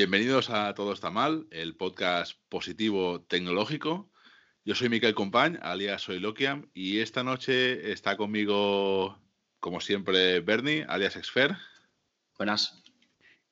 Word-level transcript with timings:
Bienvenidos 0.00 0.48
a 0.48 0.72
Todo 0.72 0.94
está 0.94 1.10
mal, 1.10 1.46
el 1.50 1.76
podcast 1.76 2.38
positivo 2.48 3.20
tecnológico. 3.20 4.10
Yo 4.64 4.74
soy 4.74 4.88
Miquel 4.88 5.12
Compañ, 5.12 5.58
alias 5.60 6.00
soy 6.00 6.18
Lokiam, 6.20 6.70
y 6.72 7.00
esta 7.00 7.22
noche 7.22 7.92
está 7.92 8.16
conmigo, 8.16 9.20
como 9.58 9.82
siempre, 9.82 10.40
Bernie, 10.40 10.86
alias 10.88 11.16
Exfer. 11.16 11.54
Buenas. 12.38 12.82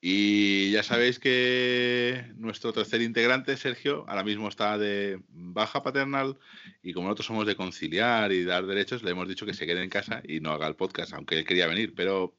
Y 0.01 0.71
ya 0.71 0.81
sabéis 0.81 1.19
que 1.19 2.25
nuestro 2.35 2.73
tercer 2.73 3.03
integrante, 3.03 3.55
Sergio, 3.55 4.05
ahora 4.07 4.23
mismo 4.23 4.47
está 4.47 4.79
de 4.79 5.21
baja 5.27 5.83
paternal 5.83 6.39
y 6.81 6.93
como 6.93 7.09
nosotros 7.09 7.27
somos 7.27 7.45
de 7.45 7.55
conciliar 7.55 8.31
y 8.31 8.43
dar 8.43 8.65
derechos, 8.65 9.03
le 9.03 9.11
hemos 9.11 9.27
dicho 9.27 9.45
que 9.45 9.53
se 9.53 9.67
quede 9.67 9.83
en 9.83 9.91
casa 9.91 10.23
y 10.27 10.39
no 10.39 10.49
haga 10.49 10.67
el 10.67 10.75
podcast, 10.75 11.13
aunque 11.13 11.37
él 11.37 11.45
quería 11.45 11.67
venir, 11.67 11.93
pero 11.93 12.35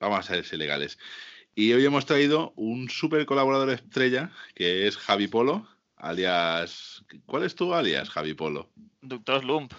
vamos 0.00 0.28
a 0.28 0.42
ser 0.42 0.58
legales. 0.58 0.98
Y 1.58 1.72
hoy 1.72 1.84
hemos 1.84 2.06
traído 2.06 2.52
un 2.54 2.88
super 2.88 3.26
colaborador 3.26 3.70
estrella, 3.70 4.30
que 4.54 4.86
es 4.86 4.96
Javi 4.96 5.26
Polo, 5.26 5.66
alias... 5.96 7.04
¿Cuál 7.26 7.42
es 7.42 7.56
tu 7.56 7.74
alias, 7.74 8.08
Javi 8.10 8.32
Polo? 8.32 8.70
Doctor 9.02 9.40
Slump. 9.40 9.72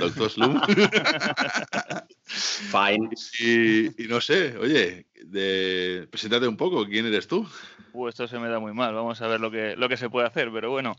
Doctor 0.00 0.28
Slump. 0.28 0.64
Fine. 2.24 3.10
Y, 3.38 4.08
no 4.08 4.20
sé, 4.20 4.58
oye, 4.58 5.06
de, 5.24 6.08
preséntate 6.10 6.48
un 6.48 6.56
poco, 6.56 6.84
¿quién 6.84 7.06
eres 7.06 7.28
tú? 7.28 7.48
Uh, 7.92 8.08
esto 8.08 8.26
se 8.26 8.40
me 8.40 8.48
da 8.48 8.58
muy 8.58 8.72
mal, 8.72 8.92
vamos 8.92 9.22
a 9.22 9.28
ver 9.28 9.38
lo 9.38 9.52
que, 9.52 9.76
lo 9.76 9.88
que 9.88 9.96
se 9.96 10.10
puede 10.10 10.26
hacer, 10.26 10.50
pero 10.52 10.72
bueno, 10.72 10.96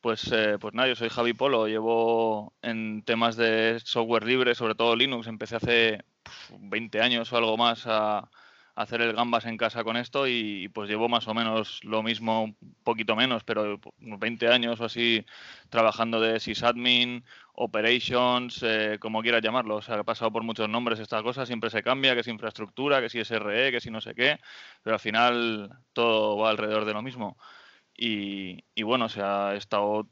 pues, 0.00 0.32
eh, 0.32 0.56
pues 0.58 0.72
nada, 0.72 0.88
yo 0.88 0.96
soy 0.96 1.10
Javi 1.10 1.34
Polo, 1.34 1.66
llevo 1.68 2.54
en 2.62 3.02
temas 3.02 3.36
de 3.36 3.78
software 3.84 4.24
libre, 4.24 4.54
sobre 4.54 4.76
todo 4.76 4.96
Linux, 4.96 5.26
empecé 5.26 5.56
hace 5.56 6.04
20 6.58 7.02
años 7.02 7.30
o 7.30 7.36
algo 7.36 7.58
más 7.58 7.82
a, 7.84 8.30
hacer 8.74 9.02
el 9.02 9.12
gambas 9.14 9.44
en 9.46 9.56
casa 9.56 9.84
con 9.84 9.96
esto 9.96 10.26
y 10.26 10.68
pues 10.68 10.88
llevo 10.88 11.08
más 11.08 11.28
o 11.28 11.34
menos 11.34 11.84
lo 11.84 12.02
mismo, 12.02 12.44
un 12.44 12.56
poquito 12.84 13.16
menos, 13.16 13.44
pero 13.44 13.80
unos 14.00 14.18
20 14.18 14.48
años 14.48 14.80
o 14.80 14.84
así 14.86 15.24
trabajando 15.68 16.20
de 16.20 16.40
sysadmin, 16.40 17.24
operations, 17.54 18.62
eh, 18.62 18.98
como 19.00 19.22
quieras 19.22 19.42
llamarlo. 19.42 19.76
O 19.76 19.82
sea, 19.82 19.96
he 20.00 20.04
pasado 20.04 20.32
por 20.32 20.42
muchos 20.42 20.68
nombres 20.68 20.98
esta 21.00 21.22
cosa, 21.22 21.46
siempre 21.46 21.70
se 21.70 21.82
cambia, 21.82 22.14
que 22.14 22.20
es 22.20 22.28
infraestructura, 22.28 23.00
que 23.00 23.10
si 23.10 23.20
es 23.20 23.30
RE, 23.30 23.72
que 23.72 23.80
si 23.80 23.90
no 23.90 24.00
sé 24.00 24.14
qué, 24.14 24.38
pero 24.82 24.94
al 24.94 25.00
final 25.00 25.70
todo 25.92 26.36
va 26.38 26.50
alrededor 26.50 26.84
de 26.84 26.94
lo 26.94 27.02
mismo. 27.02 27.36
Y, 27.96 28.82
bueno, 28.82 29.06
o 29.06 29.08
sea, 29.08 29.54
he 29.54 29.58
estado 29.58 30.08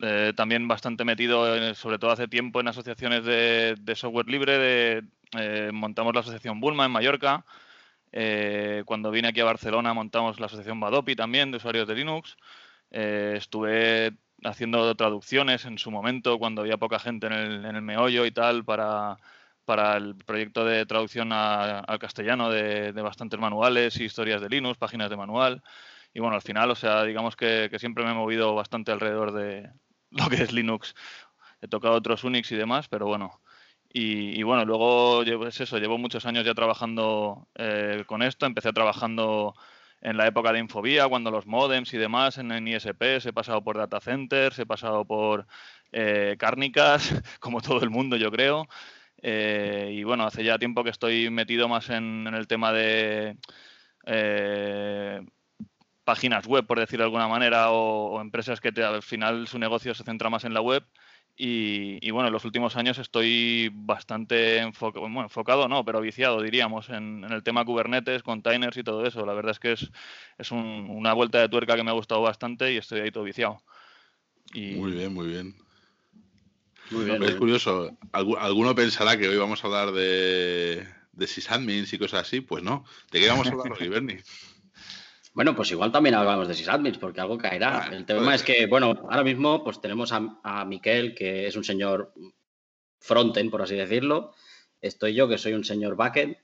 eh, 0.00 0.32
también 0.36 0.68
bastante 0.68 1.04
metido, 1.04 1.74
sobre 1.74 1.98
todo 1.98 2.10
hace 2.10 2.28
tiempo, 2.28 2.60
en 2.60 2.68
asociaciones 2.68 3.24
de, 3.24 3.94
software 3.96 4.28
libre. 4.28 4.58
De, 4.58 5.02
eh, 5.38 5.70
montamos 5.72 6.14
la 6.14 6.20
asociación 6.20 6.60
Bulma 6.60 6.84
en 6.86 6.92
Mallorca, 6.92 7.44
eh, 8.12 8.82
cuando 8.84 9.10
vine 9.10 9.28
aquí 9.28 9.40
a 9.40 9.44
Barcelona 9.44 9.94
montamos 9.94 10.38
la 10.38 10.46
asociación 10.46 10.80
Badopi 10.80 11.16
también 11.16 11.50
de 11.50 11.56
usuarios 11.56 11.88
de 11.88 11.94
Linux. 11.94 12.36
Eh, 12.90 13.34
estuve 13.36 14.12
haciendo 14.44 14.94
traducciones 14.94 15.64
en 15.64 15.78
su 15.78 15.90
momento 15.90 16.38
cuando 16.38 16.62
había 16.62 16.76
poca 16.76 16.98
gente 16.98 17.26
en 17.26 17.32
el, 17.32 17.82
meollo 17.82 18.26
y 18.26 18.32
tal 18.32 18.64
para, 18.64 19.16
para 19.64 19.96
el 19.96 20.16
proyecto 20.16 20.64
de 20.64 20.84
traducción 20.86 21.32
al 21.32 21.98
castellano 21.98 22.50
de, 22.50 22.92
bastantes 22.92 23.40
manuales 23.40 23.98
y 23.98 24.04
historias 24.04 24.42
de 24.42 24.48
Linux, 24.50 24.78
páginas 24.78 25.10
de 25.10 25.16
manual. 25.16 25.62
Y 26.14 26.20
bueno, 26.20 26.36
al 26.36 26.42
final, 26.42 26.70
o 26.70 26.74
sea, 26.74 27.04
digamos 27.04 27.36
que, 27.36 27.68
que 27.70 27.78
siempre 27.78 28.04
me 28.04 28.10
he 28.10 28.14
movido 28.14 28.54
bastante 28.54 28.92
alrededor 28.92 29.32
de 29.32 29.70
lo 30.10 30.28
que 30.28 30.42
es 30.42 30.52
Linux. 30.52 30.94
He 31.62 31.68
tocado 31.68 31.94
otros 31.94 32.24
Unix 32.24 32.50
y 32.52 32.56
demás, 32.56 32.88
pero 32.88 33.06
bueno, 33.06 33.40
y, 33.94 34.42
bueno, 34.42 34.64
luego 34.64 35.22
es 35.22 35.60
eso, 35.60 35.78
llevo 35.78 35.98
muchos 35.98 36.24
años 36.24 36.46
ya 36.46 36.54
trabajando 36.54 37.48
eh, 37.54 38.04
con 38.06 38.22
esto. 38.22 38.46
Empecé 38.46 38.72
trabajando 38.72 39.54
en 40.00 40.16
la 40.16 40.26
época 40.26 40.52
de 40.52 40.60
Infobía, 40.60 41.08
cuando 41.08 41.30
los 41.30 41.46
modems 41.46 41.92
y 41.92 41.98
demás 41.98 42.38
en, 42.38 42.52
en 42.52 42.66
ISP, 42.68 43.02
he 43.02 43.32
pasado 43.34 43.62
por 43.62 43.76
data 43.76 44.00
centers, 44.00 44.58
he 44.58 44.66
pasado 44.66 45.04
por 45.04 45.46
eh, 45.92 46.36
cárnicas, 46.38 47.12
como 47.40 47.60
todo 47.60 47.82
el 47.82 47.90
mundo 47.90 48.16
yo 48.16 48.30
creo. 48.30 48.66
Eh, 49.22 49.90
y 49.92 50.04
bueno, 50.04 50.24
hace 50.24 50.42
ya 50.42 50.58
tiempo 50.58 50.84
que 50.84 50.90
estoy 50.90 51.30
metido 51.30 51.68
más 51.68 51.90
en, 51.90 52.26
el 52.28 52.46
tema 52.46 52.72
de 52.72 53.36
páginas 56.04 56.46
web, 56.46 56.66
por 56.66 56.80
decirlo 56.80 57.04
de 57.04 57.06
alguna 57.06 57.28
manera, 57.28 57.70
o, 57.72 58.20
empresas 58.20 58.60
que 58.60 58.68
al 58.82 59.02
final 59.02 59.46
su 59.48 59.58
negocio 59.58 59.94
se 59.94 60.04
centra 60.04 60.30
más 60.30 60.44
en 60.44 60.54
la 60.54 60.60
web 60.60 60.84
y, 61.36 62.10
bueno, 62.10 62.28
en 62.28 62.32
los 62.32 62.44
últimos 62.44 62.76
años 62.76 62.98
estoy 62.98 63.70
bastante 63.72 64.58
enfocado, 64.58 65.02
bueno, 65.02 65.22
enfocado 65.22 65.66
no, 65.66 65.84
pero 65.84 66.00
viciado, 66.00 66.42
diríamos, 66.42 66.88
en, 66.90 67.24
el 67.24 67.42
tema 67.42 67.64
Kubernetes, 67.64 68.22
containers 68.22 68.76
y 68.76 68.84
todo 68.84 69.06
eso. 69.06 69.24
La 69.24 69.32
verdad 69.32 69.52
es 69.52 69.58
que 69.58 69.72
es, 69.72 69.90
es 70.38 70.52
una 70.52 71.14
vuelta 71.14 71.40
de 71.40 71.48
tuerca 71.48 71.74
que 71.74 71.82
me 71.82 71.90
ha 71.90 71.94
gustado 71.94 72.22
bastante 72.22 72.72
y 72.72 72.76
estoy 72.76 73.00
ahí 73.00 73.10
todo 73.10 73.24
viciado. 73.24 73.62
Muy 74.54 74.92
bien, 74.92 75.14
muy 75.14 75.26
bien. 75.28 75.56
Muy 76.90 77.06
bien, 77.06 77.22
es 77.22 77.36
curioso, 77.36 77.96
alguno 78.12 78.74
pensará 78.74 79.16
que 79.16 79.26
hoy 79.26 79.38
vamos 79.38 79.64
a 79.64 79.66
hablar 79.66 79.92
de, 79.92 80.86
de 81.12 81.26
sysadmins 81.26 81.92
y 81.92 81.98
cosas 81.98 82.22
así, 82.26 82.42
pues 82.42 82.62
no. 82.62 82.84
¿De 83.10 83.20
qué 83.20 83.28
vamos 83.28 83.46
a 83.46 83.50
hablar 83.50 83.72
hoy, 83.80 83.88
Bernie? 83.88 84.22
Bueno, 85.34 85.56
pues 85.56 85.70
igual 85.70 85.92
también 85.92 86.14
hablamos 86.14 86.46
de 86.46 86.54
sysadmins, 86.54 86.98
porque 86.98 87.20
algo 87.20 87.38
caerá. 87.38 87.88
El 87.90 88.04
tema 88.04 88.34
es 88.34 88.42
que, 88.42 88.66
bueno, 88.66 88.94
ahora 89.08 89.24
mismo 89.24 89.64
pues 89.64 89.80
tenemos 89.80 90.12
a, 90.12 90.40
a 90.42 90.64
Miquel, 90.64 91.14
que 91.14 91.46
es 91.46 91.56
un 91.56 91.64
señor 91.64 92.12
frontend, 92.98 93.50
por 93.50 93.62
así 93.62 93.74
decirlo. 93.74 94.32
Estoy 94.80 95.14
yo, 95.14 95.28
que 95.28 95.38
soy 95.38 95.54
un 95.54 95.64
señor 95.64 95.96
backend. 95.96 96.36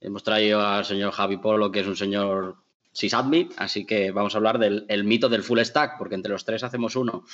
Hemos 0.00 0.24
traído 0.24 0.60
al 0.66 0.84
señor 0.84 1.12
Javi 1.12 1.36
Polo, 1.36 1.70
que 1.70 1.80
es 1.80 1.86
un 1.86 1.96
señor 1.96 2.56
sysadmin, 2.92 3.50
así 3.56 3.86
que 3.86 4.10
vamos 4.10 4.34
a 4.34 4.38
hablar 4.38 4.58
del 4.58 5.04
mito 5.04 5.28
del 5.28 5.42
full 5.42 5.60
stack, 5.60 5.96
porque 5.96 6.14
entre 6.14 6.32
los 6.32 6.44
tres 6.44 6.62
hacemos 6.62 6.96
uno. 6.96 7.24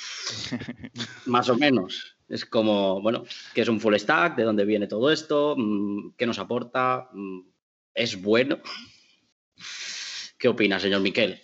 Más 1.25 1.49
o 1.49 1.57
menos. 1.57 2.17
Es 2.27 2.45
como, 2.45 3.01
bueno, 3.01 3.23
¿qué 3.53 3.61
es 3.61 3.67
un 3.67 3.81
full 3.81 3.95
stack? 3.95 4.35
¿De 4.35 4.43
dónde 4.43 4.65
viene 4.65 4.87
todo 4.87 5.11
esto? 5.11 5.55
Mm, 5.57 6.11
¿Qué 6.15 6.25
nos 6.25 6.39
aporta? 6.39 7.09
Mm, 7.11 7.41
¿Es 7.93 8.21
bueno? 8.21 8.59
¿Qué 10.39 10.47
opina, 10.47 10.79
señor 10.79 11.01
Miquel? 11.01 11.41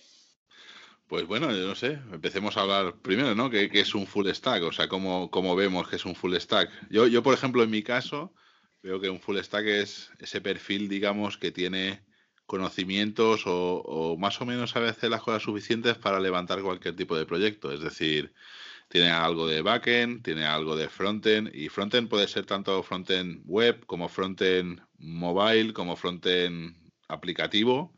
Pues 1.08 1.28
bueno, 1.28 1.52
yo 1.52 1.68
no 1.68 1.76
sé, 1.76 2.00
empecemos 2.14 2.56
a 2.56 2.62
hablar 2.62 2.96
primero, 3.02 3.36
¿no? 3.36 3.50
¿Qué, 3.50 3.70
es 3.74 3.94
un 3.94 4.08
full 4.08 4.30
stack? 4.30 4.64
O 4.64 4.72
sea, 4.72 4.88
¿cómo, 4.88 5.30
¿cómo, 5.30 5.54
vemos 5.54 5.90
que 5.90 5.98
es 5.98 6.06
un 6.06 6.16
full 6.16 6.34
stack? 6.38 6.72
Yo, 6.90 7.06
yo, 7.06 7.22
por 7.22 7.34
ejemplo, 7.34 7.62
en 7.62 7.70
mi 7.70 7.84
caso, 7.84 8.34
veo 8.82 9.02
que 9.02 9.10
un 9.10 9.20
full 9.20 9.38
stack 9.38 9.66
es 9.66 10.12
ese 10.20 10.40
perfil, 10.40 10.88
digamos, 10.88 11.38
que 11.38 11.52
tiene 11.52 12.06
conocimientos 12.46 13.44
o, 13.46 14.16
más 14.18 14.40
o 14.40 14.46
menos 14.46 14.72
sabe 14.72 14.88
hacer 14.88 15.10
las 15.10 15.22
cosas 15.22 15.44
suficientes 15.44 15.98
para 15.98 16.22
levantar 16.22 16.62
cualquier 16.62 16.96
tipo 16.96 17.18
de 17.18 17.26
proyecto. 17.26 17.74
Es 17.74 17.82
decir, 17.82 18.34
tiene 18.88 19.10
algo 19.10 19.46
de 19.46 19.62
backend, 19.62 20.24
tiene 20.24 20.46
algo 20.46 20.78
de 20.78 20.88
frontend, 20.88 21.54
y 21.54 21.68
frontend 21.68 22.08
puede 22.08 22.30
ser 22.30 22.46
tanto 22.46 22.82
frontend 22.82 23.42
web 23.46 23.86
como 23.88 24.08
frontend 24.08 24.80
mobile, 24.98 25.74
como 25.74 25.98
frontend 25.98 26.78
aplicativo 27.10 27.95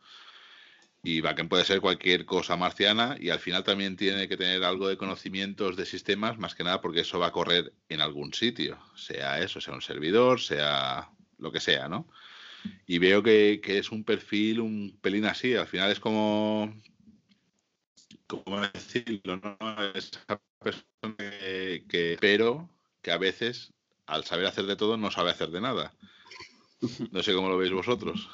y 1.07 1.21
backend 1.21 1.47
puede 1.47 1.63
ser 1.63 1.79
cualquier 1.79 2.25
cosa 2.25 2.57
marciana 2.57 3.15
y 3.17 3.29
al 3.29 3.39
final 3.39 3.63
también 3.63 3.95
tiene 3.95 4.27
que 4.27 4.35
tener 4.35 4.65
algo 4.65 4.89
de 4.89 4.97
conocimientos 4.97 5.77
de 5.77 5.85
sistemas, 5.85 6.37
más 6.37 6.53
que 6.53 6.65
nada 6.65 6.81
porque 6.81 6.99
eso 6.99 7.17
va 7.17 7.27
a 7.27 7.31
correr 7.31 7.71
en 7.87 8.01
algún 8.01 8.33
sitio, 8.33 8.77
sea 8.93 9.39
eso, 9.39 9.61
sea 9.61 9.73
un 9.73 9.81
servidor, 9.81 10.41
sea 10.41 11.09
lo 11.37 11.49
que 11.53 11.61
sea, 11.61 11.87
¿no? 11.87 12.09
Y 12.85 12.97
veo 12.97 13.23
que, 13.23 13.61
es 13.63 13.89
un 13.89 14.03
perfil 14.03 14.59
un 14.59 14.97
pelín 14.99 15.23
así, 15.23 15.55
al 15.55 15.67
final 15.67 15.91
es 15.91 16.01
como, 16.01 16.75
¿cómo 18.27 18.59
decirlo? 18.59 19.37
¿no? 19.37 19.57
Esa 19.95 20.41
persona 20.59 21.15
que, 21.87 22.17
pero 22.19 22.69
que 23.01 23.11
a 23.13 23.17
veces, 23.17 23.71
al 24.07 24.25
saber 24.25 24.45
hacer 24.45 24.65
de 24.65 24.75
todo, 24.75 24.97
no 24.97 25.09
sabe 25.09 25.31
hacer 25.31 25.51
de 25.51 25.61
nada. 25.61 25.93
No 27.11 27.23
sé 27.23 27.33
cómo 27.33 27.49
lo 27.49 27.57
veis 27.57 27.71
vosotros. 27.71 28.29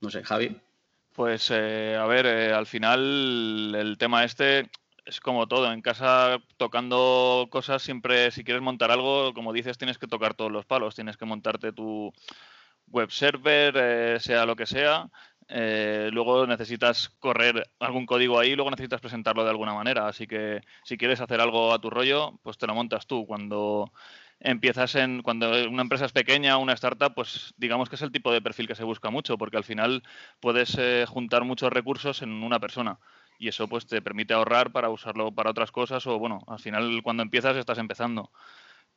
No 0.00 0.10
sé, 0.10 0.22
Javi. 0.22 0.60
Pues 1.20 1.50
eh, 1.52 1.98
a 2.00 2.06
ver, 2.06 2.24
eh, 2.24 2.54
al 2.54 2.64
final 2.64 3.74
el 3.74 3.98
tema 3.98 4.24
este 4.24 4.70
es 5.04 5.20
como 5.20 5.46
todo. 5.46 5.70
En 5.70 5.82
casa 5.82 6.38
tocando 6.56 7.46
cosas, 7.50 7.82
siempre 7.82 8.30
si 8.30 8.42
quieres 8.42 8.62
montar 8.62 8.90
algo, 8.90 9.34
como 9.34 9.52
dices, 9.52 9.76
tienes 9.76 9.98
que 9.98 10.06
tocar 10.06 10.32
todos 10.32 10.50
los 10.50 10.64
palos. 10.64 10.94
Tienes 10.94 11.18
que 11.18 11.26
montarte 11.26 11.72
tu 11.72 12.10
web 12.88 13.10
server, 13.10 13.74
eh, 13.76 14.18
sea 14.20 14.46
lo 14.46 14.56
que 14.56 14.64
sea. 14.64 15.10
luego 16.10 16.46
necesitas 16.46 17.10
correr 17.18 17.68
algún 17.80 18.06
código 18.06 18.38
ahí, 18.38 18.54
luego 18.54 18.70
necesitas 18.70 19.02
presentarlo 19.02 19.44
de 19.44 19.50
alguna 19.50 19.74
manera. 19.74 20.08
Así 20.08 20.26
que 20.26 20.62
si 20.84 20.96
quieres 20.96 21.20
hacer 21.20 21.40
algo 21.42 21.74
a 21.74 21.80
tu 21.80 21.90
rollo, 21.90 22.38
pues 22.42 22.56
te 22.56 22.66
lo 22.66 22.74
montas 22.74 23.06
tú. 23.06 23.26
Cuando 23.26 23.92
empiezas 24.40 24.94
en, 24.94 25.22
cuando 25.22 25.50
una 25.68 25.82
empresa 25.82 26.06
es 26.06 26.12
pequeña, 26.12 26.56
una 26.56 26.72
startup, 26.72 27.14
pues 27.14 27.54
digamos 27.58 27.88
que 27.88 27.96
es 27.96 28.02
el 28.02 28.12
tipo 28.12 28.32
de 28.32 28.42
perfil 28.42 28.66
que 28.66 28.74
se 28.74 28.84
busca 28.84 29.10
mucho, 29.10 29.38
porque 29.38 29.56
al 29.58 29.64
final 29.64 30.02
puedes 30.40 30.76
eh, 30.78 31.04
juntar 31.06 31.44
muchos 31.44 31.72
recursos 31.72 32.22
en 32.22 32.42
una 32.42 32.58
persona 32.58 32.98
y 33.38 33.48
eso 33.48 33.68
pues 33.68 33.86
te 33.86 34.02
permite 34.02 34.34
ahorrar 34.34 34.72
para 34.72 34.90
usarlo 34.90 35.32
para 35.32 35.50
otras 35.50 35.72
cosas 35.72 36.06
o 36.06 36.18
bueno, 36.18 36.42
al 36.46 36.58
final 36.58 37.02
cuando 37.02 37.22
empiezas 37.22 37.56
estás 37.56 37.78
empezando. 37.78 38.30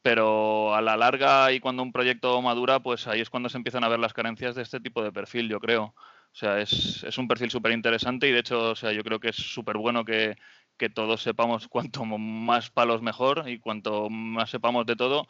Pero 0.02 0.76
a 0.76 0.82
la 0.82 0.98
larga 0.98 1.52
y 1.54 1.60
cuando 1.62 1.84
un 1.84 1.94
proyecto 1.94 2.42
madura, 2.42 2.82
pues 2.82 3.08
ahí 3.08 3.22
es 3.22 3.30
cuando 3.30 3.50
se 3.50 3.58
empiezan 3.58 3.86
a 3.86 3.90
ver 3.90 4.00
las 4.00 4.14
carencias 4.14 4.56
de 4.56 4.62
este 4.64 4.82
tipo 4.82 5.02
de 5.04 5.14
perfil, 5.14 5.50
yo 5.50 5.60
creo. 5.62 5.96
O 6.34 6.36
sea, 6.36 6.60
es, 6.60 7.04
es 7.04 7.18
un 7.18 7.28
perfil 7.28 7.52
súper 7.52 7.72
interesante 7.72 8.28
y 8.28 8.32
de 8.32 8.40
hecho, 8.40 8.72
o 8.72 8.76
sea, 8.76 8.92
yo 8.92 9.04
creo 9.04 9.20
que 9.20 9.30
es 9.30 9.36
súper 9.36 9.78
bueno 9.78 10.04
que, 10.04 10.36
que 10.78 10.90
todos 10.90 11.22
sepamos 11.22 11.68
cuanto 11.68 12.06
más 12.06 12.70
palos 12.72 13.02
mejor 13.02 13.44
y 13.48 13.60
cuanto 13.60 14.10
más 14.10 14.50
sepamos 14.50 14.86
de 14.86 14.96
todo, 14.96 15.28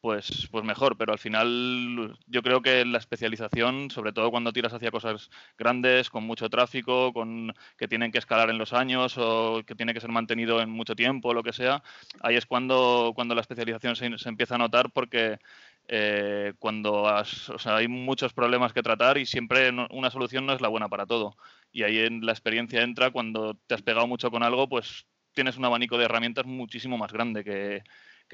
pues, 0.00 0.48
pues 0.50 0.64
mejor. 0.64 0.96
Pero 0.98 1.12
al 1.12 1.18
final 1.18 2.18
yo 2.26 2.42
creo 2.42 2.60
que 2.62 2.84
la 2.84 2.98
especialización, 2.98 3.90
sobre 3.90 4.12
todo 4.12 4.30
cuando 4.30 4.52
tiras 4.52 4.74
hacia 4.74 4.90
cosas 4.90 5.30
grandes, 5.56 6.10
con 6.10 6.24
mucho 6.24 6.50
tráfico, 6.50 7.12
con 7.12 7.54
que 7.78 7.88
tienen 7.88 8.12
que 8.12 8.18
escalar 8.18 8.50
en 8.50 8.58
los 8.58 8.72
años 8.72 9.16
o 9.18 9.62
que 9.66 9.74
tiene 9.74 9.94
que 9.94 10.00
ser 10.00 10.10
mantenido 10.10 10.60
en 10.60 10.70
mucho 10.70 10.94
tiempo, 10.94 11.30
o 11.30 11.34
lo 11.34 11.42
que 11.42 11.52
sea, 11.52 11.82
ahí 12.20 12.36
es 12.36 12.46
cuando, 12.46 13.12
cuando 13.14 13.34
la 13.34 13.40
especialización 13.40 13.96
se, 13.96 14.18
se 14.18 14.28
empieza 14.28 14.56
a 14.56 14.58
notar 14.58 14.90
porque 14.92 15.38
eh, 15.86 16.54
cuando 16.58 17.04
hay 17.66 17.88
muchos 17.88 18.32
problemas 18.32 18.72
que 18.72 18.82
tratar 18.82 19.18
y 19.18 19.26
siempre 19.26 19.70
una 19.90 20.10
solución 20.10 20.46
no 20.46 20.54
es 20.54 20.60
la 20.60 20.68
buena 20.68 20.88
para 20.88 21.06
todo. 21.06 21.36
Y 21.74 21.82
ahí 21.82 21.98
en 21.98 22.24
la 22.24 22.30
experiencia 22.30 22.82
entra 22.82 23.10
cuando 23.10 23.54
te 23.66 23.74
has 23.74 23.82
pegado 23.82 24.06
mucho 24.06 24.30
con 24.30 24.44
algo, 24.44 24.68
pues 24.68 25.06
tienes 25.32 25.56
un 25.58 25.64
abanico 25.64 25.98
de 25.98 26.04
herramientas 26.04 26.46
muchísimo 26.46 26.96
más 26.96 27.12
grande 27.12 27.42
que, 27.44 27.82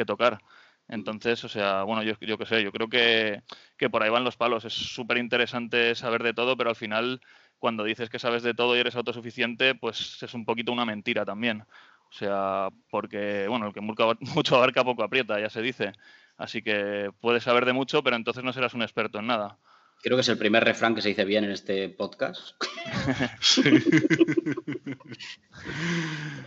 tocar. 0.04 0.40
Entonces, 0.88 1.44
o 1.44 1.48
sea, 1.48 1.82
bueno, 1.84 2.02
yo, 2.02 2.14
yo 2.20 2.38
qué 2.38 2.46
sé, 2.46 2.62
yo 2.62 2.72
creo 2.72 2.88
que, 2.88 3.42
que, 3.76 3.90
por 3.90 4.02
ahí 4.02 4.10
van 4.10 4.24
los 4.24 4.36
palos. 4.36 4.64
Es 4.64 4.74
súper 4.74 5.18
interesante 5.18 5.94
saber 5.94 6.22
de 6.22 6.34
todo, 6.34 6.56
pero 6.56 6.70
al 6.70 6.76
final, 6.76 7.20
cuando 7.58 7.84
dices 7.84 8.10
que 8.10 8.18
sabes 8.18 8.42
de 8.42 8.54
todo 8.54 8.76
y 8.76 8.80
eres 8.80 8.96
autosuficiente, 8.96 9.74
pues 9.74 10.22
es 10.22 10.34
un 10.34 10.44
poquito 10.44 10.72
una 10.72 10.86
mentira 10.86 11.24
también. 11.24 11.62
O 12.10 12.12
sea, 12.12 12.68
porque, 12.90 13.46
bueno, 13.48 13.68
el 13.68 13.72
que 13.72 13.80
mucho 14.34 14.56
abarca 14.56 14.84
poco 14.84 15.02
aprieta, 15.02 15.40
ya 15.40 15.48
se 15.50 15.62
dice. 15.62 15.92
Así 16.36 16.62
que 16.62 17.10
puedes 17.20 17.44
saber 17.44 17.64
de 17.64 17.72
mucho, 17.72 18.02
pero 18.02 18.16
entonces 18.16 18.44
no 18.44 18.52
serás 18.52 18.74
un 18.74 18.82
experto 18.82 19.18
en 19.18 19.26
nada. 19.28 19.58
Creo 20.02 20.16
que 20.16 20.22
es 20.22 20.28
el 20.28 20.38
primer 20.38 20.64
refrán 20.64 20.94
que 20.94 21.02
se 21.02 21.10
dice 21.10 21.24
bien 21.24 21.44
en 21.44 21.50
este 21.50 21.88
podcast. 21.88 22.56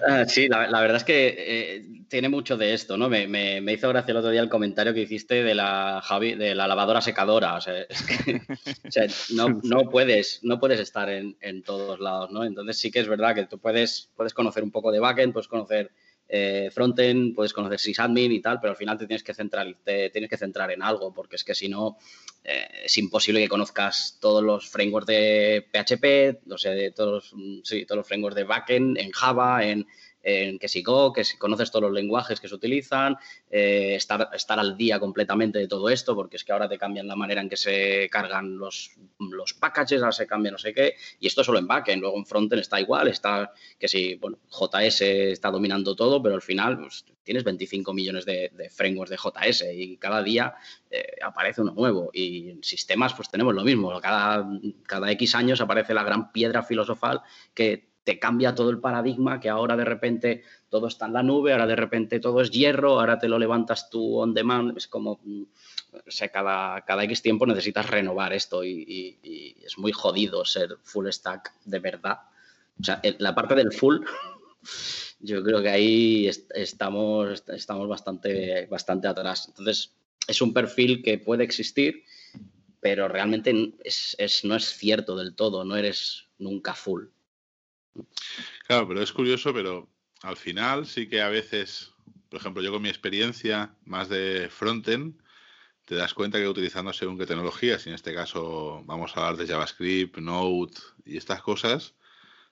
Ah, 0.05 0.25
sí, 0.25 0.49
la, 0.49 0.81
verdad 0.81 0.97
es 0.97 1.03
que 1.03 1.35
eh, 1.37 1.85
tiene 2.09 2.27
mucho 2.27 2.57
de 2.57 2.73
esto, 2.73 2.97
¿no? 2.97 3.09
Me, 3.09 3.61
hizo 3.71 3.89
gracia 3.89 4.11
el 4.11 4.17
otro 4.17 4.31
día 4.31 4.41
el 4.41 4.49
comentario 4.49 4.93
que 4.93 5.01
hiciste 5.01 5.43
de 5.43 5.55
la 5.55 6.01
Javi, 6.03 6.35
de 6.35 6.55
la 6.55 6.67
lavadora 6.67 6.99
secadora. 6.99 7.55
O 7.55 7.61
sea, 7.61 7.81
es 7.81 8.01
que 8.01 8.41
no, 9.33 9.89
puedes, 9.89 10.39
no 10.43 10.59
puedes 10.59 10.79
estar 10.79 11.09
en, 11.09 11.63
todos 11.63 11.99
lados, 11.99 12.31
¿no? 12.31 12.43
Entonces 12.43 12.79
sí 12.79 12.91
que 12.91 12.99
es 12.99 13.07
verdad 13.07 13.35
que 13.35 13.45
tú 13.45 13.59
puedes, 13.59 14.09
puedes 14.15 14.33
conocer 14.33 14.63
un 14.63 14.71
poco 14.71 14.91
de 14.91 14.99
backend, 14.99 15.31
puedes 15.31 15.47
conocer 15.47 15.91
eh, 16.35 16.71
frontend, 16.71 17.35
puedes 17.35 17.53
conocer 17.53 17.79
sysadmin 17.79 18.31
y 18.31 18.41
tal, 18.41 18.59
pero 18.59 18.71
al 18.71 18.75
final 18.75 18.97
te 18.97 19.05
tienes 19.05 19.21
que 19.21 19.35
centrar, 19.35 19.67
tienes 19.83 20.27
que 20.27 20.35
centrar 20.35 20.71
en 20.71 20.81
algo, 20.81 21.13
porque 21.13 21.35
es 21.35 21.43
que 21.43 21.53
si 21.53 21.69
no, 21.69 21.97
eh, 22.43 22.67
es 22.85 22.97
imposible 22.97 23.39
que 23.39 23.47
conozcas 23.47 24.17
todos 24.19 24.41
los 24.41 24.67
frameworks 24.67 25.05
de 25.05 25.67
PHP, 25.71 26.47
no 26.47 26.57
sé, 26.57 26.89
todos, 26.89 27.35
sí, 27.63 27.85
todos 27.85 27.97
los 27.97 28.07
frameworks 28.07 28.35
de 28.35 28.45
backend, 28.45 28.97
en 28.97 29.11
Java, 29.11 29.63
en, 29.63 29.85
en 30.23 30.57
que 30.57 30.67
si 30.67 30.81
Go, 30.81 31.11
que 31.11 31.23
si 31.23 31.37
conoces 31.37 31.69
todos 31.69 31.83
los 31.83 31.91
lenguajes 31.93 32.39
que 32.39 32.47
se 32.47 32.55
utilizan, 32.55 33.17
eh, 33.51 33.95
estar, 33.95 34.29
estar 34.33 34.57
al 34.57 34.77
día 34.77 34.99
completamente 34.99 35.59
de 35.59 35.67
todo 35.67 35.89
esto, 35.89 36.15
porque 36.15 36.37
es 36.37 36.43
que 36.43 36.53
ahora 36.53 36.69
te 36.69 36.77
cambian 36.77 37.07
la 37.07 37.15
manera 37.15 37.41
en 37.41 37.49
que 37.49 37.57
se 37.57 38.09
cargan 38.09 38.57
los, 38.57 38.95
los 39.19 39.53
packages, 39.53 40.01
ahora 40.01 40.13
se 40.13 40.25
cambia 40.25 40.51
no 40.51 40.57
sé 40.57 40.73
qué, 40.73 40.95
y 41.19 41.27
esto 41.27 41.43
solo 41.43 41.59
en 41.59 41.67
backend, 41.67 42.01
luego 42.01 42.17
en 42.17 42.25
frontend 42.25 42.61
está 42.61 42.79
igual, 42.79 43.09
está 43.09 43.51
que 43.77 43.87
si, 43.87 44.15
bueno, 44.15 44.39
JS 44.49 45.01
está 45.01 45.51
dominando 45.51 45.95
todo, 45.95 46.23
pero 46.23 46.35
al 46.35 46.41
final 46.41 46.79
pues, 46.79 47.05
tienes 47.23 47.43
25 47.43 47.93
millones 47.93 48.25
de, 48.25 48.51
frameworks 48.71 49.09
de 49.09 49.17
JS 49.17 49.65
y 49.73 49.97
cada 49.97 50.23
día 50.23 50.55
eh, 50.89 51.15
aparece 51.21 51.61
uno 51.61 51.73
nuevo. 51.73 52.09
Y 52.13 52.49
en 52.49 52.63
sistemas 52.63 53.13
pues 53.13 53.29
tenemos 53.29 53.53
lo 53.53 53.63
mismo, 53.63 53.99
cada, 54.01 54.47
cada 54.85 55.11
X 55.11 55.35
años 55.35 55.61
aparece 55.61 55.93
la 55.93 56.03
gran 56.03 56.31
piedra 56.31 56.63
filosofal 56.63 57.21
que 57.53 57.92
te 58.03 58.19
cambia 58.19 58.53
todo 58.53 58.69
el 58.69 58.79
paradigma, 58.79 59.39
que 59.39 59.49
ahora 59.49 59.77
de 59.77 59.85
repente 59.85 60.43
todo 60.69 60.87
está 60.87 61.05
en 61.05 61.13
la 61.13 61.23
nube, 61.23 61.53
ahora 61.53 61.67
de 61.67 61.75
repente 61.75 62.19
todo 62.19 62.41
es 62.41 62.51
hierro, 62.51 62.99
ahora 62.99 63.17
te 63.17 63.27
lo 63.27 63.39
levantas 63.39 63.89
tú 63.89 64.17
on 64.17 64.33
demand, 64.33 64.77
es 64.77 64.87
como, 64.87 65.19
mm, 65.23 65.43
o 65.93 66.11
sea, 66.11 66.29
cada, 66.29 66.81
cada 66.81 67.03
X 67.03 67.21
tiempo 67.21 67.45
necesitas 67.45 67.89
renovar 67.89 68.33
esto 68.33 68.63
y, 68.63 69.17
es 69.63 69.77
muy 69.77 69.91
jodido 69.93 70.43
ser 70.43 70.77
full 70.83 71.07
stack 71.09 71.53
de 71.65 71.79
verdad. 71.79 72.19
O 72.79 72.83
sea, 72.83 73.01
la 73.19 73.33
parte 73.33 73.55
del 73.55 73.71
full, 73.71 73.99
yo 75.19 75.41
creo 75.43 75.61
que 75.61 75.69
ahí 75.69 76.29
estamos, 76.53 77.43
estamos 77.47 77.87
bastante, 77.87 78.65
bastante 78.65 79.07
atrás. 79.07 79.45
Entonces, 79.47 79.93
es 80.27 80.41
un 80.41 80.53
perfil 80.53 81.01
que 81.03 81.17
puede 81.17 81.43
existir, 81.43 82.03
pero 82.79 83.07
realmente 83.07 83.73
es, 83.83 84.41
no 84.43 84.55
es 84.55 84.65
cierto 84.65 85.15
del 85.15 85.35
todo, 85.35 85.63
no 85.63 85.75
eres 85.75 86.25
nunca 86.37 86.73
full. 86.73 87.05
Claro, 88.67 88.87
pero 88.87 89.01
es 89.01 89.11
curioso, 89.11 89.53
pero 89.53 89.89
al 90.21 90.37
final 90.37 90.85
sí 90.85 91.07
que 91.07 91.21
a 91.21 91.29
veces, 91.29 91.93
por 92.29 92.39
ejemplo, 92.39 92.63
yo 92.63 92.71
con 92.71 92.81
mi 92.81 92.89
experiencia 92.89 93.75
más 93.85 94.09
de 94.09 94.49
frontend, 94.49 95.21
te 95.85 95.95
das 95.95 96.13
cuenta 96.13 96.39
que 96.39 96.47
utilizando 96.47 96.93
según 96.93 97.17
qué 97.17 97.25
tecnologías, 97.25 97.85
y 97.85 97.89
en 97.89 97.95
este 97.95 98.13
caso 98.13 98.83
vamos 98.85 99.15
a 99.15 99.19
hablar 99.19 99.37
de 99.37 99.51
JavaScript, 99.51 100.17
Node 100.17 100.73
y 101.05 101.17
estas 101.17 101.41
cosas, 101.41 101.95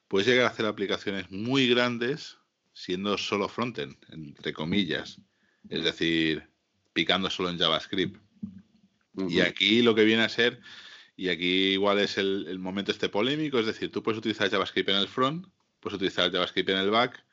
puedes 0.07 0.27
llegar 0.27 0.45
a 0.45 0.49
hacer 0.49 0.65
aplicaciones 0.65 1.31
muy 1.31 1.67
grandes 1.67 2.37
siendo 2.73 3.17
solo 3.17 3.47
frontend, 3.47 3.95
entre 4.09 4.53
comillas. 4.53 5.21
Es 5.69 5.83
decir, 5.83 6.49
picando 6.93 7.29
solo 7.29 7.49
en 7.49 7.57
JavaScript. 7.57 8.19
Y 9.29 9.41
aquí 9.41 9.81
lo 9.81 9.93
que 9.95 10.03
viene 10.03 10.23
a 10.23 10.29
ser 10.29 10.61
y 11.21 11.29
aquí 11.29 11.73
igual 11.73 11.99
es 11.99 12.17
el, 12.17 12.57
momento 12.57 12.91
este 12.91 13.07
polémico, 13.07 13.59
es 13.59 13.67
decir, 13.67 13.91
tú 13.91 14.01
puedes 14.01 14.17
utilizar 14.17 14.49
JavaScript 14.49 14.89
en 14.89 14.95
el 14.95 15.07
front, 15.07 15.45
puedes 15.79 15.97
utilizar 15.97 16.31
JavaScript 16.31 16.69
en 16.69 16.77
el 16.77 16.89
back, 16.89 17.23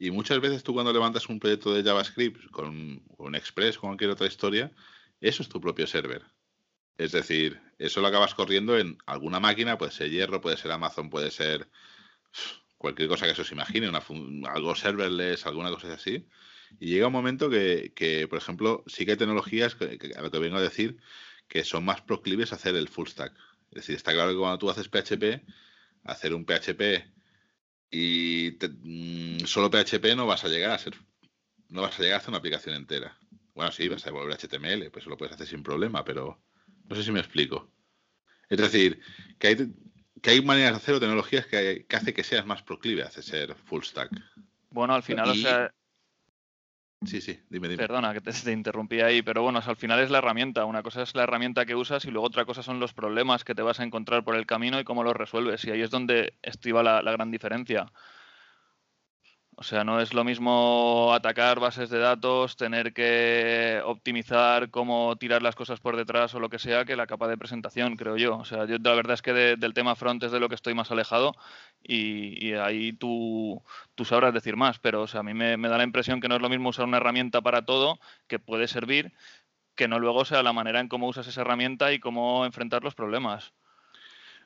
y 0.00 0.10
muchas 0.10 0.40
veces 0.40 0.64
tú 0.64 0.74
cuando 0.74 0.92
levantas 0.92 1.28
un 1.28 1.38
proyecto 1.38 1.72
de 1.72 1.84
JavaScript 1.84 2.50
con, 2.50 2.98
con 3.16 3.36
Express, 3.36 3.78
con 3.78 3.90
cualquier 3.90 4.10
otra 4.10 4.26
historia, 4.26 4.72
eso 5.20 5.44
es 5.44 5.48
tu 5.48 5.60
propio 5.60 5.86
server. 5.86 6.24
Es 6.98 7.12
decir, 7.12 7.60
eso 7.78 8.00
lo 8.00 8.08
acabas 8.08 8.34
corriendo 8.34 8.76
en 8.76 8.98
alguna 9.06 9.38
máquina, 9.38 9.78
puede 9.78 9.92
ser 9.92 10.10
Hierro, 10.10 10.40
puede 10.40 10.56
ser 10.56 10.72
Amazon, 10.72 11.08
puede 11.08 11.30
ser 11.30 11.68
cualquier 12.78 13.08
cosa 13.08 13.28
que 13.28 13.36
se 13.36 13.42
os 13.42 13.52
imagine, 13.52 13.88
algo 14.48 14.74
serverless, 14.74 15.46
alguna 15.46 15.70
cosa 15.70 15.94
así. 15.94 16.26
Y 16.80 16.88
llega 16.88 17.06
un 17.06 17.12
momento 17.12 17.48
que, 17.48 18.26
por 18.28 18.38
ejemplo, 18.38 18.82
sí 18.88 19.04
que 19.04 19.12
hay 19.12 19.16
tecnologías, 19.16 19.76
a 20.16 20.22
lo 20.22 20.32
que 20.32 20.38
vengo 20.40 20.56
a 20.56 20.62
decir, 20.62 20.98
que 21.48 21.64
son 21.64 21.84
más 21.84 22.00
proclives 22.00 22.52
a 22.52 22.56
hacer 22.56 22.74
el 22.76 22.88
full 22.88 23.08
stack. 23.08 23.32
Es 23.70 23.76
decir, 23.76 23.96
está 23.96 24.12
claro 24.12 24.30
que 24.30 24.38
cuando 24.38 24.58
tú 24.58 24.70
haces 24.70 24.88
PHP, 24.88 25.44
hacer 26.04 26.34
un 26.34 26.44
PHP 26.44 27.04
y 27.90 28.56
mm, 28.60 29.44
solo 29.46 29.70
PHP 29.70 30.16
no 30.16 30.26
vas 30.26 30.44
a 30.44 30.48
llegar 30.48 30.72
a 30.72 30.78
ser, 30.78 30.94
no 31.68 31.82
vas 31.82 31.98
a 31.98 32.02
llegar 32.02 32.14
a 32.14 32.18
hacer 32.18 32.30
una 32.30 32.38
aplicación 32.38 32.74
entera. 32.74 33.16
Bueno, 33.54 33.72
sí, 33.72 33.88
vas 33.88 34.06
a 34.06 34.10
devolver 34.10 34.36
HTML, 34.36 34.90
pues 34.90 35.02
eso 35.02 35.10
lo 35.10 35.16
puedes 35.16 35.34
hacer 35.34 35.46
sin 35.46 35.62
problema, 35.62 36.04
pero 36.04 36.42
no 36.88 36.96
sé 36.96 37.02
si 37.02 37.12
me 37.12 37.20
explico. 37.20 37.70
Es 38.48 38.58
decir, 38.58 39.00
que 39.38 39.48
hay, 39.48 39.56
que 40.22 40.30
hay 40.30 40.42
maneras 40.42 40.72
de 40.72 40.76
hacer 40.76 40.94
o 40.94 41.00
tecnologías 41.00 41.46
que, 41.46 41.86
que 41.88 41.96
hace 41.96 42.14
que 42.14 42.22
seas 42.22 42.46
más 42.46 42.62
proclive 42.62 43.02
a 43.02 43.10
ser 43.10 43.54
full 43.54 43.82
stack. 43.82 44.10
Bueno, 44.70 44.94
al 44.94 45.02
final, 45.02 45.30
o 45.30 45.34
sea, 45.34 45.72
Sí, 47.04 47.20
sí, 47.20 47.38
dime, 47.50 47.68
dime. 47.68 47.76
Perdona 47.76 48.14
que 48.14 48.20
te, 48.20 48.52
interrumpí 48.52 49.00
ahí, 49.00 49.22
pero 49.22 49.42
bueno, 49.42 49.60
al 49.64 49.76
final 49.76 50.00
es 50.00 50.10
la 50.10 50.18
herramienta. 50.18 50.64
Una 50.64 50.82
cosa 50.82 51.02
es 51.02 51.14
la 51.14 51.24
herramienta 51.24 51.66
que 51.66 51.74
usas 51.74 52.04
y 52.04 52.10
luego 52.10 52.26
otra 52.26 52.44
cosa 52.46 52.62
son 52.62 52.80
los 52.80 52.94
problemas 52.94 53.44
que 53.44 53.54
te 53.54 53.62
vas 53.62 53.80
a 53.80 53.84
encontrar 53.84 54.24
por 54.24 54.34
el 54.34 54.46
camino 54.46 54.80
y 54.80 54.84
cómo 54.84 55.04
los 55.04 55.14
resuelves. 55.14 55.64
Y 55.64 55.70
ahí 55.70 55.82
es 55.82 55.90
donde 55.90 56.34
estriba 56.42 56.82
la 56.82 57.12
gran 57.12 57.30
diferencia. 57.30 57.92
O 59.58 59.62
sea, 59.62 59.84
no 59.84 60.00
es 60.00 60.12
lo 60.12 60.22
mismo 60.22 61.12
atacar 61.14 61.60
bases 61.60 61.88
de 61.88 61.98
datos, 61.98 62.56
tener 62.56 62.92
que 62.92 63.80
optimizar 63.86 64.70
cómo 64.70 65.16
tirar 65.16 65.40
las 65.42 65.54
cosas 65.54 65.80
por 65.80 65.96
detrás 65.96 66.34
o 66.34 66.40
lo 66.40 66.50
que 66.50 66.58
sea, 66.58 66.84
que 66.84 66.94
la 66.94 67.06
capa 67.06 67.26
de 67.26 67.38
presentación, 67.38 67.96
creo 67.96 68.18
yo. 68.18 68.36
O 68.36 68.44
sea, 68.44 68.66
yo 68.66 68.76
la 68.78 68.94
verdad 68.94 69.14
es 69.14 69.22
que 69.22 69.32
del 69.32 69.72
tema 69.72 69.96
front 69.96 70.22
es 70.24 70.32
de 70.32 70.40
lo 70.40 70.50
que 70.50 70.56
estoy 70.56 70.74
más 70.74 70.90
alejado 70.90 71.34
y, 71.82 72.52
ahí 72.52 72.92
tú, 72.92 73.62
tú, 73.94 74.04
sabrás 74.04 74.34
decir 74.34 74.56
más, 74.56 74.78
pero 74.78 75.02
o 75.02 75.06
sea, 75.06 75.20
a 75.20 75.22
mí 75.22 75.32
me, 75.32 75.56
me 75.56 75.68
da 75.68 75.78
la 75.78 75.84
impresión 75.84 76.20
que 76.20 76.28
no 76.28 76.36
es 76.36 76.42
lo 76.42 76.50
mismo 76.50 76.68
usar 76.68 76.84
una 76.84 76.98
herramienta 76.98 77.40
para 77.40 77.64
todo, 77.64 77.98
que 78.26 78.38
puede 78.38 78.68
servir, 78.68 79.14
que 79.74 79.88
no 79.88 79.98
luego 80.00 80.24
sea 80.26 80.42
la 80.42 80.52
manera 80.52 80.80
en 80.80 80.88
cómo 80.88 81.08
usas 81.08 81.28
esa 81.28 81.42
herramienta 81.42 81.92
y 81.92 82.00
cómo 82.00 82.44
enfrentar 82.44 82.84
los 82.84 82.94
problemas. 82.94 83.54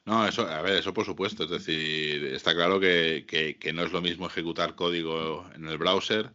No, 0.07 0.27
eso, 0.27 0.49
a 0.49 0.63
ver, 0.63 0.79
eso 0.79 0.95
por 0.95 1.05
supuesto. 1.05 1.45
Es 1.45 1.51
decir, 1.51 2.25
está 2.27 2.55
claro 2.55 2.81
que, 2.81 3.25
que, 3.27 3.73
no 3.73 3.85
es 3.85 3.93
lo 3.93 4.01
mismo 4.01 4.27
ejecutar 4.27 4.75
código 4.75 5.49
en 5.55 5.67
el 5.67 5.79
browser 5.79 6.33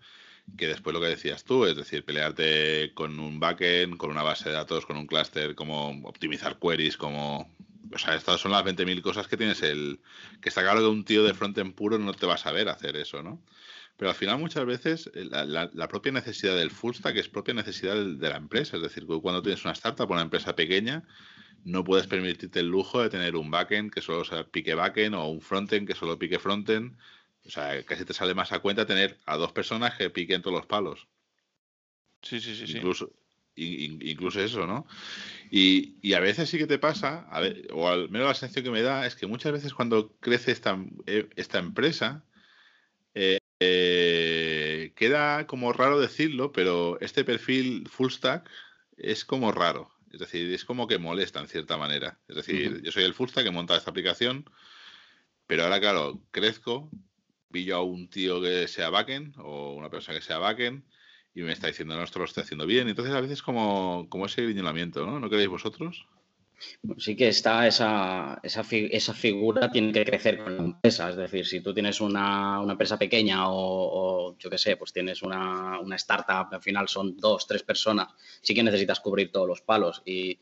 que 0.57 0.67
después 0.67 0.93
lo 0.93 1.01
que 1.01 1.07
decías 1.07 1.43
tú, 1.43 1.65
es 1.65 1.75
decir, 1.75 2.05
pelearte 2.05 2.93
con 2.93 3.19
un 3.19 3.39
backend, 3.39 3.97
con 3.97 4.11
una 4.11 4.21
base 4.23 4.49
de 4.49 4.55
datos, 4.55 4.85
con 4.85 4.95
un 4.95 5.07
clúster, 5.07 5.55
como 5.55 5.89
optimizar 6.07 6.59
queries, 6.59 6.97
como... 6.97 7.51
O 7.93 7.97
sea, 7.97 8.15
estas 8.15 8.41
son 8.41 8.51
las 8.51 8.63
20.000 8.63 9.01
cosas 9.01 9.27
que 9.27 9.37
tienes 9.37 9.61
el... 9.63 9.99
Que 10.41 10.49
está 10.49 10.61
claro 10.61 10.81
que 10.81 10.87
un 10.87 11.03
tío 11.03 11.23
de 11.23 11.33
frontend 11.33 11.73
puro 11.73 11.97
no 11.97 12.13
te 12.13 12.25
va 12.25 12.35
a 12.35 12.37
saber 12.37 12.69
hacer 12.69 12.95
eso, 12.95 13.23
¿no? 13.23 13.41
Pero 13.97 14.09
al 14.09 14.15
final 14.15 14.39
muchas 14.39 14.65
veces 14.65 15.09
eh, 15.13 15.25
la, 15.25 15.87
propia 15.87 16.11
necesidad 16.11 16.55
del 16.55 16.71
full 16.71 16.93
stack 16.93 17.15
es 17.17 17.29
propia 17.29 17.53
necesidad 17.53 17.95
de 17.95 18.29
la 18.29 18.37
empresa. 18.37 18.77
Es 18.77 18.83
decir, 18.83 19.05
cuando 19.05 19.41
tienes 19.41 19.63
una 19.63 19.73
startup, 19.73 20.09
una 20.11 20.21
empresa 20.21 20.55
pequeña, 20.55 21.03
no 21.65 21.83
puedes 21.83 22.05
permitirte 22.05 22.59
el 22.59 22.67
lujo 22.67 23.01
de 23.01 23.09
tener 23.09 23.35
un 23.35 23.49
backend 23.49 23.91
que 23.91 24.01
solo 24.01 24.23
sea 24.23 24.45
pique 24.45 24.75
backend 24.75 25.15
o 25.15 25.25
un 25.25 25.41
frontend 25.41 25.87
que 25.87 25.95
solo 25.95 26.17
pique 26.17 26.39
frontend. 26.39 26.95
O 27.45 27.49
sea, 27.49 27.83
casi 27.83 28.05
te 28.05 28.13
sale 28.13 28.35
más 28.35 28.51
a 28.51 28.59
cuenta 28.59 28.85
tener 28.85 29.19
a 29.25 29.35
dos 29.35 29.51
personas 29.51 29.95
que 29.95 30.11
piquen 30.11 30.41
todos 30.41 30.57
los 30.57 30.67
palos. 30.67 31.07
Sí, 32.21 32.39
sí, 32.39 32.55
sí. 32.55 32.77
Incluso, 32.77 33.11
incluso 33.55 34.41
eso, 34.41 34.67
¿no? 34.67 34.85
Y, 35.49 36.13
a 36.13 36.19
veces 36.19 36.49
sí 36.49 36.57
que 36.59 36.67
te 36.67 36.79
pasa, 36.79 37.27
o 37.71 37.89
al 37.89 38.09
menos 38.09 38.27
la 38.27 38.33
sensación 38.35 38.65
que 38.65 38.71
me 38.71 38.81
da, 38.81 39.05
es 39.07 39.15
que 39.15 39.27
muchas 39.27 39.51
veces 39.51 39.73
cuando 39.73 40.15
crece 40.19 40.51
esta, 40.51 40.77
eh, 41.07 41.29
esta 41.35 41.57
empresa, 41.57 42.23
eh, 43.15 43.39
eh, 43.59 44.93
queda 44.95 45.47
como 45.47 45.73
raro 45.73 45.99
decirlo, 45.99 46.51
pero 46.51 46.99
este 47.01 47.23
perfil 47.23 47.87
full 47.89 48.11
stack 48.11 48.49
es 48.97 49.25
como 49.25 49.51
raro. 49.51 49.94
Es 50.11 50.19
decir, 50.19 50.53
es 50.53 50.65
como 50.65 50.87
que 50.87 50.97
molesta 50.97 51.39
en 51.39 51.47
cierta 51.47 51.77
manera. 51.77 52.19
Es 52.27 52.35
decir, 52.35 52.81
yo 52.81 52.91
soy 52.91 53.03
el 53.03 53.13
full 53.13 53.29
stack 53.29 53.45
que 53.45 53.51
monta 53.51 53.75
esta 53.75 53.91
aplicación, 53.91 54.49
pero 55.47 55.63
ahora, 55.63 55.79
claro, 55.79 56.21
crezco, 56.31 56.89
pillo 57.51 57.77
a 57.77 57.83
un 57.83 58.09
tío 58.09 58.41
que 58.41 58.67
sea 58.67 58.89
backend 58.89 59.35
o 59.37 59.73
una 59.75 59.89
persona 59.89 60.17
que 60.17 60.25
sea 60.25 60.37
backend 60.37 60.83
y 61.33 61.41
me 61.41 61.51
está 61.51 61.67
diciendo, 61.67 61.95
no, 61.95 62.03
esto 62.03 62.19
lo 62.19 62.25
estoy 62.25 62.43
haciendo 62.43 62.65
bien. 62.65 62.87
Entonces, 62.87 63.13
a 63.13 63.21
veces 63.21 63.41
como, 63.41 64.07
como 64.09 64.25
ese 64.25 64.43
griñolamiento, 64.43 65.05
¿no? 65.05 65.19
¿No 65.19 65.29
queréis 65.29 65.49
vosotros? 65.49 66.07
Sí 66.97 67.15
que 67.15 67.27
está 67.27 67.67
esa, 67.67 68.39
esa, 68.43 68.63
esa, 68.71 69.13
figura, 69.13 69.69
tiene 69.69 69.91
que 69.91 70.05
crecer 70.05 70.37
con 70.43 70.57
la 70.57 70.63
empresa. 70.63 71.09
Es 71.09 71.15
decir, 71.15 71.45
si 71.45 71.61
tú 71.61 71.73
tienes 71.73 72.01
una, 72.01 72.59
una 72.59 72.73
empresa 72.73 72.97
pequeña 72.97 73.49
o, 73.49 74.35
yo 74.37 74.49
qué 74.49 74.57
sé, 74.57 74.77
pues 74.77 74.93
tienes 74.93 75.21
una, 75.21 75.79
una, 75.79 75.95
startup, 75.95 76.53
al 76.53 76.61
final 76.61 76.87
son 76.87 77.17
dos, 77.17 77.47
tres 77.47 77.63
personas, 77.63 78.09
sí 78.41 78.53
que 78.53 78.63
necesitas 78.63 78.99
cubrir 78.99 79.31
todos 79.31 79.47
los 79.47 79.61
palos. 79.61 80.01
Y, 80.05 80.39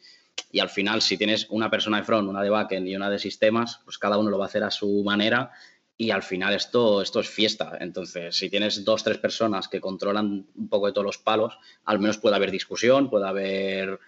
y 0.52 0.60
al 0.60 0.70
final, 0.70 1.02
si 1.02 1.18
tienes 1.18 1.48
una 1.50 1.70
persona 1.70 1.98
de 1.98 2.04
front, 2.04 2.28
una 2.28 2.42
de 2.42 2.50
backend 2.50 2.88
y 2.88 2.96
una 2.96 3.10
de 3.10 3.20
sistemas, 3.20 3.82
pues 3.84 3.98
cada 3.98 4.18
uno 4.18 4.30
lo 4.30 4.38
va 4.38 4.46
a 4.46 4.48
hacer 4.48 4.64
a 4.64 4.72
su 4.72 5.04
manera 5.04 5.52
y 5.98 6.12
al 6.12 6.24
final 6.24 6.54
esto, 6.54 7.02
esto 7.02 7.20
es 7.20 7.30
fiesta. 7.30 7.78
Entonces, 7.80 8.36
si 8.36 8.50
tienes 8.50 8.84
dos, 8.84 9.04
tres 9.04 9.18
personas 9.18 9.68
que 9.68 9.80
controlan 9.80 10.48
un 10.56 10.70
poco 10.70 10.88
de 10.88 10.94
todos 10.94 11.06
los 11.06 11.18
palos, 11.18 11.58
al 11.86 12.00
menos 12.00 12.18
puede 12.18 12.36
haber 12.36 12.52
discusión, 12.52 13.10
puede 13.10 13.28
haber, 13.28 14.00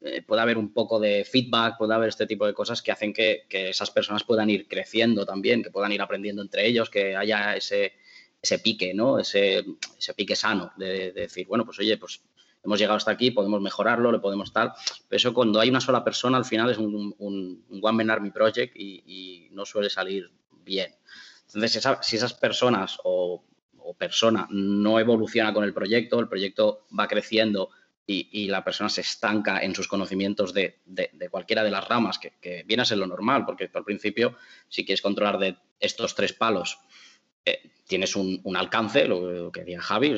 eh, 0.00 0.22
puede 0.22 0.42
haber 0.42 0.58
un 0.58 0.72
poco 0.72 1.00
de 1.00 1.24
feedback, 1.24 1.76
puede 1.76 1.94
haber 1.94 2.08
este 2.08 2.26
tipo 2.26 2.46
de 2.46 2.54
cosas 2.54 2.82
que 2.82 2.92
hacen 2.92 3.12
que, 3.12 3.46
esas 3.50 3.90
personas 3.90 4.22
puedan 4.22 4.48
ir 4.48 4.68
creciendo 4.68 5.26
también, 5.26 5.62
que 5.62 5.70
puedan 5.70 5.92
ir 5.92 6.00
aprendiendo 6.00 6.40
entre 6.42 6.66
ellos, 6.66 6.88
que 6.88 7.16
haya 7.16 7.56
ese, 7.56 7.94
ese 8.40 8.58
pique, 8.60 8.94
¿no? 8.94 9.18
Ese, 9.18 9.64
ese 9.98 10.14
pique 10.14 10.36
sano 10.36 10.72
de, 10.76 11.10
decir, 11.12 11.46
bueno, 11.48 11.64
pues 11.64 11.80
oye, 11.80 11.96
pues 11.96 12.22
hemos 12.62 12.78
llegado 12.78 12.96
hasta 12.96 13.10
aquí, 13.10 13.32
podemos 13.32 13.60
mejorarlo, 13.60 14.12
le 14.12 14.20
podemos 14.20 14.52
tal. 14.52 14.72
Pero 15.08 15.16
eso 15.16 15.34
cuando 15.34 15.58
hay 15.58 15.70
una 15.70 15.80
sola 15.80 16.04
persona, 16.04 16.38
al 16.38 16.44
final 16.44 16.70
es 16.70 16.78
un, 16.78 17.14
un, 17.18 17.64
One 17.82 17.96
Man 17.96 18.10
Army 18.10 18.30
Project 18.30 18.76
y, 18.76 19.48
no 19.50 19.64
suele 19.64 19.90
salir 19.90 20.30
bien. 20.64 20.94
Entonces, 21.46 21.82
si 22.02 22.16
esas 22.16 22.34
personas 22.34 22.98
o, 23.02 23.42
persona 23.96 24.46
no 24.50 25.00
evoluciona 25.00 25.52
con 25.54 25.64
el 25.64 25.72
proyecto, 25.72 26.20
el 26.20 26.28
proyecto 26.28 26.84
va 26.96 27.08
creciendo 27.08 27.70
y, 28.10 28.48
la 28.48 28.64
persona 28.64 28.88
se 28.88 29.02
estanca 29.02 29.60
en 29.60 29.74
sus 29.74 29.86
conocimientos 29.86 30.54
de, 30.54 30.80
cualquiera 31.30 31.62
de 31.62 31.70
las 31.70 31.86
ramas, 31.86 32.18
que, 32.18 32.64
viene 32.66 32.82
a 32.82 32.86
ser 32.86 32.96
lo 32.96 33.06
normal, 33.06 33.44
porque 33.44 33.70
al 33.72 33.84
principio, 33.84 34.34
si 34.68 34.86
quieres 34.86 35.02
controlar 35.02 35.38
de 35.38 35.56
estos 35.78 36.14
tres 36.14 36.32
palos, 36.32 36.78
eh, 37.44 37.70
tienes 37.86 38.16
un, 38.16 38.56
alcance, 38.56 39.04
lo, 39.04 39.52
que 39.52 39.60
decía 39.60 39.82
Javi, 39.82 40.14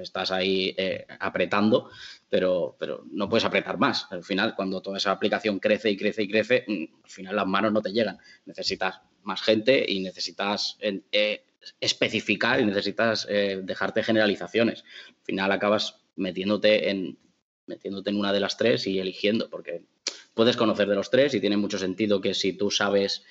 estás 0.00 0.30
ahí 0.30 0.74
eh, 0.78 1.06
apretando, 1.20 1.90
pero, 2.30 2.76
pero 2.78 3.04
no 3.10 3.28
puedes 3.28 3.44
apretar 3.44 3.76
más. 3.76 4.10
Al 4.10 4.24
final, 4.24 4.54
cuando 4.56 4.80
toda 4.80 4.96
esa 4.96 5.10
aplicación 5.10 5.58
crece 5.58 5.90
y 5.90 5.98
crece 5.98 6.22
y 6.22 6.28
crece, 6.28 6.64
mm, 6.66 7.04
al 7.04 7.10
final 7.10 7.36
las 7.36 7.46
manos 7.46 7.72
no 7.72 7.82
te 7.82 7.92
llegan. 7.92 8.16
Necesitas 8.46 9.02
más 9.22 9.42
gente 9.42 9.84
y 9.86 10.00
necesitas 10.00 10.78
eh, 10.80 11.44
especificar 11.78 12.60
y 12.60 12.64
necesitas 12.64 13.26
dejarte 13.26 14.02
generalizaciones. 14.02 14.84
Al 15.08 15.24
final 15.24 15.52
acabas 15.52 15.96
metiéndote 16.16 16.90
en, 16.90 17.16
metiéndote 17.66 18.10
en 18.10 18.16
una 18.16 18.32
de 18.32 18.40
las 18.40 18.56
tres 18.56 18.86
y 18.86 18.98
eligiendo, 18.98 19.48
porque 19.50 19.82
puedes 20.34 20.56
conocer 20.56 20.88
de 20.88 20.94
los 20.94 21.10
tres 21.10 21.34
y 21.34 21.40
tiene 21.40 21.56
mucho 21.56 21.78
sentido 21.78 22.20
que 22.20 22.34
si 22.34 22.52
tú 22.52 22.70
sabes 22.70 23.24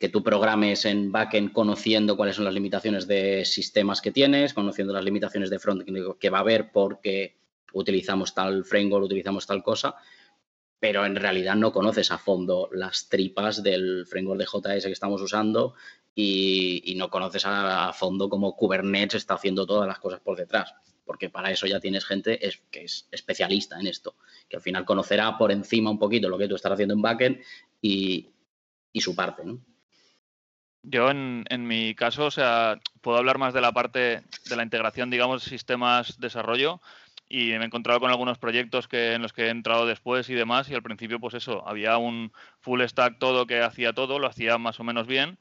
que 0.00 0.08
tú 0.08 0.22
programes 0.22 0.86
en 0.86 1.12
backend 1.12 1.52
conociendo 1.52 2.16
cuáles 2.16 2.36
son 2.36 2.46
las 2.46 2.54
limitaciones 2.54 3.06
de 3.06 3.44
sistemas 3.44 4.00
que 4.00 4.12
tienes, 4.12 4.54
conociendo 4.54 4.94
las 4.94 5.04
limitaciones 5.04 5.50
de 5.50 5.58
front 5.58 5.84
que 6.18 6.30
va 6.30 6.38
a 6.38 6.40
haber 6.40 6.72
porque 6.72 7.36
utilizamos 7.74 8.34
tal 8.34 8.64
framework, 8.64 9.04
utilizamos 9.04 9.46
tal 9.46 9.62
cosa, 9.62 9.96
pero 10.80 11.04
en 11.04 11.16
realidad 11.16 11.56
no 11.56 11.72
conoces 11.72 12.10
a 12.10 12.18
fondo 12.18 12.68
las 12.72 13.08
tripas 13.08 13.62
del 13.62 14.06
framework 14.06 14.40
de 14.40 14.46
JS 14.46 14.84
que 14.86 14.92
estamos 14.92 15.20
usando 15.20 15.74
y, 16.14 16.94
no 16.96 17.10
conoces 17.10 17.44
a, 17.46 17.92
fondo 17.92 18.28
cómo 18.28 18.54
Kubernetes 18.56 19.16
está 19.16 19.34
haciendo 19.34 19.66
todas 19.66 19.88
las 19.88 19.98
cosas 19.98 20.20
por 20.20 20.36
detrás, 20.36 20.72
porque 21.04 21.30
para 21.30 21.50
eso 21.50 21.66
ya 21.66 21.80
tienes 21.80 22.04
gente 22.04 22.38
que 22.70 22.84
es 22.84 23.08
especialista 23.10 23.78
en 23.78 23.86
esto, 23.86 24.16
que 24.48 24.56
al 24.56 24.62
final 24.62 24.84
conocerá 24.84 25.36
por 25.36 25.52
encima 25.52 25.90
un 25.90 25.98
poquito 25.98 26.28
lo 26.28 26.38
que 26.38 26.48
tú 26.48 26.54
estás 26.54 26.72
haciendo 26.72 26.94
en 26.94 27.02
backend 27.02 27.40
y, 27.80 28.30
su 28.94 29.14
parte, 29.14 29.42
Yo 30.82 31.10
en, 31.10 31.44
en, 31.50 31.66
mi 31.66 31.94
caso, 31.94 32.26
o 32.26 32.30
sea, 32.30 32.78
puedo 33.00 33.18
hablar 33.18 33.38
más 33.38 33.52
de 33.52 33.60
la 33.60 33.72
parte 33.72 34.22
de 34.48 34.56
la 34.56 34.62
integración, 34.62 35.10
digamos, 35.10 35.42
sistemas 35.42 36.18
desarrollo, 36.20 36.80
y 37.28 37.48
me 37.52 37.62
he 37.62 37.64
encontrado 37.64 38.00
con 38.00 38.10
algunos 38.10 38.38
proyectos 38.38 38.86
que, 38.86 39.14
en 39.14 39.22
los 39.22 39.32
que 39.32 39.46
he 39.46 39.50
entrado 39.50 39.86
después 39.86 40.28
y 40.28 40.34
demás 40.34 40.68
y 40.68 40.74
al 40.74 40.82
principio 40.82 41.20
pues 41.20 41.34
eso, 41.34 41.66
había 41.66 41.96
un 41.96 42.32
full 42.60 42.82
stack 42.82 43.18
todo 43.18 43.46
que 43.46 43.60
hacía 43.60 43.92
todo, 43.92 44.18
lo 44.18 44.26
hacía 44.26 44.58
más 44.58 44.78
o 44.80 44.84
menos 44.84 45.06
bien, 45.06 45.38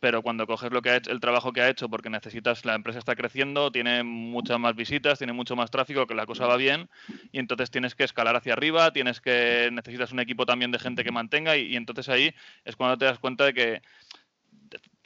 pero 0.00 0.22
cuando 0.22 0.46
coges 0.46 0.72
lo 0.72 0.82
que 0.82 0.90
ha 0.90 0.96
hecho, 0.96 1.10
el 1.10 1.20
trabajo 1.20 1.52
que 1.52 1.62
ha 1.62 1.68
hecho 1.68 1.88
porque 1.88 2.10
necesitas, 2.10 2.64
la 2.64 2.74
empresa 2.74 2.98
está 2.98 3.16
creciendo, 3.16 3.72
tiene 3.72 4.02
muchas 4.02 4.58
más 4.58 4.74
visitas, 4.74 5.18
tiene 5.18 5.32
mucho 5.32 5.56
más 5.56 5.70
tráfico, 5.70 6.06
que 6.06 6.14
la 6.14 6.26
cosa 6.26 6.46
va 6.46 6.56
bien 6.56 6.88
y 7.32 7.38
entonces 7.38 7.70
tienes 7.70 7.94
que 7.94 8.04
escalar 8.04 8.36
hacia 8.36 8.52
arriba, 8.52 8.92
tienes 8.92 9.20
que 9.20 9.70
necesitas 9.72 10.12
un 10.12 10.20
equipo 10.20 10.46
también 10.46 10.70
de 10.70 10.78
gente 10.78 11.04
que 11.04 11.12
mantenga 11.12 11.56
y 11.56 11.76
entonces 11.76 12.08
ahí 12.08 12.34
es 12.64 12.76
cuando 12.76 12.98
te 12.98 13.06
das 13.06 13.18
cuenta 13.18 13.44
de 13.44 13.54
que 13.54 13.82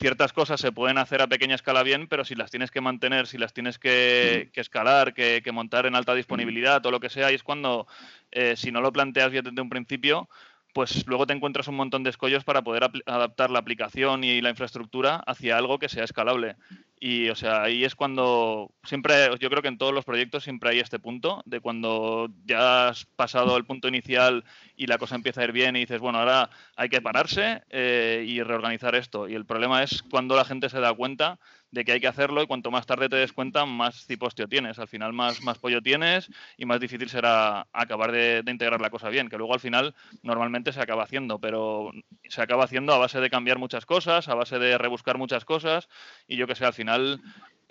ciertas 0.00 0.32
cosas 0.32 0.60
se 0.60 0.72
pueden 0.72 0.98
hacer 0.98 1.20
a 1.20 1.26
pequeña 1.26 1.54
escala 1.54 1.82
bien, 1.82 2.08
pero 2.08 2.24
si 2.24 2.34
las 2.34 2.50
tienes 2.50 2.70
que 2.70 2.80
mantener, 2.80 3.26
si 3.26 3.36
las 3.36 3.52
tienes 3.52 3.78
que, 3.78 4.50
escalar, 4.54 5.12
que, 5.12 5.42
montar 5.52 5.86
en 5.86 5.94
alta 5.94 6.14
disponibilidad, 6.14 6.84
o 6.86 6.90
lo 6.90 7.00
que 7.00 7.10
sea, 7.10 7.30
y 7.30 7.34
es 7.34 7.42
cuando, 7.42 7.86
eh, 8.30 8.56
si 8.56 8.72
no 8.72 8.80
lo 8.80 8.92
planteas 8.92 9.30
bien 9.30 9.44
desde 9.44 9.60
un 9.60 9.68
principio, 9.68 10.28
pues 10.72 11.06
luego 11.06 11.26
te 11.26 11.32
encuentras 11.32 11.68
un 11.68 11.76
montón 11.76 12.02
de 12.02 12.10
escollos 12.10 12.44
para 12.44 12.62
poder 12.62 12.90
adaptar 13.06 13.50
la 13.50 13.58
aplicación 13.58 14.24
y 14.24 14.40
la 14.40 14.50
infraestructura 14.50 15.22
hacia 15.26 15.56
algo 15.56 15.78
que 15.78 15.88
sea 15.88 16.04
escalable. 16.04 16.56
Y, 17.02 17.30
o 17.30 17.34
sea, 17.34 17.62
ahí 17.62 17.84
es 17.84 17.94
cuando 17.94 18.74
siempre, 18.84 19.30
yo 19.38 19.48
creo 19.48 19.62
que 19.62 19.68
en 19.68 19.78
todos 19.78 19.94
los 19.94 20.04
proyectos 20.04 20.44
siempre 20.44 20.70
hay 20.70 20.80
este 20.80 20.98
punto 20.98 21.42
de 21.46 21.60
cuando 21.60 22.28
ya 22.44 22.88
has 22.88 23.06
pasado 23.06 23.56
el 23.56 23.64
punto 23.64 23.88
inicial 23.88 24.44
y 24.76 24.86
la 24.86 24.98
cosa 24.98 25.14
empieza 25.14 25.40
a 25.40 25.44
ir 25.44 25.52
bien 25.52 25.76
y 25.76 25.80
dices, 25.80 26.00
bueno, 26.00 26.18
ahora 26.18 26.50
hay 26.76 26.90
que 26.90 27.00
pararse 27.00 27.62
eh, 27.70 28.24
y 28.28 28.42
reorganizar 28.42 28.94
esto. 28.94 29.28
Y 29.28 29.34
el 29.34 29.46
problema 29.46 29.82
es 29.82 30.02
cuando 30.02 30.36
la 30.36 30.44
gente 30.44 30.68
se 30.68 30.78
da 30.78 30.92
cuenta 30.92 31.38
de 31.70 31.84
que 31.84 31.92
hay 31.92 32.00
que 32.00 32.08
hacerlo 32.08 32.42
y 32.42 32.46
cuanto 32.46 32.70
más 32.70 32.86
tarde 32.86 33.08
te 33.08 33.16
des 33.16 33.32
cuenta, 33.32 33.64
más 33.64 34.06
cipostio 34.06 34.48
tienes. 34.48 34.78
Al 34.78 34.88
final 34.88 35.12
más, 35.12 35.42
más 35.42 35.58
pollo 35.58 35.80
tienes 35.80 36.30
y 36.56 36.66
más 36.66 36.80
difícil 36.80 37.08
será 37.08 37.66
acabar 37.72 38.12
de, 38.12 38.42
integrar 38.46 38.80
la 38.80 38.90
cosa 38.90 39.08
bien, 39.08 39.28
que 39.28 39.38
luego 39.38 39.54
al 39.54 39.60
final 39.60 39.94
normalmente 40.22 40.72
se 40.72 40.80
acaba 40.80 41.04
haciendo, 41.04 41.38
pero 41.38 41.92
se 42.28 42.42
acaba 42.42 42.64
haciendo 42.64 42.92
a 42.92 42.98
base 42.98 43.20
de 43.20 43.30
cambiar 43.30 43.58
muchas 43.58 43.86
cosas, 43.86 44.28
a 44.28 44.34
base 44.34 44.58
de 44.58 44.78
rebuscar 44.78 45.18
muchas 45.18 45.44
cosas 45.44 45.88
y 46.26 46.36
yo 46.36 46.46
que 46.46 46.54
sé, 46.54 46.64
al 46.64 46.74
final... 46.74 47.20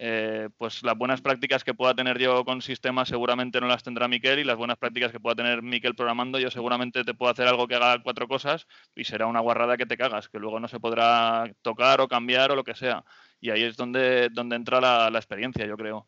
Eh, 0.02 0.48
pues 0.58 0.82
las 0.84 0.98
buenas 0.98 1.20
prácticas 1.20 1.66
que 1.66 1.74
pueda 1.74 1.94
tener 1.94 2.18
yo 2.20 2.46
con 2.46 2.62
sistemas 2.62 3.10
seguramente 3.10 3.60
no 3.60 3.68
las 3.68 3.84
tendrá 3.84 4.08
Miquel 4.08 4.40
y 4.40 4.46
las 4.46 4.56
buenas 4.56 4.78
prácticas 4.78 5.12
que 5.12 5.20
pueda 5.20 5.36
tener 5.36 5.62
Miquel 5.62 5.94
programando 5.94 6.40
yo 6.40 6.50
seguramente 6.50 7.04
te 7.04 7.14
puedo 7.14 7.30
hacer 7.30 7.50
algo 7.50 7.68
que 7.68 7.76
haga 7.76 8.02
cuatro 8.02 8.30
cosas 8.30 8.66
y 8.96 9.04
será 9.04 9.26
una 9.28 9.42
guarrada 9.42 9.76
que 9.76 9.86
te 9.86 9.98
cagas, 9.98 10.30
que 10.30 10.40
luego 10.40 10.62
no 10.62 10.70
se 10.70 10.80
podrá 10.80 11.54
tocar 11.62 12.00
o 12.00 12.08
cambiar 12.08 12.50
o 12.52 12.56
lo 12.56 12.64
que 12.64 12.76
sea 12.76 13.04
y 13.42 13.50
ahí 13.50 13.64
es 13.64 13.78
donde, 13.78 14.30
donde 14.32 14.56
entra 14.56 14.82
la, 14.82 15.18
experiencia, 15.18 15.66
yo 15.66 15.78
creo. 15.78 16.08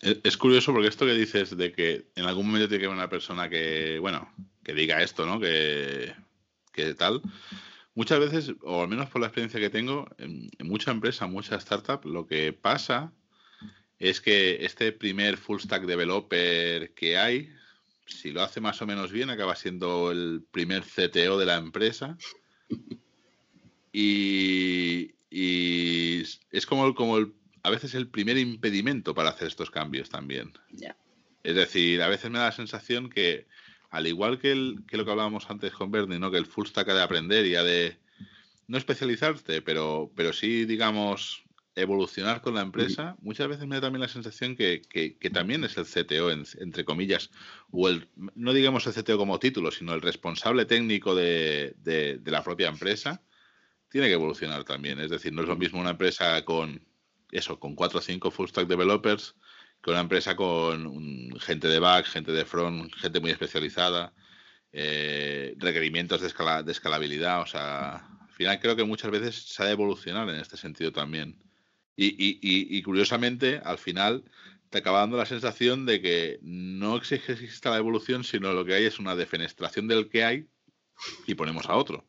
Es 0.00 0.36
curioso 0.36 0.72
porque 0.72 0.88
esto 0.88 1.04
que 1.04 1.12
dices 1.12 1.56
de 1.56 1.72
que 1.72 2.06
en 2.14 2.24
algún 2.24 2.46
momento 2.46 2.68
tiene 2.68 2.80
que 2.80 2.86
haber 2.86 2.98
una 2.98 3.10
persona 3.10 3.48
que, 3.48 3.98
bueno, 3.98 4.32
que 4.64 4.72
diga 4.72 5.02
esto, 5.02 5.26
¿no? 5.26 5.38
Que, 5.38 6.14
que 6.72 6.94
tal. 6.94 7.20
Muchas 7.94 8.20
veces, 8.20 8.54
o 8.62 8.82
al 8.82 8.88
menos 8.88 9.10
por 9.10 9.20
la 9.20 9.26
experiencia 9.26 9.60
que 9.60 9.70
tengo, 9.70 10.08
en, 10.18 10.48
mucha 10.60 10.90
empresa, 10.90 11.26
mucha 11.26 11.56
startup, 11.56 12.04
lo 12.04 12.26
que 12.26 12.52
pasa 12.52 13.12
es 13.98 14.20
que 14.20 14.64
este 14.64 14.92
primer 14.92 15.36
full 15.36 15.60
stack 15.60 15.84
developer 15.84 16.94
que 16.94 17.18
hay, 17.18 17.52
si 18.06 18.30
lo 18.30 18.42
hace 18.42 18.60
más 18.60 18.80
o 18.80 18.86
menos 18.86 19.12
bien, 19.12 19.30
acaba 19.30 19.56
siendo 19.56 20.10
el 20.10 20.42
primer 20.50 20.82
CTO 20.84 21.38
de 21.38 21.46
la 21.46 21.56
empresa. 21.56 22.16
Y, 23.92 25.14
y 25.30 26.22
es 26.52 26.66
como, 26.66 26.94
como 26.94 27.18
el, 27.18 27.34
a 27.62 27.70
veces 27.70 27.94
el 27.94 28.08
primer 28.08 28.38
impedimento 28.38 29.14
para 29.14 29.30
hacer 29.30 29.48
estos 29.48 29.70
cambios 29.70 30.08
también. 30.08 30.52
Es 31.42 31.54
decir, 31.54 32.02
a 32.02 32.08
veces 32.08 32.30
me 32.30 32.38
da 32.38 32.46
la 32.46 32.52
sensación 32.52 33.10
que 33.10 33.46
al 33.90 34.06
igual 34.06 34.38
que, 34.38 34.52
el, 34.52 34.84
que 34.86 34.96
lo 34.96 35.04
que 35.04 35.10
hablábamos 35.10 35.50
antes 35.50 35.72
con 35.72 35.90
Bernie, 35.90 36.18
¿no? 36.18 36.30
que 36.30 36.38
el 36.38 36.46
full 36.46 36.66
stack 36.66 36.88
ha 36.88 36.94
de 36.94 37.02
aprender 37.02 37.44
y 37.46 37.56
ha 37.56 37.62
de 37.62 37.98
no 38.68 38.78
especializarte, 38.78 39.62
pero, 39.62 40.12
pero 40.14 40.32
sí, 40.32 40.64
digamos, 40.64 41.42
evolucionar 41.74 42.40
con 42.40 42.54
la 42.54 42.60
empresa, 42.60 43.16
muchas 43.20 43.48
veces 43.48 43.66
me 43.66 43.76
da 43.76 43.82
también 43.82 44.02
la 44.02 44.08
sensación 44.08 44.56
que, 44.56 44.82
también 45.32 45.64
es 45.64 45.76
el 45.76 45.86
CTO, 45.86 46.30
entre 46.30 46.84
comillas, 46.84 47.30
o 47.70 47.88
el, 47.88 48.08
no 48.34 48.52
digamos 48.52 48.86
el 48.86 48.92
CTO 48.92 49.18
como 49.18 49.38
título, 49.38 49.70
sino 49.70 49.94
el 49.94 50.02
responsable 50.02 50.66
técnico 50.66 51.14
de, 51.14 51.74
la 52.24 52.44
propia 52.44 52.68
empresa, 52.68 53.22
tiene 53.88 54.06
que 54.06 54.14
evolucionar 54.14 54.62
también. 54.64 55.00
Es 55.00 55.10
decir, 55.10 55.32
no 55.32 55.42
es 55.42 55.48
lo 55.48 55.56
mismo 55.56 55.80
una 55.80 55.90
empresa 55.90 56.44
con 56.44 56.84
eso, 57.32 57.58
con 57.58 57.74
cuatro 57.74 57.98
o 57.98 58.02
cinco 58.02 58.30
full 58.30 58.48
stack 58.48 58.68
developers, 58.68 59.34
que 59.82 59.90
una 59.90 60.00
empresa 60.00 60.36
con 60.36 61.38
gente 61.40 61.68
de 61.68 61.78
back, 61.78 62.06
gente 62.06 62.32
de 62.32 62.44
front, 62.44 62.92
gente 62.94 63.20
muy 63.20 63.30
especializada, 63.30 64.12
eh, 64.72 65.54
requerimientos 65.58 66.20
de, 66.20 66.28
escala, 66.28 66.62
de 66.62 66.72
escalabilidad. 66.72 67.40
O 67.40 67.46
sea, 67.46 67.96
al 67.96 68.32
final 68.32 68.60
creo 68.60 68.76
que 68.76 68.84
muchas 68.84 69.10
veces 69.10 69.36
se 69.36 69.62
ha 69.62 69.66
de 69.66 69.72
evolucionar 69.72 70.28
en 70.28 70.36
este 70.36 70.56
sentido 70.56 70.92
también. 70.92 71.38
Y, 72.02 72.82
curiosamente, 72.82 73.60
al 73.62 73.76
final 73.76 74.24
te 74.70 74.78
acaba 74.78 75.00
dando 75.00 75.18
la 75.18 75.26
sensación 75.26 75.84
de 75.84 76.00
que 76.00 76.38
no 76.42 76.96
exige 76.96 77.32
exista 77.32 77.70
la 77.70 77.76
evolución, 77.76 78.24
sino 78.24 78.52
lo 78.52 78.64
que 78.64 78.74
hay 78.74 78.84
es 78.84 78.98
una 78.98 79.14
defenestración 79.16 79.86
del 79.86 80.08
que 80.08 80.24
hay 80.24 80.48
y 81.26 81.34
ponemos 81.34 81.66
a 81.68 81.76
otro. 81.76 82.08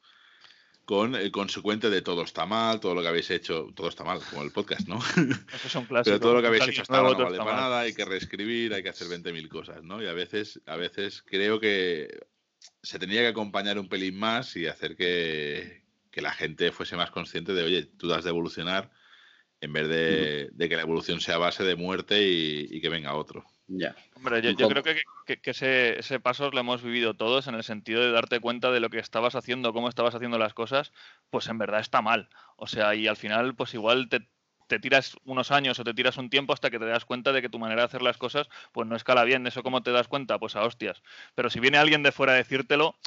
Con 0.86 1.16
el 1.16 1.32
consecuente 1.32 1.90
de 1.90 2.02
todo 2.02 2.24
está 2.24 2.46
mal, 2.46 2.80
todo 2.80 2.96
lo 2.96 3.02
que 3.02 3.08
habéis 3.08 3.30
hecho, 3.30 3.68
todo 3.76 3.88
está 3.88 4.04
mal, 4.04 4.20
como 4.30 4.42
el 4.42 4.52
podcast, 4.52 4.88
¿no? 4.88 5.00
Eso 5.54 5.68
es 5.68 5.76
un 5.76 5.88
Pero 5.88 6.20
todo 6.20 6.34
lo 6.34 6.42
que 6.42 6.48
habéis 6.48 6.68
hecho 6.68 6.82
hasta 6.82 6.98
ahora 6.98 7.18
no 7.18 7.24
vale 7.26 7.38
para 7.38 7.56
nada, 7.56 7.80
hay 7.82 7.94
que 7.94 8.04
reescribir, 8.04 8.74
hay 8.74 8.84
que 8.84 8.90
hacer 8.90 9.08
20.000 9.08 9.48
cosas, 9.48 9.84
¿no? 9.84 10.02
Y 10.02 10.08
a 10.08 10.14
veces, 10.14 10.60
a 10.66 10.76
veces 10.76 11.24
creo 11.26 11.60
que 11.60 12.20
se 12.84 13.00
tenía 13.00 13.22
que 13.22 13.28
acompañar 13.28 13.80
un 13.80 13.90
pelín 13.90 14.18
más 14.18 14.56
y 14.56 14.68
hacer 14.68 14.96
que, 14.96 15.84
que 16.12 16.22
la 16.22 16.34
gente 16.34 16.72
fuese 16.72 16.96
más 16.96 17.12
consciente 17.12 17.54
de, 17.54 17.64
oye, 17.64 17.84
tú 17.84 18.08
das 18.08 18.24
de 18.24 18.32
evolucionar, 18.32 18.92
en 19.62 19.74
vez 19.74 19.88
de, 19.88 20.68
que 20.68 20.76
la 20.76 20.82
evolución 20.82 21.22
sea 21.22 21.38
base 21.38 21.64
de 21.64 21.76
muerte 21.76 22.28
y, 22.28 22.82
que 22.82 22.90
venga 22.90 23.16
otro. 23.16 23.46
Ya. 23.74 23.96
Hombre, 24.16 24.42
yo, 24.42 24.68
creo 24.68 24.84
que, 24.84 25.04
ese, 25.46 25.98
ese, 25.98 26.20
paso 26.20 26.52
lo 26.52 26.60
hemos 26.60 26.84
vivido 26.84 27.14
todos 27.14 27.48
en 27.48 27.56
el 27.56 27.64
sentido 27.64 28.02
de 28.02 28.12
darte 28.12 28.42
cuenta 28.42 28.70
de 28.70 28.82
lo 28.82 28.90
que 28.90 29.00
estabas 29.00 29.36
haciendo, 29.36 29.72
cómo 29.72 29.88
estabas 29.88 30.14
haciendo 30.14 30.38
las 30.38 30.54
cosas, 30.54 30.92
pues 31.30 31.48
en 31.48 31.58
verdad 31.58 31.80
está 31.80 32.02
mal. 32.02 32.30
O 32.58 32.68
sea, 32.68 32.96
y 32.96 33.08
al 33.08 33.16
final, 33.16 33.56
pues 33.56 33.74
igual 33.74 34.10
te, 34.10 34.28
te 34.68 34.80
tiras 34.80 35.16
unos 35.24 35.52
años 35.52 35.80
o 35.80 35.86
te 35.86 35.94
tiras 35.94 36.18
un 36.18 36.30
tiempo 36.30 36.52
hasta 36.52 36.70
que 36.70 36.80
te 36.80 36.86
das 36.86 37.06
cuenta 37.06 37.32
de 37.32 37.42
que 37.42 37.50
tu 37.50 37.60
manera 37.60 37.84
de 37.84 37.86
hacer 37.86 38.02
las 38.02 38.18
cosas, 38.18 38.50
pues 38.74 38.88
no 38.88 38.96
escala 38.98 39.24
bien. 39.24 39.48
¿Eso 39.48 39.64
cómo 39.64 39.82
te 39.84 39.92
das 39.92 40.10
cuenta? 40.10 40.38
Pues 40.38 40.58
a 40.58 40.64
hostias. 40.64 41.02
Pero 41.34 41.50
si 41.50 41.62
viene 41.62 41.78
alguien 41.78 42.04
de 42.04 42.12
fuera 42.12 42.34
a 42.34 42.36
decírtelo, 42.36 42.98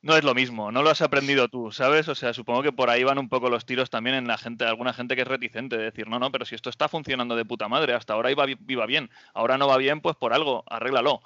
no 0.00 0.16
es 0.16 0.24
lo 0.24 0.34
mismo, 0.34 0.70
no 0.70 0.82
lo 0.82 0.90
has 0.90 1.02
aprendido 1.02 1.48
tú, 1.48 1.72
¿sabes? 1.72 2.08
O 2.08 2.14
sea, 2.14 2.32
supongo 2.32 2.62
que 2.62 2.72
por 2.72 2.88
ahí 2.88 3.02
van 3.02 3.18
un 3.18 3.28
poco 3.28 3.50
los 3.50 3.66
tiros 3.66 3.90
también 3.90 4.14
en 4.16 4.28
la 4.28 4.38
gente, 4.38 4.64
alguna 4.64 4.92
gente 4.92 5.16
que 5.16 5.22
es 5.22 5.28
reticente 5.28 5.76
de 5.76 5.84
decir, 5.84 6.08
no, 6.08 6.18
no, 6.18 6.30
pero 6.30 6.44
si 6.44 6.54
esto 6.54 6.70
está 6.70 6.88
funcionando 6.88 7.34
de 7.34 7.44
puta 7.44 7.68
madre, 7.68 7.94
hasta 7.94 8.12
ahora 8.12 8.30
iba, 8.30 8.46
iba 8.68 8.86
bien, 8.86 9.10
ahora 9.34 9.58
no 9.58 9.66
va 9.66 9.76
bien, 9.76 10.00
pues 10.00 10.16
por 10.16 10.32
algo, 10.32 10.64
arréglalo. 10.66 11.20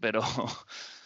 Pero. 0.00 0.22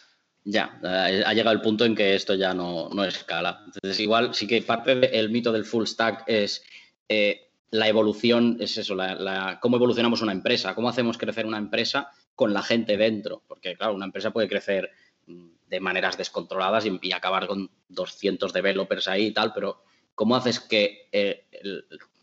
Ya, 0.42 0.80
ha 0.82 1.34
llegado 1.34 1.54
el 1.54 1.60
punto 1.60 1.84
en 1.84 1.94
que 1.94 2.14
esto 2.14 2.34
ya 2.34 2.54
no, 2.54 2.88
no 2.88 3.04
escala. 3.04 3.62
Entonces, 3.66 4.00
igual 4.00 4.34
sí 4.34 4.46
que 4.46 4.62
parte 4.62 4.94
del 4.94 5.28
mito 5.28 5.52
del 5.52 5.66
full 5.66 5.84
stack 5.84 6.24
es 6.26 6.64
eh, 7.10 7.50
la 7.70 7.88
evolución, 7.88 8.56
es 8.58 8.78
eso, 8.78 8.94
la, 8.94 9.58
cómo 9.60 9.76
evolucionamos 9.76 10.22
una 10.22 10.32
empresa, 10.32 10.74
cómo 10.74 10.88
hacemos 10.88 11.18
crecer 11.18 11.44
una 11.44 11.58
empresa 11.58 12.10
con 12.34 12.54
la 12.54 12.62
gente 12.62 12.96
dentro. 12.96 13.42
Porque, 13.46 13.76
claro, 13.76 13.94
una 13.94 14.06
empresa 14.06 14.30
puede 14.30 14.48
crecer 14.48 14.90
de 15.70 15.80
maneras 15.80 16.18
descontroladas 16.18 16.84
y, 16.84 17.12
acabar 17.12 17.46
con 17.46 17.70
200 17.88 18.52
developers 18.52 19.06
ahí 19.06 19.26
y 19.26 19.32
tal, 19.32 19.52
pero 19.54 19.82
¿cómo 20.16 20.34
haces 20.34 20.58
que, 20.58 21.08
eh, 21.12 21.46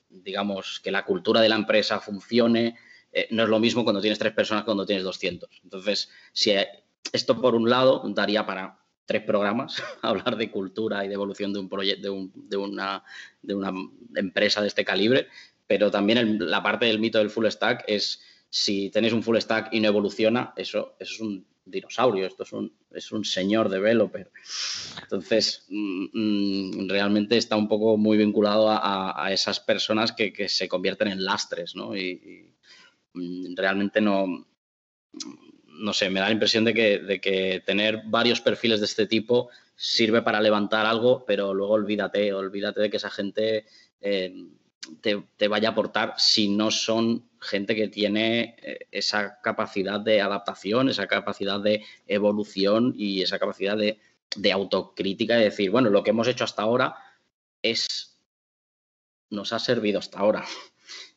digamos, 0.10 0.82
que 0.82 0.92
la 0.92 1.06
cultura 1.06 1.40
de 1.40 1.48
la 1.48 1.56
empresa 1.56 2.02
funcione? 2.02 2.76
Eh, 3.14 3.30
no 3.32 3.44
es 3.44 3.50
lo 3.50 3.60
mismo 3.60 3.86
cuando 3.86 4.02
tienes 4.02 4.20
tres 4.20 4.34
personas 4.34 4.64
que 4.64 4.68
cuando 4.68 4.86
tienes 4.86 5.06
200. 5.06 5.50
Entonces, 5.64 6.10
si 6.34 6.54
esto 7.14 7.40
por 7.40 7.56
un 7.56 7.70
lado 7.70 8.04
daría 8.08 8.46
para 8.46 8.80
tres 9.06 9.24
programas 9.24 9.82
hablar 10.02 10.36
de 10.36 10.52
cultura 10.52 11.06
y 11.06 11.08
de 11.08 11.14
evolución 11.14 11.54
de 11.54 11.60
un 11.60 11.70
proyecto, 11.70 12.30
de, 12.36 12.58
una, 12.58 13.04
de 13.42 13.56
una 13.56 13.74
empresa 14.16 14.62
de 14.62 14.68
este 14.68 14.84
calibre, 14.84 15.30
pero 15.68 15.90
también 15.90 16.38
la 16.50 16.62
parte 16.62 16.86
del 16.86 17.00
mito 17.00 17.18
del 17.18 17.30
full 17.30 17.48
stack 17.48 17.86
es 17.88 18.22
si 18.50 18.90
tenéis 18.90 19.14
un 19.14 19.24
full 19.24 19.38
stack 19.38 19.70
y 19.72 19.80
no 19.80 19.88
evoluciona, 19.88 20.54
eso 20.58 20.98
es 21.00 21.22
un 21.22 21.46
dinosaurio, 21.70 22.26
esto 22.26 22.44
es 22.44 22.54
un, 22.54 22.74
es 22.92 23.12
un 23.12 23.26
señor 23.26 23.70
developer. 23.70 24.32
Entonces, 25.02 25.66
mm, 25.70 26.06
mm, 26.14 26.90
realmente 26.90 27.38
está 27.38 27.56
un 27.56 27.68
poco 27.68 27.98
muy 27.98 28.18
vinculado 28.18 28.68
a, 28.70 29.32
esas 29.32 29.60
personas 29.60 30.12
que, 30.12 30.50
se 30.50 30.68
convierten 30.68 31.10
en 31.10 31.24
lastres, 31.24 31.76
¿no? 31.76 31.96
Y, 31.96 32.54
mm, 33.14 33.56
realmente 33.56 34.02
no, 34.02 34.48
no 35.66 35.94
sé, 35.94 36.10
me 36.10 36.20
da 36.20 36.28
la 36.28 36.34
impresión 36.34 36.66
de 36.66 36.74
que, 36.74 37.00
de 37.00 37.22
que, 37.22 37.62
tener 37.66 38.04
varios 38.06 38.42
perfiles 38.42 38.80
de 38.80 38.86
este 38.86 39.08
tipo 39.08 39.50
sirve 39.76 40.22
para 40.22 40.42
levantar 40.42 40.86
algo, 40.86 41.24
pero 41.26 41.54
luego 41.54 41.74
olvídate, 41.74 42.34
olvídate 42.34 42.82
de 42.82 42.90
que 42.90 42.98
esa 42.98 43.12
gente 43.12 43.66
eh, 44.02 44.48
te, 45.02 45.48
vaya 45.48 45.70
a 45.70 45.72
aportar 45.72 46.14
si 46.18 46.50
no 46.50 46.72
son 46.72 47.27
gente 47.48 47.76
que 47.76 47.88
tiene 47.88 48.56
eh, 48.62 48.88
esa 48.92 49.40
capacidad 49.42 50.00
de 50.00 50.22
adaptación, 50.22 50.90
esa 50.90 51.08
capacidad 51.08 51.60
de 51.60 51.84
evolución 52.08 52.94
y 52.96 53.22
esa 53.22 53.40
capacidad 53.40 53.78
de, 53.78 54.00
autocrítica 54.52 55.36
de 55.36 55.46
decir, 55.46 55.72
bueno, 55.72 55.90
lo 55.90 56.04
que 56.04 56.12
hemos 56.12 56.28
hecho 56.28 56.44
hasta 56.44 56.62
ahora 56.62 56.96
es, 57.62 58.20
nos 59.30 59.54
ha 59.54 59.60
servido 59.60 60.00
hasta 60.00 60.20
ahora, 60.20 60.46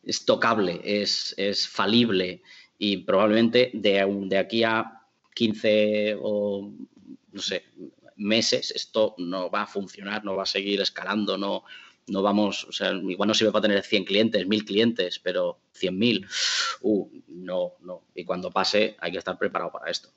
es 0.02 0.24
tocable, 0.24 0.80
es, 0.84 1.34
es 1.36 1.68
falible 1.68 2.42
y 2.78 2.98
probablemente 2.98 3.70
de, 3.74 4.06
de 4.26 4.38
aquí 4.38 4.64
a 4.64 5.02
15 5.34 6.16
o, 6.20 6.72
no 7.32 7.42
sé, 7.42 7.64
meses 8.16 8.70
esto 8.70 9.14
no 9.18 9.50
va 9.50 9.62
a 9.62 9.66
funcionar, 9.66 10.24
no 10.24 10.36
va 10.36 10.44
a 10.44 10.46
seguir 10.46 10.80
escalando, 10.80 11.36
no, 11.38 11.64
no 12.06 12.22
vamos, 12.22 12.64
o 12.64 12.72
sea, 12.72 12.92
igual 12.92 13.28
no 13.28 13.34
sirve 13.34 13.52
para 13.52 13.62
tener 13.62 13.82
100 13.82 14.04
clientes, 14.04 14.46
1000 14.46 14.64
clientes, 14.64 15.18
pero 15.18 15.60
100.000, 15.78 16.26
uh, 16.82 17.08
no, 17.28 17.72
no. 17.80 18.02
Y 18.14 18.24
cuando 18.24 18.50
pase 18.50 18.96
hay 19.00 19.12
que 19.12 19.18
estar 19.18 19.38
preparado 19.38 19.70
para 19.70 19.90
esto. 19.90 20.10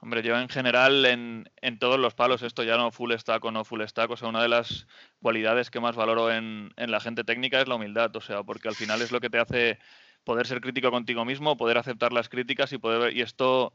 Hombre, 0.00 0.22
yo 0.22 0.36
en 0.38 0.50
general 0.50 1.06
en, 1.06 1.78
todos 1.78 1.98
los 1.98 2.14
palos, 2.14 2.42
esto 2.42 2.62
ya 2.62 2.76
no 2.76 2.90
full 2.90 3.14
stack 3.14 3.42
o 3.42 3.50
no 3.50 3.64
full 3.64 3.82
stack, 3.86 4.10
o 4.10 4.16
sea, 4.18 4.28
una 4.28 4.42
de 4.42 4.48
las 4.48 4.86
cualidades 5.22 5.70
que 5.70 5.80
más 5.80 5.96
valoro 5.96 6.30
en, 6.30 6.72
en 6.76 6.90
la 6.90 7.00
gente 7.00 7.24
técnica 7.24 7.58
es 7.60 7.68
la 7.68 7.76
humildad, 7.76 8.14
o 8.14 8.20
sea, 8.20 8.42
porque 8.42 8.68
al 8.68 8.74
final 8.74 9.00
es 9.00 9.12
lo 9.12 9.20
que 9.20 9.30
te 9.30 9.38
hace 9.38 9.78
poder 10.24 10.46
ser 10.46 10.60
crítico 10.60 10.90
contigo 10.90 11.24
mismo, 11.24 11.56
poder 11.56 11.78
aceptar 11.78 12.12
las 12.12 12.28
críticas 12.28 12.72
y 12.72 12.78
poder 12.78 13.16
y 13.16 13.22
esto 13.22 13.72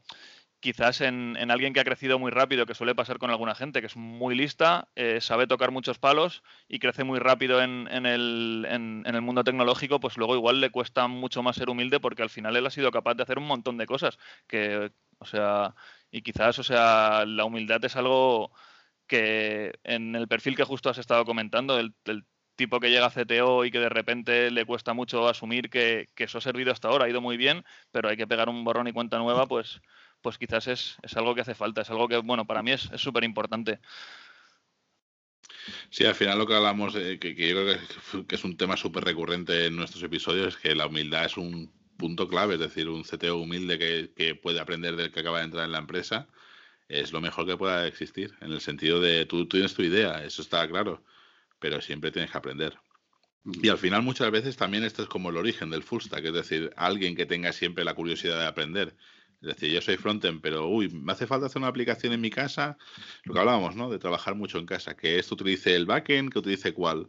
quizás 0.60 1.00
en, 1.00 1.36
alguien 1.50 1.72
que 1.72 1.80
ha 1.80 1.84
crecido 1.84 2.18
muy 2.18 2.30
rápido, 2.30 2.66
que 2.66 2.74
suele 2.74 2.94
pasar 2.94 3.18
con 3.18 3.30
alguna 3.30 3.54
gente, 3.54 3.80
que 3.80 3.86
es 3.86 3.96
muy 3.96 4.34
lista, 4.34 4.88
eh, 4.94 5.20
sabe 5.20 5.46
tocar 5.46 5.70
muchos 5.70 5.98
palos 5.98 6.42
y 6.68 6.78
crece 6.78 7.04
muy 7.04 7.18
rápido 7.18 7.62
en, 7.62 7.88
el, 8.06 9.22
mundo 9.22 9.44
tecnológico, 9.44 10.00
pues 10.00 10.16
luego 10.16 10.36
igual 10.36 10.60
le 10.60 10.70
cuesta 10.70 11.08
mucho 11.08 11.42
más 11.42 11.56
ser 11.56 11.70
humilde 11.70 12.00
porque 12.00 12.22
al 12.22 12.30
final 12.30 12.56
él 12.56 12.66
ha 12.66 12.70
sido 12.70 12.90
capaz 12.92 13.14
de 13.14 13.22
hacer 13.22 13.38
un 13.38 13.46
montón 13.46 13.78
de 13.78 13.86
cosas. 13.86 14.18
Que, 14.46 14.92
o 15.18 15.24
sea, 15.26 15.74
y 16.10 16.22
quizás, 16.22 16.58
o 16.58 16.62
sea, 16.62 17.24
la 17.26 17.44
humildad 17.44 17.84
es 17.84 17.96
algo 17.96 18.52
que 19.06 19.72
en 19.84 20.14
el 20.14 20.28
perfil 20.28 20.56
que 20.56 20.64
justo 20.64 20.90
has 20.90 20.98
estado 20.98 21.24
comentando, 21.24 21.78
el, 21.78 21.94
tipo 22.56 22.78
que 22.78 22.90
llega 22.90 23.06
a 23.06 23.10
CTO 23.10 23.64
y 23.64 23.70
que 23.70 23.78
de 23.78 23.88
repente 23.88 24.50
le 24.50 24.66
cuesta 24.66 24.92
mucho 24.92 25.26
asumir 25.28 25.70
que, 25.70 26.10
eso 26.16 26.38
ha 26.38 26.40
servido 26.42 26.72
hasta 26.72 26.88
ahora, 26.88 27.06
ha 27.06 27.08
ido 27.08 27.22
muy 27.22 27.38
bien, 27.38 27.64
pero 27.90 28.10
hay 28.10 28.18
que 28.18 28.26
pegar 28.26 28.50
un 28.50 28.64
borrón 28.64 28.86
y 28.86 28.92
cuenta 28.92 29.18
nueva, 29.18 29.46
pues 29.46 29.80
pues 30.22 30.38
quizás 30.38 30.68
es, 30.68 30.96
algo 31.16 31.34
que 31.34 31.40
hace 31.42 31.54
falta, 31.54 31.82
es 31.82 31.90
algo 31.90 32.08
que, 32.08 32.16
bueno, 32.18 32.46
para 32.46 32.62
mí 32.62 32.72
es 32.72 32.90
súper 32.96 33.24
importante. 33.24 33.80
Sí, 35.90 36.04
al 36.04 36.14
final 36.14 36.38
lo 36.38 36.46
que 36.46 36.54
hablamos, 36.54 36.94
que, 36.94 37.34
yo 37.36 37.64
creo 37.64 38.26
que, 38.26 38.34
es 38.34 38.44
un 38.44 38.56
tema 38.56 38.76
súper 38.76 39.04
recurrente 39.04 39.66
en 39.66 39.76
nuestros 39.76 40.02
episodios, 40.02 40.54
es 40.54 40.56
que 40.56 40.74
la 40.74 40.86
humildad 40.86 41.26
es 41.26 41.36
un 41.36 41.72
punto 41.96 42.28
clave, 42.28 42.54
es 42.54 42.60
decir, 42.60 42.88
un 42.88 43.02
CTO 43.02 43.36
humilde 43.36 43.78
que, 43.78 44.34
puede 44.34 44.60
aprender 44.60 44.96
del 44.96 45.12
que 45.12 45.20
acaba 45.20 45.38
de 45.38 45.44
entrar 45.44 45.64
en 45.64 45.72
la 45.72 45.78
empresa, 45.78 46.28
es 46.88 47.12
lo 47.12 47.20
mejor 47.20 47.46
que 47.46 47.56
pueda 47.56 47.86
existir, 47.86 48.34
en 48.40 48.52
el 48.52 48.60
sentido 48.60 49.00
de 49.00 49.26
tú, 49.26 49.46
tú 49.46 49.56
tienes 49.56 49.74
tu 49.74 49.82
idea, 49.82 50.24
eso 50.24 50.42
está 50.42 50.66
claro, 50.68 51.04
pero 51.58 51.80
siempre 51.80 52.10
tienes 52.10 52.30
que 52.30 52.38
aprender. 52.38 52.78
Y 53.44 53.68
al 53.68 53.78
final 53.78 54.02
muchas 54.02 54.30
veces 54.30 54.56
también 54.56 54.84
esto 54.84 55.02
es 55.02 55.08
como 55.08 55.30
el 55.30 55.36
origen 55.36 55.70
del 55.70 55.82
full 55.82 56.02
stack, 56.02 56.24
es 56.26 56.32
decir, 56.32 56.72
alguien 56.76 57.16
que 57.16 57.26
tenga 57.26 57.52
siempre 57.52 57.84
la 57.84 57.94
curiosidad 57.94 58.38
de 58.38 58.46
aprender 58.46 58.94
es 59.42 59.48
decir, 59.48 59.72
yo 59.72 59.80
soy 59.80 59.96
frontend, 59.96 60.40
pero 60.40 60.68
uy, 60.68 60.90
me 60.90 61.12
hace 61.12 61.26
falta 61.26 61.46
hacer 61.46 61.60
una 61.60 61.68
aplicación 61.68 62.12
en 62.12 62.20
mi 62.20 62.30
casa, 62.30 62.76
lo 63.24 63.32
que 63.32 63.40
hablábamos, 63.40 63.74
¿no? 63.74 63.90
De 63.90 63.98
trabajar 63.98 64.34
mucho 64.34 64.58
en 64.58 64.66
casa, 64.66 64.96
que 64.96 65.18
esto 65.18 65.34
utilice 65.34 65.74
el 65.74 65.86
backend, 65.86 66.30
que 66.30 66.40
utilice 66.40 66.74
cuál. 66.74 67.08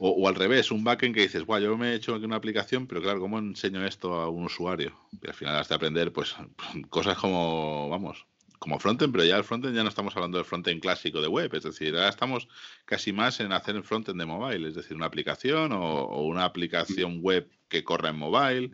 O, 0.00 0.28
al 0.28 0.34
revés, 0.34 0.70
un 0.70 0.84
backend 0.84 1.14
que 1.14 1.22
dices, 1.22 1.44
guau, 1.44 1.60
yo 1.60 1.76
me 1.76 1.92
he 1.92 1.94
hecho 1.94 2.14
una 2.14 2.36
aplicación, 2.36 2.86
pero 2.86 3.02
claro, 3.02 3.18
¿cómo 3.18 3.38
enseño 3.38 3.84
esto 3.84 4.14
a 4.14 4.28
un 4.28 4.44
usuario? 4.44 4.94
Y 5.22 5.26
al 5.26 5.34
final 5.34 5.56
has 5.56 5.68
de 5.68 5.74
aprender, 5.74 6.12
pues, 6.12 6.36
cosas 6.90 7.16
como, 7.16 7.88
vamos, 7.88 8.26
como 8.58 8.78
frontend, 8.78 9.12
pero 9.12 9.24
ya 9.24 9.36
el 9.36 9.44
frontend 9.44 9.74
ya 9.74 9.82
no 9.82 9.88
estamos 9.88 10.14
hablando 10.16 10.38
del 10.38 10.44
frontend 10.44 10.80
clásico 10.80 11.20
de 11.20 11.28
web, 11.28 11.52
es 11.54 11.62
decir, 11.62 11.94
ahora 11.94 12.08
estamos 12.08 12.48
casi 12.84 13.12
más 13.12 13.40
en 13.40 13.52
hacer 13.52 13.76
el 13.76 13.84
frontend 13.84 14.18
de 14.18 14.26
mobile, 14.26 14.68
es 14.68 14.74
decir, 14.74 14.96
una 14.96 15.06
aplicación 15.06 15.72
o, 15.72 16.22
una 16.22 16.44
aplicación 16.44 17.20
web 17.20 17.48
que 17.68 17.84
corra 17.84 18.10
en 18.10 18.18
mobile 18.18 18.72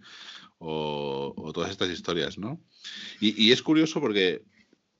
o, 0.64 1.52
todas 1.52 1.70
estas 1.70 1.90
historias, 1.90 2.38
¿no? 2.38 2.60
y, 3.20 3.52
es 3.52 3.62
curioso 3.62 4.00
porque 4.00 4.42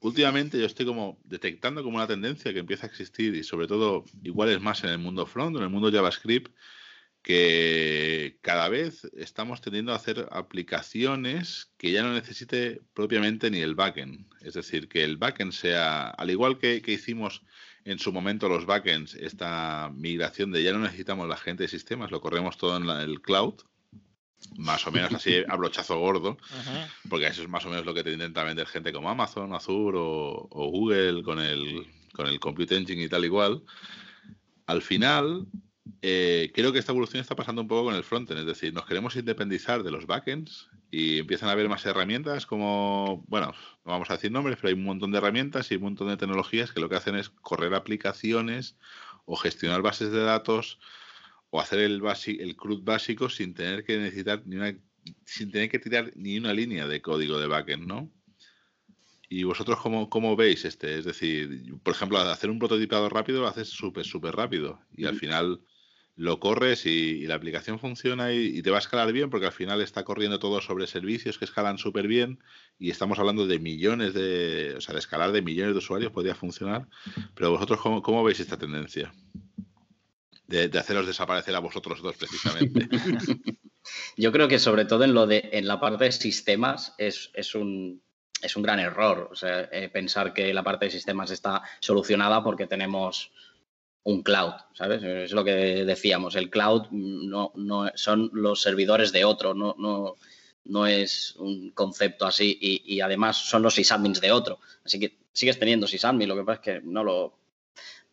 últimamente 0.05 0.59
yo 0.59 0.66
estoy 0.66 0.85
como 0.85 1.18
detectando 1.24 1.83
como 1.83 1.96
una 1.96 2.07
tendencia 2.07 2.53
que 2.53 2.59
empieza 2.59 2.87
a 2.87 2.90
existir 2.90 3.35
y 3.35 3.42
sobre 3.42 3.66
todo 3.66 4.05
igual 4.22 4.50
es 4.50 4.61
más 4.61 4.85
en 4.85 4.90
el 4.90 4.98
mundo 4.98 5.24
front, 5.27 5.57
en 5.57 5.62
el 5.62 5.70
mundo 5.70 5.90
JavaScript, 5.90 6.55
que 7.22 8.37
cada 8.42 8.68
vez 8.68 9.09
estamos 9.16 9.62
tendiendo 9.62 9.92
a 9.92 9.96
hacer 9.96 10.29
aplicaciones 10.31 11.72
que 11.79 11.90
ya 11.90 12.03
no 12.03 12.12
necesite 12.12 12.83
propiamente 12.92 13.50
ni 13.50 13.61
el 13.61 13.74
backend. 13.74 14.27
Es 14.42 14.53
decir, 14.53 14.88
que 14.88 15.05
el 15.05 15.16
backend 15.16 15.53
sea, 15.53 16.11
al 16.11 16.31
igual 16.31 16.59
que, 16.59 16.83
que 16.83 16.92
hicimos 16.92 17.42
en 17.87 17.98
su 17.98 18.12
momento 18.12 18.50
los 18.50 18.66
backends, 18.66 19.14
esta 19.14 19.90
migración 19.94 20.53
de 20.53 20.62
ya 20.62 20.72
no 20.74 20.81
necesitamos 20.81 21.27
la 21.27 21.38
gente 21.38 21.62
de 21.62 21.68
sistemas, 21.68 22.11
lo 22.11 22.20
corremos 22.20 22.59
todo 22.59 22.77
en 22.77 22.90
el 22.90 23.22
cloud, 23.22 23.55
más 24.57 24.87
o 24.87 24.92
menos 24.92 25.12
así 25.12 25.42
a 25.48 25.57
brochazo 25.57 25.98
gordo, 25.98 26.37
porque 27.09 27.26
eso 27.26 27.42
es 27.42 27.48
más 27.48 27.64
o 27.66 27.70
menos 27.70 27.85
lo 27.85 27.94
que 27.94 28.04
te 28.04 28.12
intenta 28.12 28.44
vender 28.44 28.66
gente 28.66 28.92
como 28.92 29.11
Amazon, 29.11 29.54
Azure 29.54 29.98
o, 29.98 30.70
Google 30.70 31.22
con 31.22 31.40
el, 31.40 31.87
con 32.12 32.26
el 32.26 32.40
Compute 32.40 32.76
Engine 32.76 33.04
y 33.04 33.09
tal 33.09 33.24
igual. 33.24 33.62
Al 34.66 34.83
final, 34.83 35.46
eh, 36.00 36.50
creo 36.54 36.72
que 36.72 36.78
esta 36.78 36.92
evolución 36.92 37.20
está 37.20 37.37
pasando 37.37 37.62
un 37.62 37.68
poco 37.68 37.85
con 37.85 37.94
el 37.94 38.04
frontend, 38.04 38.40
es 38.40 38.46
decir, 38.46 38.72
nos 38.72 38.87
queremos 38.87 39.16
independizar 39.16 39.83
de 39.83 39.90
los 39.90 40.07
backends 40.07 40.68
y 40.90 41.18
empiezan 41.18 41.48
a 41.48 41.52
haber 41.52 41.68
más 41.68 41.85
herramientas 41.85 42.46
como, 42.46 43.24
bueno, 43.26 43.52
no 43.85 43.92
vamos 43.92 44.11
a 44.11 44.14
decir 44.14 44.30
nombres, 44.30 44.57
pero 44.57 44.68
hay 44.68 44.74
un 44.74 44.85
montón 44.85 45.11
de 45.11 45.18
herramientas 45.18 45.70
y 45.70 45.76
un 45.76 45.83
montón 45.83 46.09
de 46.09 46.16
tecnologías 46.16 46.72
que 46.72 46.80
lo 46.80 46.88
que 46.88 46.96
hacen 46.96 47.16
es 47.16 47.30
correr 47.30 47.74
aplicaciones 47.74 48.76
o 49.26 49.37
gestionar 49.37 49.83
bases 49.83 50.12
de 50.12 50.22
datos 50.22 50.78
o 51.55 51.61
hacer 51.61 51.79
el, 51.79 52.03
el 52.40 52.57
CRUD 52.57 52.83
básico 52.83 53.29
sin 53.29 53.55
tener 53.55 53.85
que 53.85 53.97
necesitar 53.97 54.43
ni 54.45 54.57
una, 54.57 54.77
sin 55.25 55.53
tener 55.53 55.71
que 55.71 55.79
tirar 55.79 56.11
ni 56.17 56.37
una 56.37 56.53
línea 56.53 56.88
de 56.88 57.01
código 57.01 57.38
de 57.38 57.47
backend, 57.47 57.87
¿no? 57.87 58.11
¿Y 59.29 59.45
vosotros 59.45 59.79
cómo, 59.81 60.11
cómo 60.11 60.35
veis 60.35 60.64
este? 60.64 60.99
Es 60.99 61.05
decir, 61.05 61.77
por 61.85 61.95
ejemplo, 61.95 62.19
hacer 62.19 62.51
un 62.51 62.59
prototipado 62.59 63.09
rápido 63.09 63.40
lo 63.40 63.47
haces 63.47 63.69
súper, 63.69 64.05
súper 64.05 64.35
rápido 64.35 64.81
y 64.97 65.05
al 65.05 65.14
final 65.14 65.61
lo 66.17 66.40
corres 66.40 66.87
y, 66.87 67.25
la 67.29 67.37
aplicación 67.37 67.79
funciona 67.79 68.33
y, 68.33 68.61
te 68.61 68.73
va 68.73 68.79
a 68.79 68.81
escalar 68.81 69.12
bien 69.12 69.31
porque 69.31 69.47
al 69.47 69.53
final 69.53 69.81
está 69.81 70.03
corriendo 70.03 70.40
todo 70.40 70.61
sobre 70.61 70.88
servicios 70.88 71.38
que 71.38 71.45
escalan 71.45 71.79
súper 71.79 72.09
bien 72.09 72.40
y 72.81 72.90
estamos 72.90 73.21
hablando 73.21 73.47
de 73.47 73.61
millones 73.61 74.12
de, 74.12 74.75
o 74.77 74.81
sea, 74.81 74.95
de 74.95 74.99
escalar 74.99 75.31
de 75.31 75.40
millones 75.40 75.75
de 75.75 75.79
usuarios 75.79 76.11
podría 76.11 76.35
funcionar, 76.35 76.88
pero 77.37 77.53
vosotros 77.53 77.81
cómo, 77.81 78.03
cómo 78.03 78.25
veis 78.25 78.40
esta 78.40 78.59
tendencia? 78.59 79.14
De, 80.55 80.79
haceros 80.79 81.07
desaparecer 81.07 81.55
a 81.55 81.61
vosotros 81.61 82.01
dos 82.03 82.17
precisamente. 82.17 82.88
Yo 84.17 84.33
creo 84.33 84.49
que 84.49 84.59
sobre 84.59 84.85
todo 84.85 85.05
en 85.05 85.14
lo 85.14 85.27
de 85.27 85.51
en 85.53 85.67
la 85.67 85.81
parte 85.81 86.05
de 86.05 86.12
sistemas 86.12 86.95
es, 86.99 87.29
un 87.55 88.03
es 88.40 88.57
un 88.57 88.62
gran 88.62 88.81
error. 88.81 89.31
Eh, 89.43 89.90
pensar 89.93 90.33
que 90.33 90.55
la 90.55 90.62
parte 90.62 90.87
de 90.87 90.90
sistemas 90.90 91.31
está 91.31 91.62
solucionada 91.81 92.43
porque 92.43 92.67
tenemos 92.67 93.31
un 94.05 94.23
cloud, 94.23 94.53
¿sabes? 94.75 95.03
Es 95.03 95.33
lo 95.33 95.45
que 95.45 95.85
decíamos. 95.85 96.37
El 96.37 96.51
cloud 96.51 96.88
no, 96.90 97.53
no 97.57 97.90
son 97.95 98.31
los 98.33 98.61
servidores 98.61 99.12
de 99.12 99.25
otro, 99.25 99.55
no, 99.55 99.75
no, 99.79 100.17
no 100.64 100.87
es 100.87 101.37
un 101.37 101.71
concepto 101.71 102.27
así. 102.27 102.57
Y, 102.61 102.95
y, 102.95 103.01
además 103.01 103.37
son 103.37 103.62
los 103.62 103.75
sysadmins 103.75 104.21
de 104.21 104.33
otro. 104.33 104.61
Así 104.85 105.01
que 105.01 105.17
sigues 105.33 105.59
teniendo 105.59 105.87
sysadmin, 105.87 106.29
lo 106.29 106.37
que 106.37 106.45
pasa 106.45 106.61
es 106.61 106.64
que 106.64 106.81
no 106.87 107.03
lo 107.03 107.43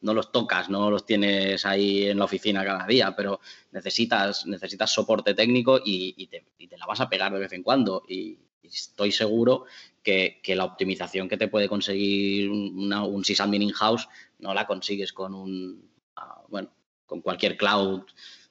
no 0.02 0.14
los 0.14 0.32
tocas, 0.32 0.70
no 0.70 0.90
los 0.90 1.06
tienes 1.06 1.66
ahí 1.66 2.08
en 2.08 2.18
la 2.18 2.26
oficina 2.26 2.66
cada 2.66 2.86
día, 2.86 3.16
pero 3.16 3.40
necesitas, 3.72 4.46
necesitas 4.46 4.92
soporte 4.92 5.34
técnico 5.34 5.80
y, 5.84 6.28
te, 6.28 6.46
la 6.78 6.86
vas 6.86 7.02
a 7.02 7.10
pegar 7.10 7.32
de 7.34 7.40
vez 7.40 7.54
en 7.54 7.64
cuando. 7.64 8.04
Y, 8.08 8.38
estoy 8.64 9.12
seguro 9.12 9.66
que, 10.02 10.42
la 10.48 10.64
optimización 10.64 11.28
que 11.28 11.36
te 11.36 11.50
puede 11.50 11.68
conseguir 11.68 12.50
un 12.50 13.26
sysadmin 13.26 13.64
in-house 13.64 14.08
no 14.40 14.54
la 14.54 14.66
consigues 14.66 15.12
con 15.12 15.34
un, 15.34 15.90
ah, 16.16 16.42
bueno, 16.48 16.70
con 17.06 17.22
cualquier 17.22 17.58
cloud. 17.58 18.04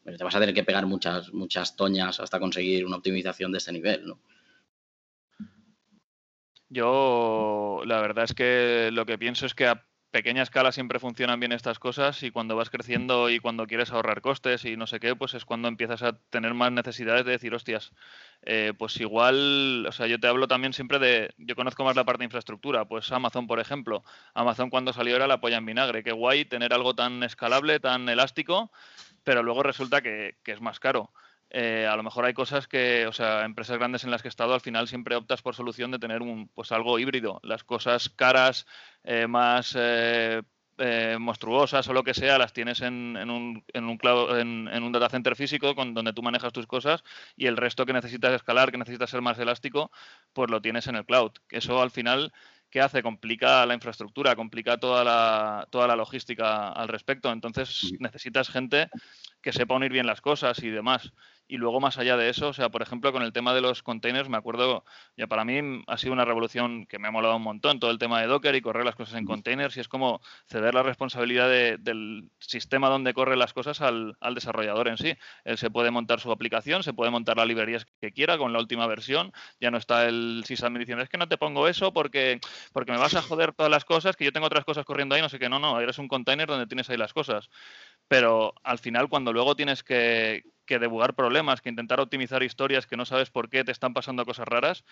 te 0.05 0.23
vas 0.23 0.35
a 0.35 0.41
tener 0.41 0.55
que 0.55 0.65
pegar 0.65 0.85
muchas, 0.85 1.33
muchas 1.33 1.77
toñas 1.77 2.21
hasta 2.21 2.39
conseguir 2.39 2.85
una 2.85 2.97
optimización 2.97 3.51
de 3.53 3.59
este 3.59 3.73
nivel, 3.73 4.07
¿no? 4.07 4.21
Yo, 6.69 7.83
la 7.85 8.01
verdad 8.01 8.25
es 8.25 8.35
que 8.35 8.91
lo 8.93 9.05
que 9.05 9.19
pienso 9.19 9.45
es 9.45 9.55
que 9.55 9.67
pequeña 10.11 10.43
escala 10.43 10.73
siempre 10.73 10.99
funcionan 10.99 11.39
bien 11.41 11.53
estas 11.53 11.79
cosas 11.79 12.23
y 12.23 12.31
cuando 12.31 12.57
vas 12.57 12.71
creciendo 12.71 13.31
y 13.31 13.39
cuando 13.39 13.67
quieres 13.67 13.93
ahorrar 13.93 14.21
costes 14.21 14.65
y 14.65 14.77
no 14.77 14.87
sé 14.87 15.01
qué, 15.01 15.15
pues 15.15 15.35
es 15.35 15.45
cuando 15.45 15.69
empiezas 15.69 16.03
a 16.03 16.19
tener 16.31 16.55
más 16.55 16.73
necesidades 16.73 17.25
de 17.25 17.33
decir, 17.33 17.55
hostias, 17.55 17.93
eh, 18.43 18.73
pues 18.77 18.99
igual, 19.01 19.87
o 19.87 19.93
sea, 19.93 20.07
yo 20.07 20.19
te 20.19 20.27
hablo 20.27 20.49
también 20.49 20.73
siempre 20.73 20.99
de, 20.99 21.33
yo 21.39 21.55
conozco 21.55 21.85
más 21.85 21.97
la 21.97 22.05
parte 22.05 22.21
de 22.21 22.25
infraestructura, 22.27 22.87
pues 22.87 23.11
Amazon, 23.13 23.47
por 23.47 23.61
ejemplo, 23.61 24.03
Amazon 24.35 24.71
cuando 24.71 24.93
salió 24.93 25.17
era 25.17 25.27
la 25.27 25.41
polla 25.41 25.59
en 25.59 25.67
vinagre, 25.67 26.03
qué 26.03 26.13
guay 26.13 26.45
tener 26.45 26.73
algo 26.73 26.95
tan 26.95 27.23
escalable, 27.23 27.79
tan 27.81 28.09
elástico, 28.09 28.73
pero 29.23 29.43
luego 29.43 29.63
resulta 29.63 30.03
que, 30.03 30.37
que 30.43 30.53
es 30.53 30.61
más 30.61 30.81
caro. 30.81 31.13
Eh, 31.51 31.87
a 31.87 31.97
lo 31.97 32.03
mejor 32.03 32.25
hay 32.25 32.33
cosas 32.33 32.69
que, 32.69 33.07
o 33.07 33.13
sea, 33.13 33.45
empresas 33.45 33.77
grandes 33.77 34.05
en 34.05 34.11
las 34.11 34.23
que 34.23 34.29
he 34.29 34.31
estado, 34.31 34.55
al 34.55 34.61
final 34.61 34.89
siempre 34.89 35.17
optas 35.17 35.43
por 35.43 35.55
solución 35.55 35.91
de 35.91 35.99
tener 35.99 36.23
un, 36.23 36.49
pues 36.49 36.73
algo 36.73 36.99
híbrido. 36.99 37.41
Las 37.43 37.65
cosas 37.65 38.09
caras, 38.09 38.67
eh, 39.03 39.27
más 39.27 39.77
eh, 39.77 40.43
monstruosas 41.19 41.87
o 41.89 41.93
lo 41.93 42.05
que 42.05 42.15
sea, 42.15 42.39
las 42.39 42.53
tienes 42.53 42.81
en, 42.81 43.17
un, 43.17 43.65
en, 43.73 43.85
un 43.85 44.69
en, 44.73 44.83
un 44.83 44.93
data 44.93 45.11
center 45.11 45.37
físico 45.37 45.75
con, 45.75 45.93
donde 45.93 46.13
tú 46.13 46.23
manejas 46.23 46.53
tus 46.53 46.67
cosas 46.67 47.03
y 47.37 47.47
el 47.47 47.57
resto 47.57 47.85
que 47.85 47.93
necesitas 47.93 48.33
escalar, 48.33 48.71
que 48.71 48.79
necesitas 48.79 49.11
ser 49.11 49.21
más 49.21 49.39
elástico, 49.39 49.91
pues 50.33 50.51
lo 50.51 50.63
tienes 50.63 50.87
en 50.87 50.97
el 50.97 51.05
cloud. 51.05 51.33
Eso 51.51 51.83
al 51.83 51.91
final 51.91 52.33
¿qué 52.71 52.81
hace? 52.81 53.03
Complica 53.03 53.67
la 53.67 53.75
infraestructura, 53.75 54.37
complica 54.37 54.79
toda 54.79 55.05
la, 55.05 55.67
toda 55.71 55.87
la 55.87 55.97
logística 55.97 56.69
al 56.69 56.89
respecto. 56.89 57.31
Entonces 57.31 57.93
necesitas 57.99 58.49
gente 58.49 58.89
que 59.43 59.53
sepa 59.53 59.75
unir 59.75 59.93
bien 59.93 60.07
las 60.07 60.21
cosas 60.21 60.63
y 60.63 60.71
demás. 60.71 61.13
Y 61.51 61.57
luego, 61.57 61.81
más 61.81 61.99
allá 61.99 62.17
de 62.17 62.29
eso, 62.29 62.51
o 62.51 62.53
sea, 62.53 62.69
por 62.69 62.81
ejemplo, 62.81 63.13
con 63.13 63.25
el 63.25 63.33
tema 63.33 63.53
de 63.53 63.61
los 63.61 63.83
containers, 63.83 64.29
me 64.29 64.37
acuerdo, 64.37 64.85
ya 65.17 65.27
para 65.27 65.45
mí 65.45 65.83
ha 65.89 65.99
sido 65.99 66.13
una 66.13 66.25
revolución 66.25 66.87
que 66.87 67.01
me 67.01 67.09
ha 67.09 67.11
molado 67.11 67.35
un 67.35 67.43
montón, 67.43 67.81
todo 67.81 67.91
el 67.91 67.99
tema 67.99 68.21
de 68.21 68.29
Docker 68.29 68.55
y 68.55 68.61
correr 68.61 68.85
las 68.85 68.95
cosas 68.95 69.17
en 69.19 69.27
containers, 69.27 69.77
y 69.77 69.81
es 69.81 69.89
como 69.89 70.21
ceder 70.47 70.75
la 70.75 70.85
responsabilidad 70.85 71.49
del 71.49 72.31
sistema 72.39 72.89
donde 72.89 73.13
corren 73.15 73.41
las 73.41 73.53
cosas 73.53 73.81
al, 73.81 74.17
desarrollador 74.33 74.87
en 74.87 74.97
sí. 74.97 75.17
Él 75.43 75.59
se 75.59 75.71
puede 75.71 75.91
montar 75.91 76.21
su 76.21 76.31
aplicación, 76.31 76.85
se 76.85 76.93
puede 76.95 77.11
montar 77.11 77.37
las 77.37 77.49
librerías 77.49 77.85
que 78.01 78.13
quiera 78.13 78.39
con 78.39 78.53
la 78.53 78.61
última 78.61 78.87
versión, 78.87 79.33
ya 79.61 79.73
no 79.73 79.79
está 79.79 80.07
el 80.07 80.45
sysadmin 80.47 80.79
diciendo, 80.79 81.03
es 81.03 81.09
que 81.09 81.19
no 81.19 81.27
te 81.27 81.37
pongo 81.37 81.67
eso 81.67 81.93
porque, 81.93 82.39
porque 82.73 82.93
me 82.93 82.99
vas 82.99 83.17
a 83.17 83.23
joder 83.23 83.55
todas 83.55 83.73
las 83.73 83.85
cosas, 83.85 84.15
que 84.15 84.25
yo 84.25 84.31
tengo 84.31 84.47
otras 84.47 84.65
cosas 84.65 84.85
corriendo 84.85 85.17
ahí, 85.17 85.21
no 85.21 85.29
sé 85.29 85.41
qué, 85.41 85.49
no, 85.49 85.59
no, 85.59 85.81
eres 85.81 85.99
un 85.99 86.07
container 86.07 86.47
donde 86.47 86.69
tienes 86.69 86.89
ahí 86.91 86.97
las 86.97 87.13
cosas. 87.13 87.51
Pero 88.11 88.55
al 88.65 88.81
final, 88.81 89.09
cuando 89.09 89.33
luego 89.33 89.55
tienes 89.55 89.85
que, 89.85 90.43
que 90.67 90.81
debugar 90.81 91.15
problemas, 91.15 91.61
que 91.61 91.69
intentar 91.69 92.01
optimizar 92.01 92.43
historias 92.43 92.89
que 92.89 92.97
no 92.97 93.05
sabes 93.05 93.31
por 93.31 93.49
qué 93.49 93.63
te 93.63 93.71
están 93.71 93.95
pasando 93.95 94.27
cosas 94.27 94.49
raras, 94.49 94.85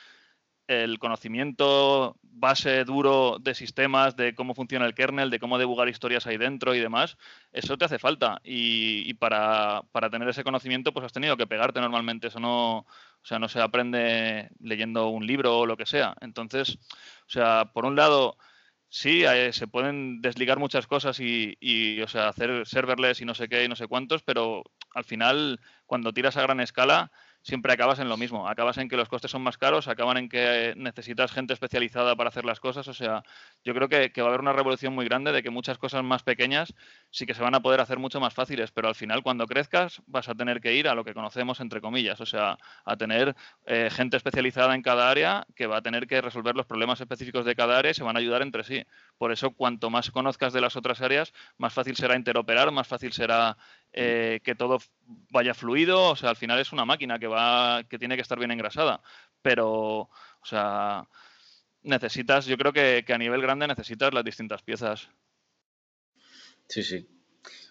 el 0.68 1.00
conocimiento 1.00 2.16
base 2.22 2.84
duro 2.84 3.38
de 3.40 3.56
sistemas, 3.56 4.14
de 4.14 4.36
cómo 4.36 4.54
funciona 4.54 4.86
el 4.86 4.94
kernel, 4.94 5.30
de 5.30 5.40
cómo 5.40 5.58
debugar 5.58 5.88
historias 5.88 6.28
ahí 6.28 6.36
dentro 6.36 6.76
y 6.76 6.78
demás, 6.78 7.18
eso 7.50 7.76
te 7.76 7.86
hace 7.86 7.98
falta. 7.98 8.40
Y, 8.44 9.12
para, 9.14 9.82
para, 9.90 10.10
tener 10.10 10.28
ese 10.28 10.44
conocimiento, 10.44 10.92
pues 10.92 11.04
has 11.04 11.12
tenido 11.12 11.36
que 11.36 11.48
pegarte 11.48 11.80
normalmente. 11.80 12.28
Eso 12.28 12.38
o 12.38 12.86
sea, 13.24 13.40
no 13.40 13.48
se 13.48 13.60
aprende 13.60 14.50
leyendo 14.60 15.08
un 15.08 15.26
libro 15.26 15.58
o 15.58 15.66
lo 15.66 15.76
que 15.76 15.86
sea. 15.86 16.14
Entonces, 16.20 16.78
o 17.26 17.30
sea, 17.30 17.72
por 17.72 17.84
un 17.84 17.96
lado, 17.96 18.36
sí, 18.88 19.24
eh, 19.24 19.52
se 19.52 19.66
pueden 19.66 20.20
desligar 20.20 20.58
muchas 20.58 20.86
cosas 20.86 21.18
y, 21.20 22.00
o 22.02 22.08
sea, 22.08 22.28
hacer 22.28 22.66
serverless 22.66 23.20
y 23.20 23.24
no 23.24 23.34
sé 23.34 23.48
qué 23.48 23.64
y 23.64 23.68
no 23.68 23.76
sé 23.76 23.86
cuántos, 23.86 24.22
pero 24.22 24.62
al 24.94 25.04
final, 25.04 25.60
cuando 25.86 26.12
tiras 26.12 26.36
a 26.36 26.42
gran 26.42 26.60
escala, 26.60 27.10
siempre 27.48 27.72
acabas 27.72 27.98
en 27.98 28.10
lo 28.10 28.16
mismo. 28.18 28.46
Acabas 28.46 28.76
en 28.76 28.88
que 28.88 28.96
los 28.96 29.08
costes 29.08 29.30
son 29.30 29.42
más 29.42 29.56
caros, 29.56 29.88
acaban 29.88 30.18
en 30.18 30.28
que 30.28 30.74
necesitas 30.76 31.32
gente 31.32 31.54
especializada 31.54 32.14
para 32.14 32.28
hacer 32.28 32.44
las 32.44 32.60
cosas. 32.60 32.86
O 32.88 32.94
sea, 32.94 33.22
yo 33.64 33.74
creo 33.74 33.88
que, 33.88 34.12
va 34.20 34.26
a 34.26 34.28
haber 34.28 34.40
una 34.40 34.52
revolución 34.52 34.94
muy 34.94 35.06
grande 35.06 35.32
de 35.32 35.42
que 35.42 35.48
muchas 35.48 35.78
cosas 35.78 36.04
más 36.04 36.22
pequeñas 36.22 36.74
sí 37.10 37.24
que 37.24 37.32
se 37.32 37.42
van 37.42 37.54
a 37.54 37.60
poder 37.60 37.80
hacer 37.80 37.98
mucho 37.98 38.20
más 38.20 38.34
fáciles, 38.34 38.70
pero 38.70 38.88
al 38.88 38.94
final 38.94 39.22
cuando 39.22 39.46
crezcas 39.46 40.02
vas 40.06 40.28
a 40.28 40.34
tener 40.34 40.60
que 40.60 40.74
ir 40.74 40.88
a 40.88 40.94
lo 40.94 41.04
que 41.04 41.14
conocemos 41.14 41.60
entre 41.60 41.80
comillas, 41.80 42.20
o 42.20 42.26
sea, 42.26 42.58
a 42.84 42.96
tener 42.96 43.34
eh, 43.64 43.88
gente 43.90 44.18
especializada 44.18 44.74
en 44.74 44.82
cada 44.82 45.10
área 45.10 45.46
que 45.56 45.66
va 45.66 45.78
a 45.78 45.82
tener 45.82 46.06
que 46.06 46.20
resolver 46.20 46.54
los 46.54 46.66
problemas 46.66 47.00
específicos 47.00 47.46
de 47.46 47.56
cada 47.56 47.78
área 47.78 47.92
y 47.92 47.94
se 47.94 48.04
van 48.04 48.16
a 48.16 48.18
ayudar 48.18 48.42
entre 48.42 48.62
sí. 48.62 48.84
Por 49.16 49.32
eso, 49.32 49.52
cuanto 49.52 49.88
más 49.88 50.10
conozcas 50.10 50.52
de 50.52 50.60
las 50.60 50.76
otras 50.76 51.00
áreas, 51.00 51.32
más 51.56 51.72
fácil 51.72 51.96
será 51.96 52.14
interoperar, 52.14 52.70
más 52.72 52.86
fácil 52.86 53.12
será 53.12 53.56
eh, 53.92 54.40
que 54.44 54.54
todo 54.54 54.78
vaya 55.30 55.54
fluido. 55.54 56.10
O 56.10 56.16
sea, 56.16 56.30
al 56.30 56.36
final 56.36 56.58
es 56.58 56.72
una 56.72 56.84
máquina 56.84 57.18
que 57.18 57.26
va, 57.26 57.82
que 57.88 57.98
tiene 57.98 58.16
que 58.16 58.22
estar 58.22 58.38
bien 58.38 58.50
engrasada. 58.50 59.00
Pero, 59.42 59.70
o 59.70 60.44
sea, 60.44 61.06
necesitas, 61.82 62.46
yo 62.46 62.56
creo 62.56 62.72
que, 62.72 63.04
a 63.08 63.18
nivel 63.18 63.42
grande 63.42 63.66
necesitas 63.66 64.12
las 64.12 64.24
distintas 64.24 64.62
piezas. 64.62 65.08
Sí, 66.68 66.82
sí. 66.82 67.08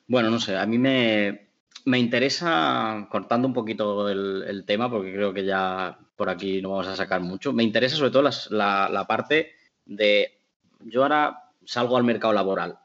Bueno, 0.08 0.30
no 0.30 0.40
sé, 0.40 0.58
a 0.58 0.66
mí 0.66 0.78
me, 0.78 1.50
interesa, 1.86 3.08
cortando 3.12 3.48
un 3.48 3.54
poquito 3.54 4.10
el, 4.10 4.64
tema, 4.66 4.90
porque 4.90 5.14
creo 5.14 5.34
que 5.34 5.46
ya 5.46 6.00
por 6.16 6.30
aquí 6.30 6.62
no 6.62 6.72
vamos 6.72 6.88
a 6.88 6.96
sacar 6.96 7.22
mucho, 7.22 7.54
me 7.54 7.64
interesa 7.64 7.98
sobre 7.98 8.12
todo 8.12 8.30
la, 8.50 8.90
la 8.90 9.06
parte 9.06 9.52
de, 9.86 10.40
yo 10.80 11.04
ahora 11.04 11.52
salgo 11.66 11.98
al 11.98 12.06
mercado 12.06 12.34
laboral 12.34 12.80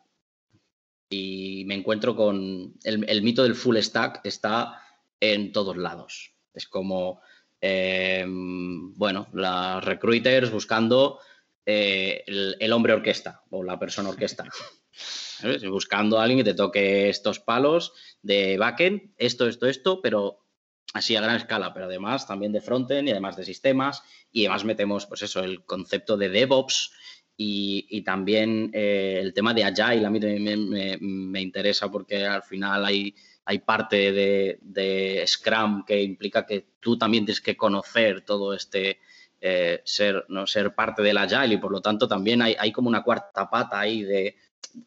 y 1.12 1.64
me 1.66 1.75
encuentro 1.75 2.16
con 2.16 2.75
el, 2.85 3.22
mito 3.22 3.42
del 3.42 3.55
full 3.55 3.77
stack 3.77 4.20
está 4.25 4.81
en 5.20 5.53
todos 5.53 5.77
lados. 5.77 6.35
Es 6.55 6.66
como, 6.66 7.20
eh, 7.61 8.25
bueno, 8.27 9.29
las 9.33 9.85
recruiters 9.85 10.51
buscando 10.51 11.20
eh, 11.64 12.25
el, 12.27 12.72
hombre 12.72 12.92
orquesta 12.92 13.42
o 13.51 13.62
la 13.62 13.79
persona 13.79 14.09
orquesta. 14.09 14.44
Buscando 15.68 16.18
a 16.18 16.22
alguien 16.22 16.38
que 16.38 16.51
te 16.51 16.55
toque 16.55 17.09
estos 17.09 17.40
palos 17.40 17.94
de 18.22 18.59
backend, 18.59 19.12
esto, 19.16 19.48
esto, 19.48 19.66
esto, 19.66 20.01
pero 20.01 20.46
así 20.92 21.16
a 21.16 21.20
gran 21.20 21.37
escala, 21.37 21.72
pero 21.75 21.87
además 21.87 22.29
también 22.29 22.53
de 22.53 22.61
frontend 22.61 23.09
y 23.09 23.11
además 23.11 23.37
de 23.37 23.44
sistemas 23.44 24.05
y 24.31 24.44
además 24.44 24.64
metemos, 24.64 25.07
pues 25.07 25.22
eso, 25.22 25.40
el 25.40 25.64
concepto 25.64 26.16
de 26.16 26.29
DevOps 26.29 26.92
y, 27.36 28.02
también 28.02 28.70
eh, 28.72 29.18
el 29.20 29.32
tema 29.32 29.54
de 29.54 29.64
Agile 29.64 30.06
a 30.06 30.10
mí 30.10 30.20
me, 30.20 31.40
interesa 31.40 31.90
porque 31.90 32.24
al 32.26 32.42
final 32.42 32.84
hay, 32.84 33.14
hay 33.44 33.58
parte 33.60 34.12
de, 34.12 35.24
Scrum 35.26 35.84
que 35.84 36.02
implica 36.02 36.46
que 36.46 36.66
tú 36.80 36.96
también 36.96 37.24
tienes 37.24 37.40
que 37.40 37.56
conocer 37.56 38.22
todo 38.22 38.54
este, 38.54 38.98
eh, 39.40 39.80
ser, 39.84 40.24
¿no? 40.28 40.46
ser 40.46 40.74
parte 40.74 41.02
del 41.02 41.18
Agile 41.18 41.54
y 41.54 41.58
por 41.58 41.72
lo 41.72 41.80
tanto 41.80 42.06
también 42.06 42.42
hay, 42.42 42.54
hay 42.58 42.70
como 42.70 42.88
una 42.88 43.02
cuarta 43.02 43.48
pata 43.48 43.80
ahí 43.80 44.02
de, 44.02 44.36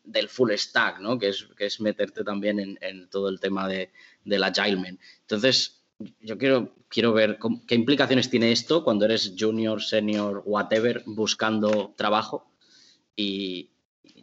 del 0.03 0.29
full 0.29 0.51
stack, 0.53 0.99
¿no? 0.99 1.17
que, 1.19 1.29
es, 1.29 1.47
que 1.57 1.65
es 1.65 1.81
meterte 1.81 2.23
también 2.23 2.59
en, 2.59 2.77
en 2.81 3.09
todo 3.09 3.29
el 3.29 3.39
tema 3.39 3.67
de, 3.67 3.91
del 4.23 4.43
Agilement. 4.43 4.99
Entonces, 5.21 5.84
yo 5.99 6.37
quiero, 6.37 6.75
quiero 6.89 7.13
ver 7.13 7.39
qué 7.67 7.75
implicaciones 7.75 8.29
tiene 8.29 8.51
esto 8.51 8.83
cuando 8.83 9.05
eres 9.05 9.33
junior, 9.37 9.81
senior, 9.81 10.41
whatever, 10.45 11.03
buscando 11.05 11.93
trabajo 11.97 12.51
y 13.15 13.69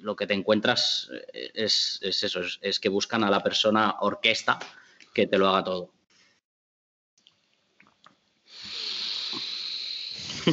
lo 0.01 0.17
que 0.17 0.27
te 0.27 0.35
encuentras 0.35 1.11
eh, 1.33 1.51
es, 1.55 2.01
eso, 2.03 2.41
es, 2.61 2.81
que 2.81 2.89
buscan 2.89 3.25
a 3.25 3.31
la 3.31 3.43
persona 3.43 3.97
orquesta 4.01 4.59
que 5.15 5.27
te 5.27 5.39
lo 5.39 5.49
haga 5.49 5.65
todo. 5.65 5.93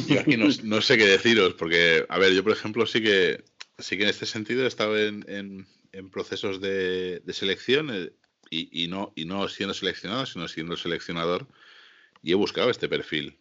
Yo 0.06 0.20
aquí 0.20 0.36
no, 0.36 0.80
sé 0.80 0.96
qué 0.96 1.06
deciros, 1.06 1.54
porque, 1.54 2.06
a 2.08 2.18
ver, 2.18 2.32
yo 2.32 2.44
por 2.44 2.52
ejemplo 2.52 2.86
sí 2.86 3.02
que, 3.02 3.42
sí 3.78 3.96
que 3.96 4.04
en 4.04 4.08
este 4.08 4.26
sentido 4.26 4.64
he 4.64 4.68
estado 4.68 4.96
en, 4.96 5.66
procesos 6.12 6.60
de, 6.60 7.20
de 7.20 7.32
selección 7.32 7.90
eh, 8.50 8.68
y, 8.70 8.88
no, 8.88 9.12
y 9.14 9.24
no 9.24 9.48
siendo 9.48 9.74
seleccionado, 9.74 10.26
sino 10.26 10.48
siendo 10.48 10.76
seleccionador, 10.76 11.46
y 12.22 12.32
he 12.32 12.34
buscado 12.34 12.70
este 12.70 12.88
perfil. 12.88 13.38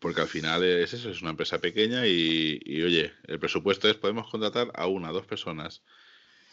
Porque 0.00 0.20
al 0.20 0.28
final 0.28 0.62
es 0.64 0.92
eso, 0.92 1.10
es 1.10 1.22
una 1.22 1.30
empresa 1.30 1.60
pequeña 1.60 2.06
y, 2.06 2.60
oye, 2.82 3.12
el 3.24 3.38
presupuesto 3.38 3.88
es 3.88 3.96
podemos 3.96 4.30
contratar 4.30 4.70
a 4.74 4.86
una, 4.86 5.12
dos 5.12 5.26
personas. 5.26 5.82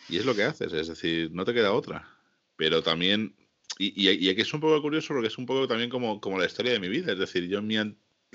Y 0.07 0.17
es 0.17 0.25
lo 0.25 0.35
que 0.35 0.43
haces, 0.43 0.71
es 0.71 0.87
decir, 0.87 1.31
no 1.31 1.43
te 1.43 1.53
queda 1.53 1.73
otra. 1.73 2.09
Pero 2.55 2.81
también, 2.81 3.35
y, 3.77 3.93
y, 4.01 4.29
aquí 4.29 4.41
es 4.41 4.53
un 4.53 4.61
poco 4.61 4.81
curioso 4.81 5.09
porque 5.09 5.27
es 5.27 5.37
un 5.37 5.45
poco 5.45 5.67
también 5.67 5.89
como, 5.89 6.21
como 6.21 6.39
la 6.39 6.45
historia 6.45 6.71
de 6.71 6.79
mi 6.79 6.87
vida. 6.87 7.11
Es 7.11 7.19
decir, 7.19 7.47
yo 7.49 7.59
en 7.59 7.67
mi 7.67 7.77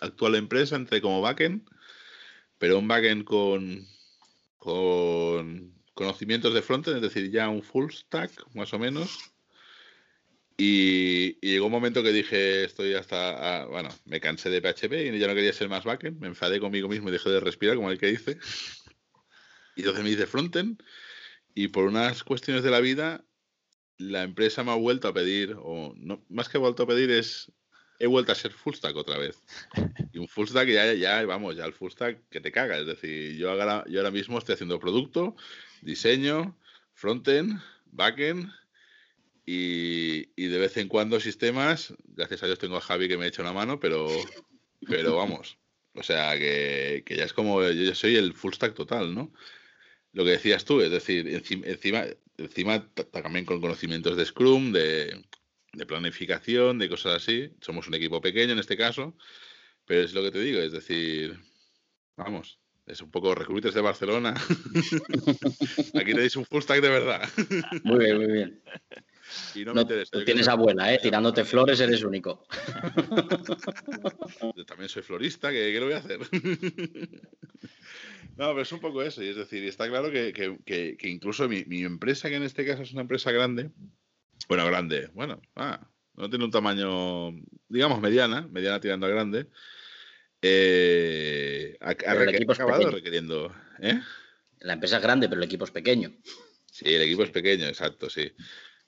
actual 0.02 0.34
empresa 0.34 0.76
entré 0.76 1.00
como 1.00 1.22
backend, 1.22 1.66
pero 2.58 2.78
un 2.78 2.88
backend 2.88 3.24
con, 3.24 3.86
con 4.58 5.79
conocimientos 6.00 6.54
de 6.54 6.62
frontend, 6.62 6.96
es 6.96 7.02
decir, 7.02 7.30
ya 7.30 7.50
un 7.50 7.62
full 7.62 7.90
stack, 7.90 8.32
más 8.54 8.72
o 8.72 8.78
menos. 8.78 9.18
Y, 10.56 11.38
llegó 11.46 11.66
un 11.66 11.72
momento 11.72 12.02
que 12.02 12.10
dije, 12.10 12.64
estoy 12.64 12.94
hasta, 12.94 13.66
bueno, 13.66 13.90
me 14.06 14.18
cansé 14.18 14.48
de 14.48 14.62
PHP 14.62 14.92
y 14.94 15.18
ya 15.18 15.26
no 15.26 15.34
quería 15.34 15.52
ser 15.52 15.68
más 15.68 15.84
backend, 15.84 16.18
me 16.18 16.28
enfadé 16.28 16.58
conmigo 16.58 16.88
mismo 16.88 17.10
y 17.10 17.12
dejé 17.12 17.28
de 17.28 17.40
respirar, 17.40 17.76
como 17.76 17.90
el 17.90 17.98
que 17.98 18.06
dice. 18.06 18.38
Y 19.76 19.80
entonces 19.80 20.02
me 20.02 20.08
hice 20.08 20.26
frontend 20.26 20.82
y 21.54 21.68
por 21.68 21.84
unas 21.84 22.24
cuestiones 22.24 22.62
de 22.62 22.70
la 22.70 22.80
vida, 22.80 23.22
la 23.98 24.22
empresa 24.22 24.64
me 24.64 24.70
ha 24.70 24.76
vuelto 24.76 25.06
a 25.06 25.12
pedir, 25.12 25.54
o 25.58 25.92
no, 25.98 26.24
más 26.30 26.48
que 26.48 26.56
vuelto 26.56 26.84
a 26.84 26.86
pedir 26.86 27.10
es, 27.10 27.52
he 27.98 28.06
vuelto 28.06 28.32
a 28.32 28.36
ser 28.36 28.52
full 28.52 28.72
stack 28.72 28.96
otra 28.96 29.18
vez. 29.18 29.42
Y 30.14 30.18
un 30.18 30.28
full 30.28 30.46
stack 30.46 30.66
ya, 30.66 30.94
ya 30.94 31.26
vamos, 31.26 31.56
ya 31.56 31.66
el 31.66 31.74
full 31.74 31.90
stack 31.90 32.26
que 32.30 32.40
te 32.40 32.50
caga. 32.50 32.78
Es 32.78 32.86
decir, 32.86 33.36
yo 33.36 33.50
ahora, 33.50 33.84
yo 33.86 34.00
ahora 34.00 34.10
mismo 34.10 34.38
estoy 34.38 34.54
haciendo 34.54 34.80
producto, 34.80 35.36
diseño, 35.82 36.58
frontend, 36.94 37.60
backend 37.86 38.50
y, 39.46 40.28
y, 40.36 40.46
de 40.46 40.58
vez 40.58 40.76
en 40.76 40.88
cuando 40.88 41.20
sistemas. 41.20 41.94
Gracias 42.04 42.42
a 42.42 42.46
Dios 42.46 42.58
tengo 42.58 42.76
a 42.76 42.80
Javi 42.80 43.08
que 43.08 43.18
me 43.18 43.26
echa 43.26 43.42
una 43.42 43.52
mano, 43.52 43.80
pero, 43.80 44.08
pero 44.86 45.16
vamos. 45.16 45.58
O 45.94 46.02
sea, 46.02 46.38
que, 46.38 47.04
ya 47.08 47.24
es 47.24 47.32
como, 47.32 47.62
yo 47.62 47.72
ya 47.72 47.94
soy 47.94 48.16
el 48.16 48.32
full 48.34 48.52
stack 48.52 48.74
total, 48.74 49.14
¿no? 49.14 49.32
Lo 50.12 50.24
que 50.24 50.32
decías 50.32 50.64
tú, 50.64 50.80
es 50.80 50.90
decir, 50.90 51.28
encima, 51.28 51.66
encima, 51.66 52.04
encima 52.36 52.88
también 53.10 53.44
con 53.44 53.60
conocimientos 53.60 54.16
de 54.16 54.24
Scrum, 54.24 54.72
de, 54.72 55.24
de 55.72 55.86
planificación, 55.86 56.78
de 56.78 56.88
cosas 56.88 57.22
así. 57.22 57.50
Somos 57.60 57.88
un 57.88 57.94
equipo 57.94 58.20
pequeño 58.20 58.52
en 58.52 58.58
este 58.58 58.76
caso, 58.76 59.16
pero 59.84 60.02
es 60.02 60.12
lo 60.12 60.22
que 60.22 60.30
te 60.30 60.40
digo, 60.40 60.60
es 60.60 60.72
decir, 60.72 61.38
vamos, 62.16 62.58
es 62.90 63.00
un 63.00 63.10
poco 63.10 63.34
recruiters 63.34 63.74
de 63.74 63.80
Barcelona. 63.80 64.34
Aquí 65.94 66.12
tenéis 66.12 66.36
un 66.36 66.44
full 66.44 66.62
stack 66.62 66.80
de 66.80 66.88
verdad. 66.88 67.28
Muy 67.84 68.04
bien, 68.04 68.16
muy 68.18 68.32
bien. 68.32 68.62
Y 69.54 69.64
no, 69.64 69.74
me 69.74 69.82
interesa. 69.82 70.24
tienes 70.24 70.48
abuela, 70.48 70.92
¿eh? 70.92 70.98
Tirándote 71.00 71.44
flores 71.44 71.78
eres 71.78 72.02
único. 72.02 72.44
Yo 74.56 74.64
también 74.64 74.88
soy 74.88 75.04
florista, 75.04 75.52
¿qué, 75.52 75.78
lo 75.78 75.86
voy 75.86 75.94
a 75.94 75.98
hacer? 75.98 76.18
No, 78.36 78.48
pero 78.48 78.62
es 78.62 78.72
un 78.72 78.80
poco 78.80 79.02
eso. 79.02 79.22
Y 79.22 79.28
es 79.28 79.36
decir, 79.36 79.62
está 79.64 79.88
claro 79.88 80.10
que, 80.10 80.32
que, 80.32 80.96
que 80.96 81.08
incluso 81.08 81.48
mi, 81.48 81.64
mi, 81.66 81.82
empresa, 81.82 82.28
que 82.28 82.36
en 82.36 82.42
este 82.42 82.66
caso 82.66 82.82
es 82.82 82.92
una 82.92 83.02
empresa 83.02 83.30
grande, 83.30 83.70
bueno, 84.48 84.66
grande, 84.66 85.10
bueno, 85.14 85.40
ah, 85.54 85.80
no 86.14 86.28
tiene 86.28 86.44
un 86.44 86.50
tamaño, 86.50 87.30
digamos, 87.68 88.00
mediana, 88.00 88.48
mediana 88.50 88.80
tirando 88.80 89.06
a 89.06 89.10
grande, 89.10 89.46
eh, 90.42 91.76
ha, 91.80 91.90
acabado 91.90 92.90
requiriendo. 92.90 93.54
¿eh? 93.80 94.00
La 94.60 94.74
empresa 94.74 94.96
es 94.96 95.02
grande, 95.02 95.28
pero 95.28 95.40
el 95.40 95.46
equipo 95.46 95.64
es 95.64 95.70
pequeño. 95.70 96.12
Sí, 96.70 96.84
el 96.86 97.02
equipo 97.02 97.24
es 97.24 97.30
pequeño, 97.30 97.66
exacto, 97.66 98.08
sí. 98.08 98.32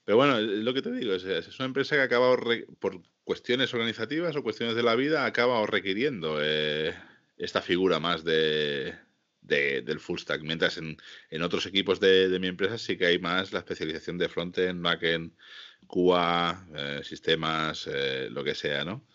Pero 0.05 0.17
bueno, 0.17 0.39
lo 0.39 0.73
que 0.73 0.81
te 0.81 0.91
digo, 0.91 1.13
es, 1.13 1.23
es 1.23 1.59
una 1.59 1.67
empresa 1.67 1.95
que 1.95 2.01
ha 2.01 2.05
acabado, 2.05 2.37
por 2.79 3.01
cuestiones 3.23 3.73
organizativas 3.73 4.35
o 4.35 4.43
cuestiones 4.43 4.75
de 4.75 4.83
la 4.83 4.95
vida, 4.95 5.23
ha 5.23 5.27
acabado 5.27 5.65
requiriendo 5.65 6.39
eh, 6.41 6.93
esta 7.37 7.61
figura 7.61 7.99
más 7.99 8.23
de, 8.23 8.95
del 9.41 9.99
full 9.99 10.19
stack. 10.19 10.41
Mientras 10.41 10.77
en, 10.77 10.97
otros 11.41 11.65
equipos 11.65 11.99
de, 11.99 12.37
mi 12.39 12.47
empresa 12.47 12.77
sí 12.77 12.97
que 12.97 13.05
hay 13.05 13.19
más 13.19 13.53
la 13.53 13.59
especialización 13.59 14.17
de 14.17 14.29
frontend, 14.29 14.81
backend, 14.81 15.33
QA, 15.87 16.67
eh, 16.75 17.01
sistemas, 17.03 17.87
lo 18.29 18.43
que 18.43 18.55
sea, 18.55 18.83
¿no? 18.83 19.05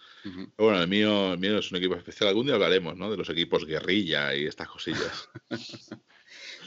Bueno, 0.57 0.81
el 0.81 0.89
mío, 0.89 1.33
el 1.33 1.39
mío 1.39 1.59
es 1.59 1.71
un 1.71 1.79
equipo 1.79 1.95
especial. 1.95 2.29
Algún 2.29 2.47
día 2.47 2.55
hablaremos, 2.55 2.97
¿no? 2.97 3.11
De 3.11 3.17
los 3.17 3.29
equipos 3.31 3.65
guerrilla 3.65 4.35
y 4.35 4.47
estas 4.47 4.69
cosillas. 4.69 5.29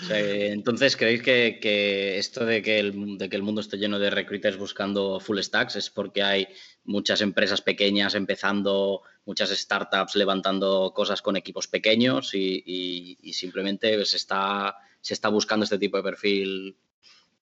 entonces, 0.10 0.96
¿creéis 0.96 1.22
que, 1.22 2.18
esto 2.18 2.46
de 2.46 2.62
que, 2.62 2.80
el, 2.80 3.18
de 3.18 3.30
que 3.30 3.36
el 3.36 3.44
mundo 3.44 3.62
esté 3.62 3.78
lleno 3.78 4.00
de 4.00 4.10
recruiters 4.10 4.58
buscando 4.58 5.20
full 5.20 5.40
stacks 5.40 5.76
es 5.76 5.90
porque 5.90 6.24
hay 6.24 6.48
muchas 6.84 7.22
empresas 7.22 7.62
pequeñas 7.62 8.16
empezando, 8.16 9.02
muchas 9.26 9.50
startups 9.50 10.16
levantando 10.16 10.94
cosas 10.96 11.22
con 11.22 11.36
equipos 11.36 11.68
pequeños 11.68 12.34
y, 12.34 13.18
simplemente 13.34 14.04
se 14.06 14.18
está, 14.18 14.76
se 15.00 15.14
está 15.14 15.30
buscando 15.30 15.64
este 15.64 15.78
tipo 15.78 15.98
de 15.98 16.04
perfil 16.04 16.78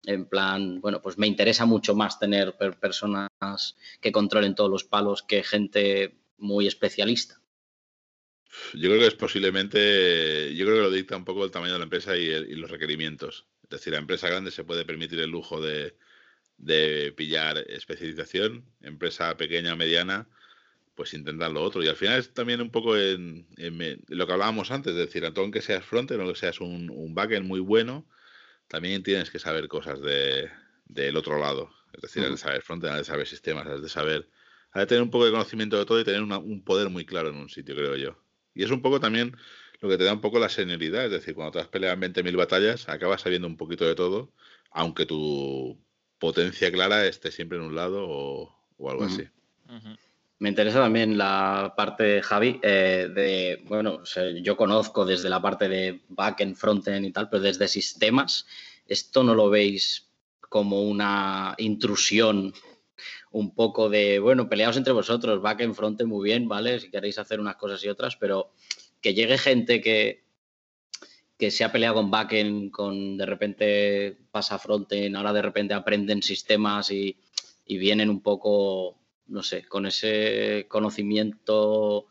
en 0.04 0.26
plan, 0.26 0.80
bueno, 0.80 1.02
pues 1.02 1.18
me 1.18 1.26
interesa 1.26 1.66
mucho 1.66 1.94
más 1.94 2.18
tener 2.18 2.56
personas 2.80 3.28
que 4.00 4.12
controlen 4.12 4.54
todos 4.54 4.70
los 4.70 4.84
palos 4.84 5.22
que 5.22 5.42
gente 5.42 6.14
muy 6.38 6.66
especialista. 6.66 7.40
Yo 8.74 8.88
creo 8.88 8.98
que 8.98 9.06
es 9.06 9.14
posiblemente, 9.14 10.54
yo 10.54 10.64
creo 10.64 10.76
que 10.76 10.82
lo 10.82 10.90
dicta 10.90 11.16
un 11.16 11.24
poco 11.24 11.44
el 11.44 11.50
tamaño 11.50 11.74
de 11.74 11.78
la 11.78 11.84
empresa 11.84 12.16
y, 12.16 12.54
los 12.56 12.70
requerimientos. 12.70 13.46
Es 13.64 13.70
decir, 13.70 13.92
la 13.92 13.98
empresa 13.98 14.28
grande 14.28 14.50
se 14.50 14.64
puede 14.64 14.84
permitir 14.84 15.20
el 15.20 15.30
lujo 15.30 15.60
de, 15.60 15.94
pillar 17.16 17.58
especialización, 17.68 18.64
empresa 18.80 19.36
pequeña 19.36 19.74
o 19.74 19.76
mediana, 19.76 20.28
pues 20.94 21.14
intentar 21.14 21.50
lo 21.50 21.62
otro. 21.62 21.82
Y 21.82 21.88
al 21.88 21.96
final 21.96 22.18
es 22.18 22.32
también 22.32 22.60
un 22.60 22.70
poco 22.70 22.96
en, 22.96 23.46
lo 24.08 24.26
que 24.26 24.32
hablábamos 24.32 24.70
antes, 24.70 24.92
es 24.92 24.98
decir, 24.98 25.24
aunque 25.24 25.60
seas 25.60 25.84
frontend 25.84 26.22
o 26.22 26.28
que 26.32 26.38
seas 26.38 26.60
un, 26.60 26.90
un 26.90 27.46
muy 27.46 27.60
bueno, 27.60 28.06
también 28.68 29.02
tienes 29.02 29.30
que 29.30 29.38
saber 29.38 29.68
cosas 29.68 30.00
de, 30.00 30.50
del 30.86 31.16
otro 31.16 31.38
lado. 31.38 31.70
Es 31.92 32.02
decir, 32.02 32.22
uh 32.22 32.30
de 32.30 32.36
saber 32.36 32.62
frontend, 32.62 32.96
de 32.96 33.04
saber 33.04 33.26
sistemas, 33.26 33.66
de 33.80 33.88
saber. 33.88 34.28
Ha 34.72 34.80
de 34.80 34.86
tener 34.86 35.02
un 35.02 35.10
poco 35.10 35.24
de 35.24 35.32
conocimiento 35.32 35.78
de 35.78 35.86
todo 35.86 36.00
y 36.00 36.04
tener 36.04 36.22
un 36.22 36.62
poder 36.62 36.90
muy 36.90 37.04
claro 37.06 37.30
en 37.30 37.36
un 37.36 37.48
sitio, 37.48 37.74
creo 37.74 37.96
yo. 37.96 38.22
Y 38.54 38.64
es 38.64 38.70
un 38.70 38.82
poco 38.82 39.00
también 39.00 39.36
lo 39.80 39.88
que 39.88 39.96
te 39.96 40.04
da 40.04 40.12
un 40.12 40.20
poco 40.20 40.38
la 40.38 40.48
senioridad. 40.48 41.06
Es 41.06 41.10
decir, 41.10 41.34
cuando 41.34 41.52
te 41.52 41.60
has 41.60 41.68
peleado 41.68 41.94
en 41.94 42.12
20.000 42.12 42.36
batallas, 42.36 42.88
acabas 42.88 43.22
sabiendo 43.22 43.48
un 43.48 43.56
poquito 43.56 43.86
de 43.86 43.94
todo, 43.94 44.32
aunque 44.70 45.06
tu 45.06 45.78
potencia 46.18 46.70
clara 46.70 47.06
esté 47.06 47.30
siempre 47.30 47.58
en 47.58 47.64
un 47.64 47.74
lado 47.74 48.06
o, 48.06 48.90
algo 48.90 49.04
así. 49.04 49.28
Me 50.40 50.50
interesa 50.50 50.80
también 50.80 51.18
la 51.18 51.74
parte 51.76 52.22
Javi, 52.22 52.60
eh, 52.62 53.10
de, 53.12 53.60
bueno, 53.66 54.02
yo 54.40 54.56
conozco 54.56 55.04
desde 55.04 55.28
la 55.28 55.42
parte 55.42 55.68
de 55.68 56.02
backend, 56.08 56.54
frontend 56.54 57.06
y 57.06 57.10
tal, 57.10 57.28
pero 57.28 57.42
desde 57.42 57.66
sistemas, 57.66 58.46
¿esto 58.86 59.24
no 59.24 59.34
lo 59.34 59.50
veis 59.50 60.08
como 60.48 60.82
una 60.82 61.56
intrusión 61.58 62.54
un 63.32 63.52
poco 63.52 63.88
de, 63.88 64.20
bueno, 64.20 64.48
peleaos 64.48 64.76
entre 64.76 64.92
vosotros, 64.92 65.42
backend, 65.42 65.74
frontend, 65.74 66.08
muy 66.08 66.24
bien, 66.24 66.48
¿vale? 66.48 66.78
Si 66.78 66.88
queréis 66.88 67.18
hacer 67.18 67.40
unas 67.40 67.56
cosas 67.56 67.82
y 67.84 67.88
otras, 67.88 68.14
pero 68.16 68.52
que 69.00 69.14
llegue 69.14 69.38
gente 69.38 69.80
que, 69.80 70.24
que 71.36 71.50
se 71.50 71.64
ha 71.64 71.72
peleado 71.72 71.96
con 71.96 72.12
backend, 72.12 72.70
con 72.70 73.16
de 73.16 73.26
repente 73.26 74.18
pasa 74.30 74.58
frontend, 74.58 75.16
ahora 75.16 75.32
de 75.32 75.42
repente 75.42 75.74
aprenden 75.74 76.22
sistemas 76.22 76.92
y, 76.92 77.18
y 77.66 77.76
vienen 77.78 78.08
un 78.08 78.22
poco 78.22 78.98
no 79.28 79.42
sé, 79.42 79.64
con 79.64 79.86
ese 79.86 80.66
conocimiento 80.68 82.06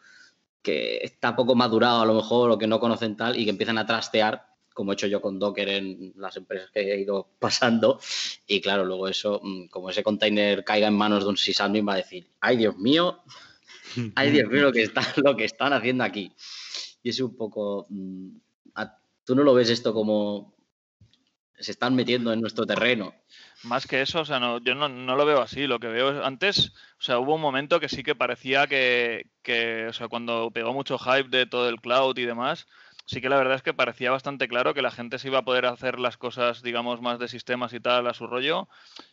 que 0.62 0.98
está 0.98 1.36
poco 1.36 1.56
madurado 1.56 2.02
a 2.02 2.06
lo 2.06 2.14
mejor 2.14 2.52
o 2.52 2.58
que 2.58 2.68
no 2.68 2.80
conocen 2.80 3.16
tal 3.16 3.40
y 3.40 3.46
que 3.46 3.52
empiezan 3.52 3.78
a 3.78 3.86
trastear, 3.86 4.48
como 4.74 4.92
he 4.92 4.96
hecho 4.96 5.08
yo 5.08 5.22
con 5.22 5.40
Docker 5.40 5.70
en 5.70 6.14
las 6.18 6.38
empresas 6.38 6.70
que 6.72 6.82
he 6.82 7.00
ido 7.00 7.30
pasando. 7.40 8.00
Y 8.46 8.62
claro, 8.62 8.86
luego 8.86 9.08
eso, 9.08 9.40
mm, 9.44 9.68
como 9.68 9.90
ese 9.90 10.04
container 10.04 10.64
caiga 10.64 10.88
en 10.88 10.94
manos 10.94 11.24
de 11.24 11.30
un 11.30 11.38
sysadmin, 11.38 11.88
va 11.88 11.94
a 11.94 11.98
decir, 11.98 12.28
ay 12.42 12.58
Dios 12.58 12.78
mío, 12.78 13.22
ay 14.16 14.32
Dios 14.32 14.50
mío 14.50 14.64
lo 14.64 14.72
que, 14.72 14.84
está, 14.84 15.02
lo 15.24 15.36
que 15.36 15.46
están 15.46 15.74
haciendo 15.74 16.04
aquí. 16.04 16.32
Y 17.02 17.10
es 17.10 17.20
un 17.20 17.36
poco, 17.36 17.88
mm, 17.90 18.30
¿tú 19.24 19.36
no 19.36 19.44
lo 19.44 19.54
ves 19.54 19.70
esto 19.70 19.94
como 19.94 20.57
se 21.60 21.72
están 21.72 21.96
metiendo 21.96 22.32
en 22.32 22.42
nuestro 22.42 22.66
terreno? 22.66 23.14
Más 23.64 23.88
que 23.88 24.02
eso, 24.02 24.22
o 24.22 24.26
sea, 24.26 24.40
no, 24.40 24.60
yo 24.60 24.76
no, 24.76 24.88
lo 24.88 25.26
veo 25.26 25.42
así. 25.42 25.68
Lo 25.68 25.80
que 25.80 25.88
veo 25.88 26.12
es, 26.12 26.26
antes, 26.26 26.74
o 27.00 27.02
sea, 27.02 27.20
hubo 27.20 27.36
un 27.36 27.42
momento 27.42 27.80
que 27.80 27.90
sí 27.90 28.04
que 28.04 28.16
parecía 28.16 28.68
que, 28.68 29.26
o 29.90 29.94
sea, 29.94 30.08
cuando 30.08 30.52
pegó 30.52 30.74
mucho 30.74 30.98
hype 30.98 31.30
de 31.30 31.46
todo 31.46 31.68
el 31.70 31.82
cloud 31.82 32.18
y 32.18 32.26
demás, 32.26 32.68
sí 33.06 33.22
que 33.22 33.30
la 33.30 33.38
verdad 33.38 33.56
es 33.56 33.64
que 33.64 33.74
parecía 33.74 34.12
bastante 34.12 34.48
claro 34.48 34.74
que 34.74 34.82
la 34.82 34.92
gente 34.92 35.18
se 35.18 35.30
iba 35.30 35.40
a 35.40 35.46
poder 35.46 35.66
hacer 35.66 35.98
las 35.98 36.18
cosas, 36.18 36.62
digamos, 36.62 37.02
más 37.02 37.20
de 37.20 37.28
sistemas 37.28 37.74
y 37.74 37.80
tal 37.80 38.06
a 38.08 38.14
su 38.14 38.28
rollo 38.28 38.68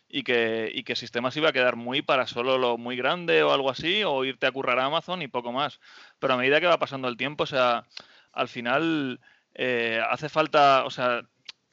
y 0.07 0.23
que, 0.23 0.71
y 0.73 0.83
que 0.83 0.95
sistemas 0.95 1.35
iba 1.37 1.49
a 1.49 1.53
quedar 1.53 1.75
muy 1.75 2.01
para 2.01 2.27
solo 2.27 2.57
lo 2.57 2.77
muy 2.77 2.95
grande 2.97 3.41
o 3.41 3.51
algo 3.51 3.71
así, 3.71 4.03
o 4.03 4.23
irte 4.25 4.45
a 4.45 4.51
currar 4.51 4.79
a 4.79 4.85
Amazon 4.85 5.21
y 5.21 5.27
poco 5.27 5.51
más. 5.51 5.79
Pero 6.19 6.33
a 6.35 6.37
medida 6.37 6.61
que 6.61 6.67
va 6.67 6.77
pasando 6.77 7.07
el 7.07 7.17
tiempo, 7.17 7.43
o 7.45 7.47
sea, 7.47 7.85
al 8.33 8.49
final 8.49 9.19
eh, 9.55 10.01
hace 10.09 10.29
falta, 10.29 10.83
o 10.85 10.91
sea, 10.91 11.27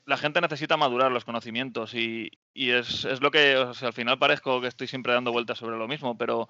la 0.05 0.17
gente 0.17 0.41
necesita 0.41 0.77
madurar 0.77 1.13
los 1.13 1.25
conocimientos 1.25 1.95
y, 1.95 2.31
es, 2.55 3.05
lo 3.21 3.31
que 3.31 3.55
al 3.55 3.93
final 3.93 4.19
parezco 4.19 4.61
que 4.61 4.69
estoy 4.69 4.87
siempre 4.87 5.13
dando 5.13 5.33
vueltas 5.33 5.59
sobre 5.59 5.77
lo 5.77 5.89
mismo, 5.89 6.19
pero, 6.19 6.49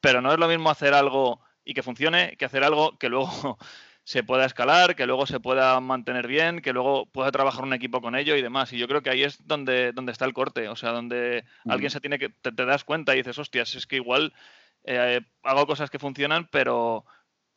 pero 0.00 0.20
no 0.20 0.32
es 0.32 0.38
lo 0.38 0.48
mismo 0.48 0.70
hacer 0.70 0.94
algo 0.94 1.40
y 1.64 1.74
que 1.74 1.82
funcione 1.82 2.36
que 2.36 2.44
hacer 2.44 2.64
algo 2.64 2.96
que 2.98 3.08
luego 3.08 3.28
se 4.04 4.22
pueda 4.22 4.46
escalar, 4.46 4.96
que 4.96 5.06
luego 5.06 5.26
se 5.26 5.40
pueda 5.40 5.78
mantener 5.80 6.26
bien, 6.26 6.62
que 6.62 6.72
luego 6.72 7.06
pueda 7.06 7.30
trabajar 7.30 7.64
un 7.64 7.74
equipo 7.74 8.00
con 8.00 8.16
ello 8.16 8.36
y 8.36 8.42
demás. 8.42 8.72
Y 8.72 8.78
yo 8.78 8.88
creo 8.88 9.02
que 9.02 9.10
ahí 9.10 9.22
es 9.22 9.46
donde, 9.46 9.92
donde 9.92 10.12
está 10.12 10.24
el 10.24 10.32
corte, 10.32 10.68
o 10.68 10.76
sea, 10.76 10.92
donde 10.92 11.44
alguien 11.68 11.90
se 11.90 12.00
tiene 12.00 12.18
que, 12.18 12.30
te, 12.30 12.52
das 12.52 12.84
cuenta 12.84 13.12
y 13.14 13.18
dices, 13.18 13.38
hostias, 13.38 13.74
es 13.74 13.86
que 13.86 13.96
igual 13.96 14.32
eh, 14.84 15.20
hago 15.42 15.66
cosas 15.66 15.90
que 15.90 15.98
funcionan, 15.98 16.48
pero 16.50 17.04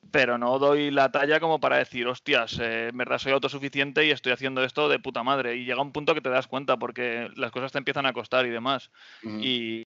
pero 0.10 0.38
no 0.38 0.58
doy 0.58 0.90
la 0.90 1.12
talla 1.12 1.40
como 1.40 1.60
para 1.60 1.78
decir, 1.78 2.08
hostias, 2.08 2.58
eh, 2.60 2.90
en 2.90 2.98
verdad 2.98 3.20
soy 3.20 3.34
autosuficiente 3.34 4.06
y 4.06 4.12
estoy 4.12 4.32
haciendo 4.32 4.64
esto 4.64 4.90
de 4.90 5.00
puta 5.00 5.24
madre. 5.24 5.56
Y 5.56 5.66
llega 5.66 5.82
un 5.82 5.92
punto 5.92 6.16
que 6.16 6.22
te 6.22 6.30
das 6.30 6.48
cuenta 6.48 6.78
porque 6.78 7.30
las 7.36 7.52
cosas 7.52 7.72
te 7.72 7.78
empiezan 7.78 8.06
a 8.06 8.14
costar 8.14 8.46
y 8.46 8.50
demás. 8.50 8.92
y, 9.24 9.86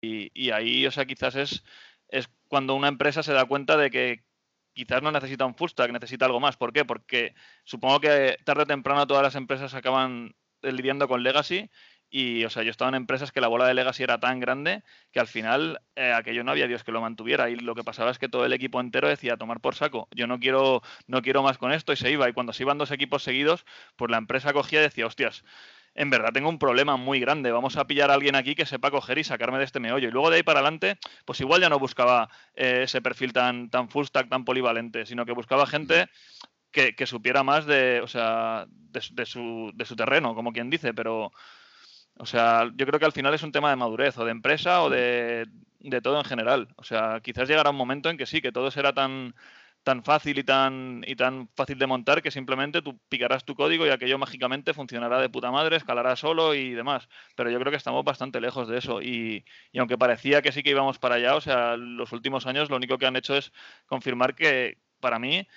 ahí, 0.51 0.85
o 0.85 0.91
sea, 0.91 1.05
quizás 1.05 1.35
es, 1.35 1.63
es 2.07 2.29
cuando 2.47 2.75
una 2.75 2.87
empresa 2.87 3.21
se 3.21 3.33
da 3.33 3.45
cuenta 3.45 3.75
de 3.75 3.91
que 3.91 4.23
quizás 4.73 5.01
no 5.01 5.11
necesita 5.11 5.45
un 5.45 5.55
full 5.55 5.69
stack, 5.69 5.91
necesita 5.91 6.25
algo 6.25 6.39
más. 6.39 6.55
¿Por 6.55 6.71
qué? 6.71 6.85
Porque 6.85 7.35
supongo 7.63 7.99
que 7.99 8.37
tarde 8.45 8.63
o 8.63 8.67
temprano 8.67 9.07
todas 9.07 9.23
las 9.23 9.35
empresas 9.35 9.73
acaban 9.73 10.35
lidiando 10.61 11.07
con 11.07 11.23
legacy 11.23 11.69
y, 12.09 12.45
o 12.45 12.49
sea, 12.49 12.63
yo 12.63 12.71
estaba 12.71 12.89
en 12.89 12.95
empresas 12.95 13.31
que 13.31 13.41
la 13.41 13.47
bola 13.47 13.67
de 13.67 13.73
legacy 13.73 14.03
era 14.03 14.19
tan 14.19 14.39
grande 14.39 14.83
que 15.11 15.19
al 15.19 15.27
final 15.27 15.81
eh, 15.95 16.13
aquello 16.13 16.43
no 16.43 16.51
había 16.51 16.67
Dios 16.67 16.83
que 16.83 16.91
lo 16.91 17.01
mantuviera. 17.01 17.49
Y 17.49 17.55
lo 17.55 17.75
que 17.75 17.83
pasaba 17.83 18.11
es 18.11 18.19
que 18.19 18.29
todo 18.29 18.45
el 18.45 18.53
equipo 18.53 18.79
entero 18.79 19.09
decía, 19.09 19.37
tomar 19.37 19.59
por 19.59 19.75
saco, 19.75 20.07
yo 20.11 20.25
no 20.25 20.39
quiero, 20.39 20.81
no 21.07 21.21
quiero 21.21 21.43
más 21.43 21.57
con 21.57 21.73
esto 21.73 21.91
y 21.91 21.97
se 21.97 22.09
iba. 22.11 22.29
Y 22.29 22.33
cuando 22.33 22.53
se 22.53 22.63
iban 22.63 22.77
dos 22.77 22.91
equipos 22.91 23.23
seguidos, 23.23 23.65
pues 23.97 24.09
la 24.09 24.17
empresa 24.17 24.53
cogía 24.53 24.79
y 24.79 24.83
decía, 24.83 25.05
hostias, 25.05 25.43
en 25.95 26.09
verdad 26.09 26.31
tengo 26.31 26.47
un 26.47 26.59
problema 26.59 26.95
muy 26.95 27.19
grande, 27.19 27.51
vamos 27.51 27.75
a 27.75 27.87
pillar 27.87 28.11
a 28.11 28.13
alguien 28.13 28.35
aquí 28.35 28.55
que 28.55 28.65
sepa 28.65 28.91
coger 28.91 29.17
y 29.17 29.23
sacarme 29.23 29.57
de 29.57 29.65
este 29.65 29.79
meollo. 29.79 30.07
Y 30.07 30.11
luego 30.11 30.29
de 30.29 30.37
ahí 30.37 30.43
para 30.43 30.59
adelante, 30.59 30.97
pues 31.25 31.41
igual 31.41 31.59
ya 31.59 31.69
no 31.69 31.79
buscaba 31.79 32.29
eh, 32.55 32.81
ese 32.83 33.01
perfil 33.01 33.33
tan, 33.33 33.69
tan 33.69 33.89
full 33.89 34.05
stack, 34.05 34.29
tan 34.29 34.45
polivalente, 34.45 35.05
sino 35.05 35.25
que 35.25 35.33
buscaba 35.33 35.65
gente 35.65 36.07
que, 36.71 37.07
supiera 37.07 37.43
más 37.43 37.65
de, 37.65 38.01
o 38.01 38.07
sea, 38.07 38.65
de, 38.69 39.25
su, 39.25 39.71
de 39.73 39.85
su 39.85 39.95
terreno, 39.95 40.35
como 40.35 40.53
quien 40.53 40.69
dice, 40.69 40.93
pero 40.93 41.31
o 42.19 42.25
sea, 42.25 42.69
yo 42.75 42.85
creo 42.85 42.99
que 42.99 43.05
al 43.05 43.11
final 43.11 43.33
es 43.33 43.43
un 43.43 43.51
tema 43.51 43.69
de 43.69 43.75
madurez 43.75 44.17
o 44.17 44.25
de 44.25 44.31
empresa 44.31 44.83
o 44.83 44.89
de, 44.89 45.47
todo 46.01 46.17
en 46.17 46.25
general. 46.25 46.67
O 46.77 46.83
sea, 46.83 47.19
quizás 47.21 47.47
llegará 47.47 47.69
un 47.69 47.75
momento 47.75 48.09
en 48.09 48.17
que 48.17 48.25
sí, 48.25 48.41
que 48.41 48.51
todo 48.51 48.71
será 48.71 48.93
tan, 48.93 49.35
tan 49.83 50.03
fácil 50.03 50.37
y 50.39 50.43
tan, 50.43 51.03
y 51.05 51.15
tan 51.15 51.49
fácil 51.55 51.77
de 51.77 51.87
montar 51.87 52.21
que 52.21 52.31
simplemente 52.31 52.81
tú 52.81 52.99
picarás 53.09 53.45
tu 53.45 53.55
código 53.55 53.85
y 53.85 53.89
aquello 53.89 54.17
mágicamente 54.17 54.73
funcionará 54.73 55.21
de 55.21 55.29
puta 55.29 55.51
madre, 55.51 55.77
escalará 55.77 56.15
solo 56.15 56.55
y 56.55 56.71
demás. 56.71 57.07
Pero 57.35 57.49
yo 57.51 57.59
creo 57.59 57.71
que 57.71 57.77
estamos 57.77 58.03
bastante 58.03 58.41
lejos 58.41 58.67
de 58.67 58.77
eso. 58.79 59.01
Y, 59.01 59.45
y 59.71 59.79
aunque 59.79 59.97
parecía 59.97 60.41
que 60.41 60.51
sí 60.51 60.63
que 60.63 60.71
íbamos 60.71 60.99
para 60.99 61.15
allá, 61.15 61.35
o 61.35 61.41
sea, 61.41 61.77
los 61.77 62.11
últimos 62.11 62.47
años 62.47 62.69
lo 62.69 62.77
único 62.77 62.97
que 62.97 63.05
han 63.05 63.15
hecho 63.15 63.35
es 63.37 63.51
confirmar 63.85 64.35
que, 64.35 64.79
para 64.99 65.19
mí, 65.19 65.47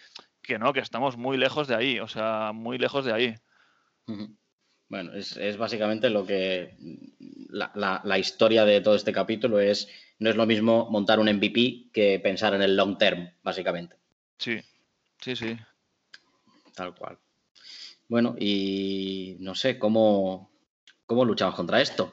que 0.43 0.59
no, 0.59 0.73
que 0.73 0.81
estamos 0.81 1.17
muy 1.17 1.37
lejos 1.37 1.69
de 1.69 1.75
ahí. 1.77 2.01
O 2.01 2.09
sea, 2.09 2.53
muy 2.53 2.79
lejos 2.79 3.05
de 3.05 3.13
ahí. 3.13 3.35
Bueno, 4.91 5.13
es, 5.15 5.57
básicamente 5.57 6.11
lo 6.11 6.27
que 6.27 6.75
la, 7.49 8.19
historia 8.19 8.65
de 8.65 8.81
todo 8.81 8.97
este 8.97 9.13
capítulo 9.13 9.61
es, 9.61 9.89
no 10.19 10.29
es 10.29 10.35
lo 10.35 10.47
mismo 10.47 10.91
montar 10.91 11.21
un 11.21 11.29
MVP 11.29 11.91
que 11.93 12.19
pensar 12.19 12.55
en 12.55 12.63
el 12.63 12.77
long 12.77 12.99
term, 12.99 13.31
básicamente. 13.45 13.95
Sí, 14.37 14.61
sí, 15.21 15.37
sí. 15.37 15.57
Tal 16.75 16.93
cual. 16.97 17.19
Bueno, 18.09 18.35
y 18.37 19.37
no 19.39 19.55
sé, 19.55 19.79
¿cómo, 19.79 20.51
cómo 21.07 21.25
luchamos 21.25 21.55
contra 21.55 21.81
esto? 21.81 22.13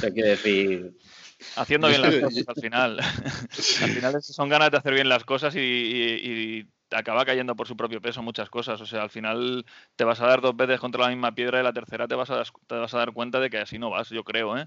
¿Qué 0.00 0.12
quiere 0.12 0.28
decir? 0.30 0.96
Haciendo 1.56 1.88
bien 1.88 2.02
las 2.02 2.14
cosas 2.14 2.44
al 2.46 2.62
final. 2.62 3.00
al 3.82 3.90
final 3.90 4.22
son 4.22 4.48
ganas 4.48 4.70
de 4.70 4.76
hacer 4.76 4.94
bien 4.94 5.08
las 5.08 5.24
cosas 5.24 5.56
y 5.56 6.68
acaba 6.90 7.24
cayendo 7.24 7.56
por 7.56 7.66
su 7.66 7.76
propio 7.76 8.00
peso 8.00 8.22
muchas 8.22 8.50
cosas. 8.50 8.80
O 8.80 8.86
sea, 8.86 9.02
al 9.02 9.10
final 9.10 9.64
te 9.96 10.04
vas 10.04 10.20
a 10.20 10.26
dar 10.26 10.40
dos 10.40 10.56
veces 10.56 10.80
contra 10.80 11.04
la 11.04 11.10
misma 11.10 11.34
piedra 11.34 11.60
y 11.60 11.62
la 11.62 11.72
tercera 11.72 12.06
te 12.08 12.14
vas 12.14 12.30
a, 12.30 12.42
te 12.66 12.74
vas 12.74 12.94
a 12.94 12.98
dar 12.98 13.12
cuenta 13.12 13.40
de 13.40 13.50
que 13.50 13.58
así 13.58 13.78
no 13.78 13.90
vas, 13.90 14.10
yo 14.10 14.24
creo. 14.24 14.56
¿eh? 14.56 14.66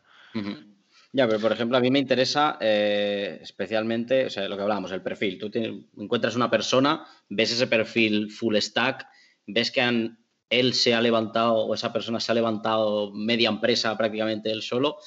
Ya, 1.13 1.27
pero 1.27 1.39
por 1.39 1.51
ejemplo, 1.51 1.77
a 1.77 1.81
mí 1.81 1.89
me 1.89 1.99
interesa 1.99 2.57
eh, 2.59 3.39
especialmente, 3.41 4.25
o 4.25 4.29
sea, 4.29 4.47
lo 4.47 4.55
que 4.55 4.63
hablábamos, 4.63 4.91
el 4.91 5.01
perfil. 5.01 5.37
Tú 5.37 5.51
encuentras 5.97 6.35
una 6.35 6.49
persona, 6.49 7.05
ves 7.29 7.51
ese 7.51 7.67
perfil 7.67 8.31
full 8.31 8.57
stack, 8.57 9.07
ves 9.45 9.71
que 9.71 10.11
él 10.49 10.73
se 10.73 10.93
ha 10.93 11.01
levantado 11.01 11.55
o 11.65 11.73
esa 11.73 11.93
persona 11.93 12.19
se 12.19 12.31
ha 12.31 12.35
levantado 12.35 13.11
media 13.13 13.49
empresa 13.49 13.97
prácticamente 13.97 14.51
él 14.51 14.61
solo. 14.61 14.97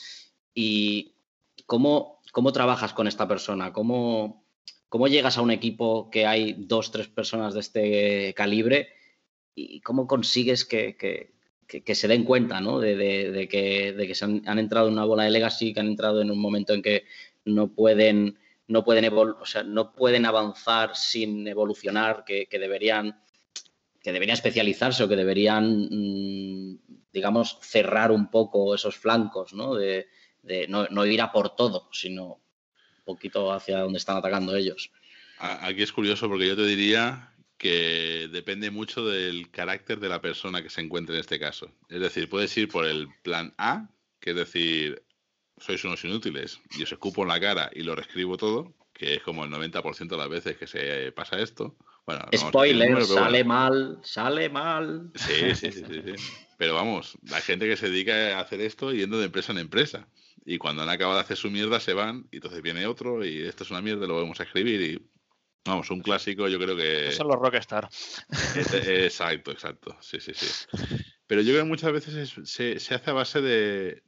¿Y 0.54 1.14
cómo, 1.66 2.20
cómo 2.32 2.52
trabajas 2.52 2.92
con 2.92 3.06
esta 3.06 3.28
persona? 3.28 3.72
¿Cómo, 3.72 4.44
¿Cómo 4.90 5.06
llegas 5.06 5.38
a 5.38 5.42
un 5.42 5.52
equipo 5.52 6.10
que 6.10 6.26
hay 6.26 6.52
dos, 6.58 6.90
tres 6.90 7.06
personas 7.06 7.54
de 7.54 7.60
este 7.60 8.34
calibre 8.34 8.88
y 9.54 9.80
cómo 9.82 10.08
consigues 10.08 10.64
que, 10.64 11.30
se 11.94 12.08
den 12.08 12.24
cuenta 12.24 12.60
¿no? 12.60 12.80
de, 12.80 13.46
que, 13.48 14.14
se 14.16 14.24
han, 14.24 14.58
entrado 14.58 14.88
en 14.88 14.94
una 14.94 15.04
bola 15.04 15.22
de 15.22 15.30
legacy, 15.30 15.72
que 15.72 15.78
han 15.78 15.86
entrado 15.86 16.20
en 16.20 16.32
un 16.32 16.40
momento 16.40 16.74
en 16.74 16.82
que 16.82 17.04
no 17.44 17.68
pueden, 17.68 18.36
no 18.66 18.84
pueden, 18.84 19.12
o 19.14 19.46
sea, 19.46 19.62
no 19.62 19.92
pueden 19.92 20.26
avanzar 20.26 20.96
sin 20.96 21.46
evolucionar, 21.46 22.24
que, 22.24 22.48
deberían 22.50 23.22
que 24.02 24.12
deberían 24.12 24.34
especializarse 24.34 25.04
o 25.04 25.08
que 25.08 25.14
deberían, 25.14 25.86
mm, 25.88 26.78
digamos, 27.12 27.58
cerrar 27.60 28.10
un 28.10 28.28
poco 28.28 28.74
esos 28.74 28.96
flancos, 28.96 29.52
¿no? 29.52 29.76
De, 29.76 30.08
no, 30.68 30.88
no, 30.88 31.06
ir 31.06 31.22
a 31.22 31.30
por 31.30 31.54
todo, 31.54 31.88
sino 31.92 32.40
poquito 33.00 33.52
hacia 33.52 33.80
donde 33.80 33.98
están 33.98 34.16
atacando 34.16 34.54
ellos. 34.56 34.90
Aquí 35.38 35.82
es 35.82 35.92
curioso 35.92 36.28
porque 36.28 36.46
yo 36.46 36.56
te 36.56 36.66
diría 36.66 37.32
que 37.56 38.28
depende 38.32 38.70
mucho 38.70 39.06
del 39.06 39.50
carácter 39.50 40.00
de 40.00 40.08
la 40.08 40.20
persona 40.20 40.62
que 40.62 40.70
se 40.70 40.80
encuentre 40.80 41.14
en 41.14 41.20
este 41.20 41.38
caso. 41.38 41.70
Es 41.88 42.00
decir, 42.00 42.28
puedes 42.28 42.56
ir 42.56 42.68
por 42.68 42.86
el 42.86 43.08
plan 43.22 43.52
A, 43.58 43.88
que 44.18 44.30
es 44.30 44.36
decir, 44.36 45.02
sois 45.58 45.84
unos 45.84 46.04
inútiles 46.04 46.60
y 46.78 46.82
os 46.82 46.92
escupo 46.92 47.22
en 47.22 47.28
la 47.28 47.40
cara 47.40 47.70
y 47.74 47.82
lo 47.82 47.94
reescribo 47.94 48.36
todo, 48.36 48.74
que 48.92 49.14
es 49.14 49.22
como 49.22 49.44
el 49.44 49.50
90% 49.50 50.08
de 50.08 50.16
las 50.16 50.28
veces 50.28 50.56
que 50.56 50.66
se 50.66 51.12
pasa 51.12 51.38
esto. 51.38 51.76
Bueno, 52.06 52.26
Spoiler, 52.34 53.04
sale 53.04 53.44
mal, 53.44 53.98
sale 54.02 54.48
mal. 54.48 55.10
Sí, 55.14 55.54
sí, 55.54 55.70
sí, 55.70 55.84
sí, 55.84 56.14
Pero 56.56 56.74
vamos, 56.74 57.18
hay 57.32 57.42
gente 57.42 57.68
que 57.68 57.76
se 57.76 57.90
dedica 57.90 58.38
a 58.38 58.40
hacer 58.40 58.60
esto 58.62 58.92
yendo 58.92 59.18
de 59.18 59.26
empresa 59.26 59.52
en 59.52 59.58
empresa. 59.58 60.08
Y 60.44 60.58
cuando 60.58 60.82
han 60.82 60.88
acabado 60.88 61.18
de 61.18 61.24
hacer 61.24 61.36
su 61.36 61.50
mierda 61.50 61.80
se 61.80 61.94
van 61.94 62.26
y 62.30 62.36
entonces 62.36 62.62
viene 62.62 62.86
otro 62.86 63.24
y 63.24 63.42
esto 63.42 63.64
es 63.64 63.70
una 63.70 63.82
mierda, 63.82 64.06
lo 64.06 64.16
vamos 64.16 64.40
a 64.40 64.44
escribir 64.44 64.80
y 64.80 65.10
Vamos, 65.64 65.90
un 65.90 66.00
clásico, 66.00 66.48
yo 66.48 66.58
creo 66.58 66.76
que. 66.76 67.12
Son 67.12 67.28
los 67.28 67.36
Rockstar. 67.36 67.88
Exacto, 68.86 69.50
exacto. 69.50 69.96
Sí, 70.00 70.18
sí, 70.20 70.32
sí. 70.34 70.46
Pero 71.26 71.42
yo 71.42 71.52
creo 71.52 71.64
que 71.64 71.68
muchas 71.68 71.92
veces 71.92 72.34
se, 72.44 72.76
hace 72.76 73.10
a 73.10 73.12
base 73.12 73.40
de, 73.42 74.02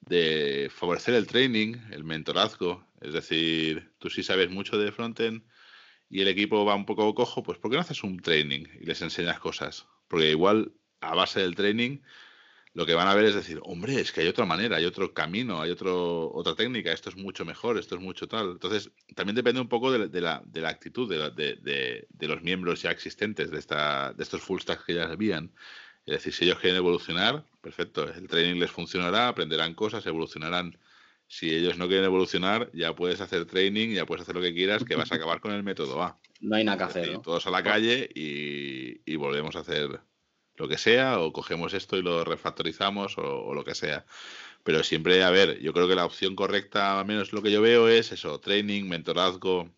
de, 0.00 0.70
favorecer 0.74 1.14
el 1.14 1.26
training, 1.26 1.76
el 1.92 2.04
mentorazgo. 2.04 2.84
Es 3.00 3.12
decir, 3.12 3.92
tú 3.98 4.08
sí 4.10 4.22
sabes 4.22 4.50
mucho 4.50 4.78
de 4.78 4.90
frontend 4.90 5.42
y 6.08 6.22
el 6.22 6.28
equipo 6.28 6.64
va 6.64 6.74
un 6.74 6.86
poco 6.86 7.14
cojo, 7.14 7.42
pues 7.42 7.58
¿por 7.58 7.70
qué 7.70 7.76
no 7.76 7.82
haces 7.82 8.02
un 8.02 8.18
training 8.18 8.64
y 8.80 8.86
les 8.86 9.02
enseñas 9.02 9.38
cosas? 9.38 9.86
Porque 10.08 10.30
igual 10.30 10.72
a 11.00 11.14
base 11.14 11.40
del 11.40 11.54
training 11.54 11.98
lo 12.74 12.86
que 12.86 12.94
van 12.94 13.08
a 13.08 13.14
ver 13.14 13.24
es 13.24 13.34
decir, 13.34 13.60
hombre, 13.62 14.00
es 14.00 14.12
que 14.12 14.20
hay 14.20 14.28
otra 14.28 14.44
manera, 14.44 14.76
hay 14.76 14.84
otro 14.84 15.12
camino, 15.12 15.60
hay 15.60 15.70
otro, 15.70 16.30
otra 16.32 16.54
técnica, 16.54 16.92
esto 16.92 17.10
es 17.10 17.16
mucho 17.16 17.44
mejor, 17.44 17.78
esto 17.78 17.94
es 17.96 18.00
mucho 18.00 18.28
tal. 18.28 18.52
Entonces, 18.52 18.90
también 19.14 19.36
depende 19.36 19.60
un 19.60 19.68
poco 19.68 19.90
de, 19.90 19.98
la, 20.20 20.42
de 20.44 20.60
la, 20.60 20.68
actitud 20.68 21.08
de, 21.08 22.28
los 22.28 22.42
miembros 22.42 22.82
ya 22.82 22.90
existentes 22.90 23.50
de, 23.50 23.58
esta, 23.58 24.12
de 24.12 24.22
estos 24.22 24.42
full 24.42 24.60
stacks 24.60 24.84
que 24.84 24.94
ya 24.94 25.04
habían. 25.04 25.52
Es 26.04 26.14
decir, 26.14 26.32
si 26.32 26.44
ellos 26.44 26.58
quieren 26.58 26.76
evolucionar, 26.76 27.44
perfecto, 27.60 28.08
el 28.08 28.28
training 28.28 28.60
les 28.60 28.70
funcionará, 28.70 29.28
aprenderán 29.28 29.74
cosas, 29.74 30.06
evolucionarán. 30.06 30.78
Si 31.26 31.54
ellos 31.54 31.76
no 31.76 31.86
quieren 31.86 32.06
evolucionar, 32.06 32.70
ya 32.72 32.94
puedes 32.94 33.20
hacer 33.20 33.44
training, 33.44 33.90
ya 33.90 34.06
puedes 34.06 34.22
hacer 34.22 34.34
lo 34.34 34.40
que 34.40 34.54
quieras, 34.54 34.84
que 34.84 34.96
vas 34.96 35.12
a 35.12 35.14
acabar 35.16 35.40
con 35.40 35.52
el 35.52 35.62
método 35.62 36.02
A. 36.02 36.18
No 36.40 36.56
hay 36.56 36.64
nada 36.64 36.78
que 36.78 36.84
hacer. 36.84 37.18
Todos 37.18 37.46
a 37.46 37.50
la 37.50 37.62
calle 37.62 38.08
y, 38.14 39.02
y 39.04 39.16
volvemos 39.16 39.56
a 39.56 39.60
hacer 39.60 40.00
lo 40.58 40.68
que 40.68 40.78
sea, 40.78 41.20
o 41.20 41.32
cogemos 41.32 41.74
esto 41.74 41.96
y 41.96 42.02
lo 42.02 42.24
refactorizamos 42.24 43.16
o, 43.18 43.54
lo 43.54 43.64
que 43.64 43.74
sea. 43.74 44.04
Pero 44.64 44.82
siempre, 44.82 45.22
a 45.24 45.30
ver, 45.30 45.60
yo 45.60 45.72
creo 45.72 45.88
que 45.88 45.94
la 45.94 46.04
opción 46.04 46.34
correcta, 46.34 46.98
al 46.98 47.06
menos 47.06 47.32
lo 47.32 47.42
que 47.42 47.50
yo 47.50 47.62
veo, 47.62 47.88
es 47.88 48.12
eso, 48.12 48.40
training, 48.40 48.84
mentorazgo 48.84 49.70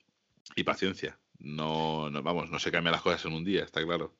y 0.56 0.64
paciencia. 0.64 1.18
No, 1.38 2.10
no 2.10 2.22
vamos, 2.22 2.50
no 2.50 2.58
se 2.58 2.72
cambian 2.72 2.92
las 2.92 3.02
cosas 3.02 3.24
en 3.26 3.34
un 3.34 3.44
día, 3.44 3.62
está 3.64 3.84
claro. 3.84 4.14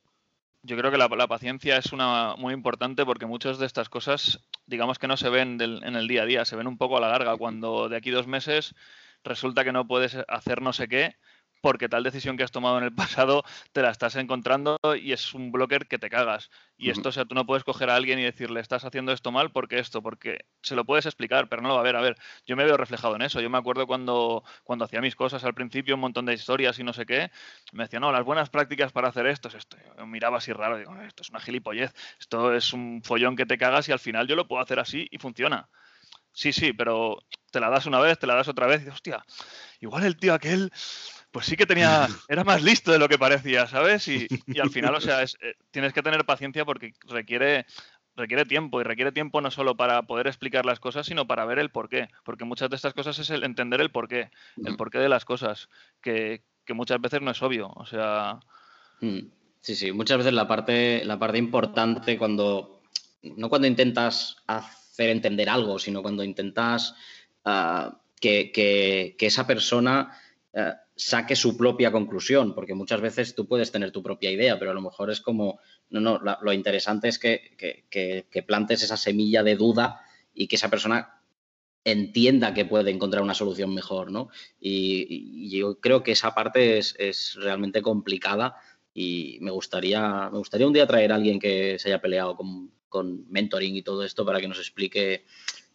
Yo 0.63 0.77
creo 0.77 0.91
que 0.91 0.99
la, 0.99 1.09
paciencia 1.09 1.79
es 1.79 1.93
una 1.93 2.35
muy 2.37 2.53
importante 2.53 3.07
porque 3.07 3.25
muchas 3.25 3.59
de 3.59 3.65
estas 3.65 3.89
cosas, 3.89 4.41
digamos 4.67 4.99
que 4.99 5.09
no 5.09 5.17
se 5.17 5.31
ven 5.31 5.59
en 5.61 5.97
el 5.97 6.07
día 6.07 6.23
a 6.23 6.27
día, 6.27 6.45
se 6.45 6.55
ven 6.55 6.67
un 6.67 6.77
poco 6.77 6.99
a 6.99 7.01
la 7.01 7.09
larga. 7.09 7.37
Cuando 7.39 7.89
de 7.89 7.97
aquí 7.97 8.11
dos 8.11 8.27
meses 8.27 8.75
resulta 9.25 9.65
que 9.65 9.73
no 9.73 9.87
puedes 9.87 10.19
hacer 10.29 10.61
no 10.61 10.75
sé 10.75 10.87
qué, 10.89 11.17
porque 11.61 11.89
tal 11.89 12.03
decisión 12.03 12.37
que 12.37 12.43
has 12.43 12.51
tomado 12.51 12.79
en 12.79 12.85
el 12.85 12.95
pasado 12.95 13.43
te 13.73 13.83
la 13.83 13.91
estás 13.91 14.17
encontrando 14.17 14.79
y 15.01 15.13
es 15.13 15.35
un 15.35 15.53
blocker 15.53 15.87
que 15.87 15.99
te 15.99 16.11
cagas. 16.11 16.51
Y 16.77 16.91
esto, 16.91 17.11
o 17.11 17.13
sea, 17.13 17.27
tú 17.27 17.35
no 17.35 17.45
puedes 17.45 17.63
coger 17.65 17.91
a 17.91 17.97
alguien 17.97 18.19
y 18.19 18.23
decirle, 18.23 18.61
estás 18.61 18.85
haciendo 18.85 19.13
esto 19.13 19.31
mal 19.33 19.51
porque 19.53 19.79
esto, 19.79 20.03
porque 20.03 20.47
se 20.63 20.75
lo 20.75 20.87
puedes 20.87 21.05
explicar, 21.05 21.49
pero 21.49 21.61
no 21.61 21.69
lo 21.69 21.75
va 21.75 21.81
a 21.81 21.85
ver. 21.85 21.97
A 21.97 22.01
ver, 22.01 22.17
yo 22.47 22.57
me 22.57 22.65
veo 22.65 22.77
reflejado 22.77 23.17
en 23.17 23.23
eso. 23.23 23.41
Yo 23.41 23.51
me 23.51 23.59
acuerdo 23.59 23.87
cuando, 23.87 24.43
cuando 24.65 24.87
hacía 24.87 25.03
mis 25.03 25.15
cosas 25.15 25.45
al 25.45 25.55
principio, 25.55 25.97
un 25.97 26.01
montón 26.01 26.25
de 26.25 26.33
historias 26.33 26.79
y 26.79 26.85
no 26.85 26.93
sé 26.95 27.05
qué, 27.05 27.31
me 27.73 27.85
decía, 27.85 28.01
no, 28.01 28.13
las 28.13 28.25
buenas 28.25 28.49
prácticas 28.49 28.93
para 28.93 29.09
hacer 29.09 29.27
esto 29.27 29.49
es 29.49 29.55
esto. 29.55 29.77
Yo 29.99 30.07
miraba 30.07 30.39
así 30.39 30.53
raro, 30.53 30.79
digo, 30.79 30.95
esto 31.03 31.23
es 31.23 31.31
una 31.31 31.41
gilipollez, 31.41 31.93
esto 32.19 32.55
es 32.55 32.73
un 32.73 33.03
follón 33.05 33.37
que 33.37 33.47
te 33.47 33.59
cagas 33.59 33.89
y 33.89 33.93
al 33.93 33.99
final 33.99 34.27
yo 34.27 34.37
lo 34.37 34.49
puedo 34.49 34.63
hacer 34.63 34.79
así 34.79 35.07
y 35.11 35.19
funciona. 35.19 35.69
Sí, 36.33 36.53
sí, 36.53 36.73
pero 36.73 37.19
te 37.51 37.61
la 37.61 37.71
das 37.71 37.87
una 37.87 38.01
vez, 38.01 38.19
te 38.19 38.27
la 38.27 38.35
das 38.35 38.49
otra 38.49 38.67
vez 38.67 38.85
y 38.87 38.89
hostia, 38.89 39.25
igual 39.81 40.05
el 40.05 40.17
tío 40.17 40.33
aquel 40.33 40.71
pues 41.31 41.47
sí 41.47 41.57
que 41.57 41.67
tenía, 41.67 42.09
era 42.29 42.45
más 42.45 42.63
listo 42.63 42.93
de 42.93 42.99
lo 42.99 43.09
que 43.09 43.19
parecía, 43.19 43.67
¿sabes? 43.67 44.07
Y, 44.09 44.27
al 44.61 44.71
final, 44.71 44.95
o 44.95 45.01
sea, 45.01 45.23
eh, 45.41 45.55
tienes 45.71 45.93
que 45.93 46.03
tener 46.03 46.25
paciencia 46.25 46.65
porque 46.65 46.93
requiere, 47.07 47.67
requiere 48.17 48.45
tiempo 48.45 48.81
y 48.81 48.85
requiere 48.85 49.13
tiempo 49.13 49.41
no 49.41 49.51
solo 49.51 49.77
para 49.77 50.03
poder 50.03 50.27
explicar 50.27 50.67
las 50.67 50.81
cosas, 50.81 51.07
sino 51.07 51.27
para 51.27 51.45
ver 51.45 51.59
el 51.59 51.71
porqué, 51.71 52.09
porque 52.25 52.45
muchas 52.45 52.71
de 52.71 52.77
estas 52.77 52.95
cosas 52.95 53.19
es 53.19 53.31
el 53.31 53.45
entender 53.45 53.81
el 53.81 53.91
porqué, 53.91 54.31
el 54.65 54.77
porqué 54.77 54.99
de 54.99 55.09
las 55.09 55.25
cosas, 55.25 55.69
que, 56.01 56.43
muchas 56.73 57.01
veces 57.01 57.21
no 57.21 57.33
es 57.33 57.43
obvio, 57.43 57.73
o 57.75 57.85
sea... 57.85 58.39
Mm, 59.01 59.27
sí, 59.61 59.75
sí, 59.75 59.91
muchas 59.91 60.19
veces 60.19 60.33
la 60.33 60.47
parte, 60.47 61.05
la 61.05 61.19
parte 61.19 61.39
importante 61.39 62.17
cuando, 62.17 62.83
no 63.23 63.49
cuando 63.49 63.67
intentas 63.67 64.37
hacer 64.47 65.11
entender 65.11 65.49
algo, 65.49 65.81
sino 65.81 66.01
cuando 66.01 66.23
intentas 66.23 66.95
ah, 67.45 67.99
que, 68.21 69.17
esa 69.19 69.49
persona... 69.49 70.17
Ah, 70.55 70.77
saque 71.01 71.35
su 71.35 71.57
propia 71.57 71.91
conclusión, 71.91 72.55
porque 72.55 72.75
muchas 72.75 73.01
veces 73.01 73.35
tú 73.35 73.47
puedes 73.47 73.73
tener 73.73 73.91
tu 73.91 74.03
propia 74.03 74.31
idea, 74.31 74.59
pero 74.59 74.71
a 74.71 74.75
lo 74.75 74.83
mejor 74.83 75.11
es 75.11 75.23
como, 75.23 75.59
no, 75.89 75.99
no, 75.99 76.21
lo 76.21 76.53
interesante 76.53 77.09
es 77.09 77.19
que, 77.19 77.57
que, 77.89 78.43
plantes 78.43 78.83
esa 78.83 78.99
semilla 78.99 79.43
de 79.43 79.57
duda 79.57 80.03
y 80.35 80.47
que 80.47 80.57
esa 80.57 80.69
persona 80.69 81.23
entienda 81.85 82.53
que 82.53 82.67
puede 82.67 82.91
encontrar 82.91 83.23
una 83.23 83.33
solución 83.33 83.75
mejor, 83.75 84.11
¿no? 84.11 84.29
Y, 84.61 85.49
yo 85.49 85.81
creo 85.81 86.03
que 86.03 86.13
esa 86.13 86.35
parte 86.35 86.77
es, 86.77 86.95
es, 86.99 87.35
realmente 87.37 87.81
complicada 87.81 88.57
y 88.93 89.39
me 89.41 89.51
gustaría, 89.51 90.29
me 90.31 90.39
gustaría 90.39 90.67
un 90.67 90.75
día 90.75 90.87
traer 90.87 91.13
a 91.13 91.15
alguien 91.15 91.39
que 91.41 91.79
se 91.79 91.89
haya 91.89 92.03
peleado 92.03 92.37
con, 92.37 92.73
con 92.91 93.25
mentoring 93.31 93.75
y 93.75 93.83
todo 93.83 94.05
esto 94.05 94.27
para 94.27 94.39
que 94.39 94.49
nos 94.49 94.59
explique 94.59 95.25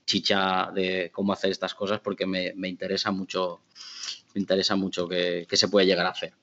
chicha 0.05 0.71
de 0.71 1.09
cómo 1.11 1.33
hacer 1.33 1.49
estas 1.49 1.73
cosas 1.73 1.99
porque 1.99 2.27
me, 2.27 2.53
me 2.55 2.69
interesa 2.69 3.09
mucho 3.09 3.61
me 4.35 4.41
interesa 4.41 4.75
mucho 4.75 5.07
que, 5.07 5.47
se 5.49 5.67
puede 5.69 5.87
llegar 5.87 6.05
a 6.05 6.09
hacer. 6.09 6.33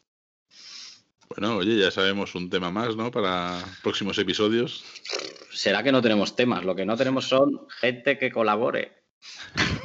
Bueno, 1.28 1.58
oye, 1.58 1.78
ya 1.78 1.90
sabemos 1.90 2.34
un 2.34 2.50
tema 2.50 2.70
más, 2.70 2.96
¿no? 2.96 3.10
Para 3.10 3.62
próximos 3.82 4.18
episodios. 4.18 4.84
Será 5.50 5.82
que 5.82 5.92
no 5.92 6.02
tenemos 6.02 6.34
temas, 6.34 6.64
lo 6.64 6.74
que 6.74 6.84
no 6.84 6.96
tenemos 6.96 7.28
son 7.28 7.66
gente 7.80 8.18
que 8.18 8.32
colabore. 8.32 9.04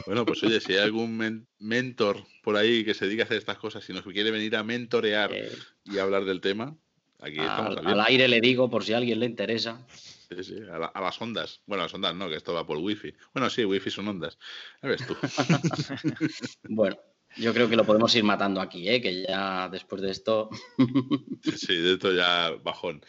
Bueno, 0.05 0.25
pues 0.25 0.41
oye, 0.43 0.59
si 0.59 0.73
hay 0.73 0.79
algún 0.79 1.47
mentor 1.59 2.23
por 2.41 2.55
ahí 2.55 2.83
que 2.83 2.93
se 2.93 3.05
dedica 3.05 3.23
a 3.23 3.25
hacer 3.25 3.37
estas 3.37 3.57
cosas 3.57 3.87
y 3.89 3.93
nos 3.93 4.03
quiere 4.03 4.31
venir 4.31 4.55
a 4.55 4.63
mentorear 4.63 5.31
eh. 5.33 5.51
y 5.85 5.99
hablar 5.99 6.25
del 6.25 6.41
tema, 6.41 6.75
aquí 7.19 7.39
estamos. 7.39 7.77
Al, 7.77 7.87
al 7.87 8.01
aire 8.07 8.27
le 8.27 8.41
digo, 8.41 8.69
por 8.69 8.83
si 8.83 8.93
a 8.93 8.97
alguien 8.97 9.19
le 9.19 9.25
interesa. 9.25 9.85
Sí, 10.29 10.43
sí, 10.43 10.55
a, 10.71 11.01
las 11.01 11.21
ondas. 11.21 11.61
Bueno, 11.65 11.83
a 11.83 11.85
las 11.85 11.93
ondas 11.93 12.15
no, 12.15 12.27
que 12.27 12.35
esto 12.35 12.53
va 12.53 12.65
por 12.65 12.77
wifi. 12.77 13.13
Bueno, 13.33 13.49
sí, 13.49 13.63
wifi 13.63 13.89
son 13.89 14.07
ondas. 14.07 14.37
A 14.81 14.87
ver 14.87 14.99
tú. 15.05 15.15
bueno, 16.63 16.97
yo 17.37 17.53
creo 17.53 17.69
que 17.69 17.75
lo 17.75 17.85
podemos 17.85 18.13
ir 18.15 18.23
matando 18.23 18.61
aquí, 18.61 18.89
¿eh? 18.89 19.01
que 19.01 19.25
ya 19.27 19.69
después 19.69 20.01
de 20.01 20.11
esto. 20.11 20.49
sí, 21.55 21.75
de 21.75 21.93
esto 21.93 22.13
ya 22.13 22.51
bajón. 22.63 23.03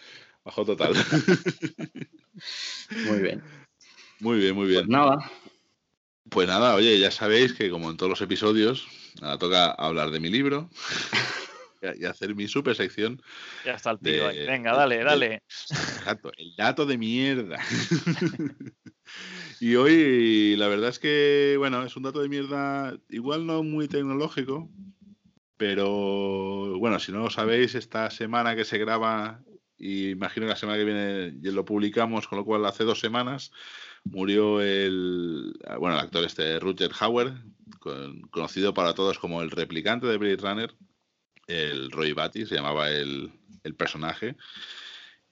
Bajón 0.45 0.67
total. 0.67 0.95
muy 3.09 3.21
bien. 3.21 3.43
Muy 4.21 4.39
bien, 4.39 4.55
muy 4.55 4.67
bien. 4.67 4.87
Pues 4.87 4.89
nada. 4.89 5.31
Pues 6.31 6.47
nada, 6.47 6.75
oye, 6.75 6.99
ya 6.99 7.11
sabéis 7.11 7.55
que 7.55 7.71
como 7.71 7.91
en 7.91 7.97
todos 7.97 8.11
los 8.11 8.21
episodios, 8.21 8.87
ahora 9.23 9.39
toca 9.39 9.71
hablar 9.71 10.11
de 10.11 10.21
mi 10.21 10.29
libro 10.29 10.69
y 11.99 12.05
hacer 12.05 12.35
mi 12.35 12.49
super 12.49 12.77
sección. 12.77 13.23
Ya 13.65 13.75
está 13.75 13.93
el 13.93 13.99
tío 13.99 14.29
ahí. 14.29 14.47
Venga, 14.47 14.75
dale, 14.75 15.03
dale. 15.03 15.43
exacto, 15.71 16.31
el 16.37 16.55
dato 16.57 16.85
de 16.85 16.99
mierda. 16.99 17.59
Y 19.61 19.75
hoy 19.75 20.57
la 20.57 20.69
verdad 20.69 20.91
es 20.91 20.99
que, 20.99 21.57
bueno, 21.59 21.83
es 21.83 21.97
un 21.97 22.05
dato 22.05 22.21
de 22.21 22.29
mierda, 22.29 22.97
igual 23.09 23.47
no 23.47 23.63
muy 23.63 23.89
tecnológico, 23.89 24.71
pero 25.57 26.79
bueno, 26.79 27.01
si 27.01 27.11
no 27.11 27.19
lo 27.19 27.31
sabéis, 27.31 27.75
esta 27.75 28.11
semana 28.11 28.55
que 28.55 28.65
se 28.65 28.79
graba, 28.79 29.43
y 29.77 30.11
imagino 30.11 30.47
que 30.47 30.51
la 30.51 30.57
semana 30.57 30.79
que 30.79 30.85
viene 30.85 31.53
lo 31.53 31.65
publicamos, 31.65 32.29
con 32.29 32.39
lo 32.39 32.45
cual 32.45 32.65
hace 32.67 32.85
dos 32.85 33.01
semanas, 33.01 33.51
murió 34.05 34.61
el, 34.61 35.59
bueno, 35.79 35.97
el 35.97 36.05
actor 36.05 36.25
este, 36.25 36.61
Rutger 36.61 36.93
Hauer, 37.01 37.35
conocido 38.31 38.75
para 38.75 38.95
todos 38.95 39.19
como 39.19 39.43
el 39.43 39.51
replicante 39.51 40.07
de 40.07 40.19
Blade 40.19 40.37
Runner, 40.37 40.75
el 41.49 41.91
Roy 41.91 42.13
Batty, 42.13 42.47
se 42.47 42.55
llamaba 42.55 42.91
el, 42.91 43.33
el 43.65 43.75
personaje. 43.75 44.37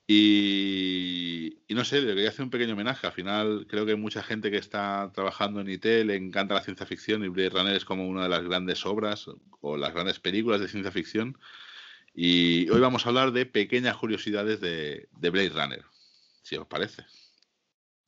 Y, 0.09 1.59
no 1.69 1.85
sé, 1.85 2.01
le 2.01 2.15
quería 2.15 2.29
hacer 2.29 2.45
un 2.45 2.51
pequeño 2.51 2.75
homenaje. 2.75 3.07
Al 3.07 3.13
final, 3.13 3.67
creo 3.69 3.85
que 3.85 3.93
hay 3.93 3.99
mucha 3.99 4.23
gente 4.23 4.51
que 4.51 4.57
está 4.57 5.11
trabajando 5.13 5.61
en 5.61 5.69
IT 5.69 5.85
le 5.85 6.15
encanta 6.15 6.55
la 6.55 6.63
ciencia 6.63 6.87
ficción 6.87 7.25
y 7.25 7.29
Blade 7.29 7.51
Runner 7.51 7.75
es 7.75 7.85
como 7.85 8.07
una 8.07 8.23
de 8.23 8.29
las 8.29 8.45
grandes 8.45 8.87
obras 8.87 9.27
o 9.61 9.77
las 9.77 9.93
grandes 9.93 10.21
películas 10.21 10.61
de 10.61 10.69
ciencia 10.69 10.93
ficción. 10.93 11.37
Y 12.15 12.71
hoy 12.71 12.81
vamos 12.81 13.05
a 13.05 13.09
hablar 13.09 13.33
de 13.33 13.47
pequeñas 13.47 13.97
curiosidades 13.97 14.61
de, 14.61 15.09
de 15.13 15.31
Blade 15.31 15.51
Runner, 15.51 15.85
si 16.43 16.57
os 16.57 16.67
parece. 16.67 17.05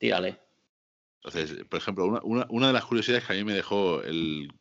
Dígale. 0.00 0.38
Entonces, 1.16 1.64
por 1.68 1.78
ejemplo, 1.78 2.06
una, 2.06 2.20
una, 2.22 2.46
una, 2.48 2.68
de 2.68 2.72
las 2.72 2.84
curiosidades 2.84 3.24
que 3.24 3.32
a 3.32 3.36
mí 3.36 3.44
me 3.44 3.52
dejó 3.54 4.02
el 4.02 4.52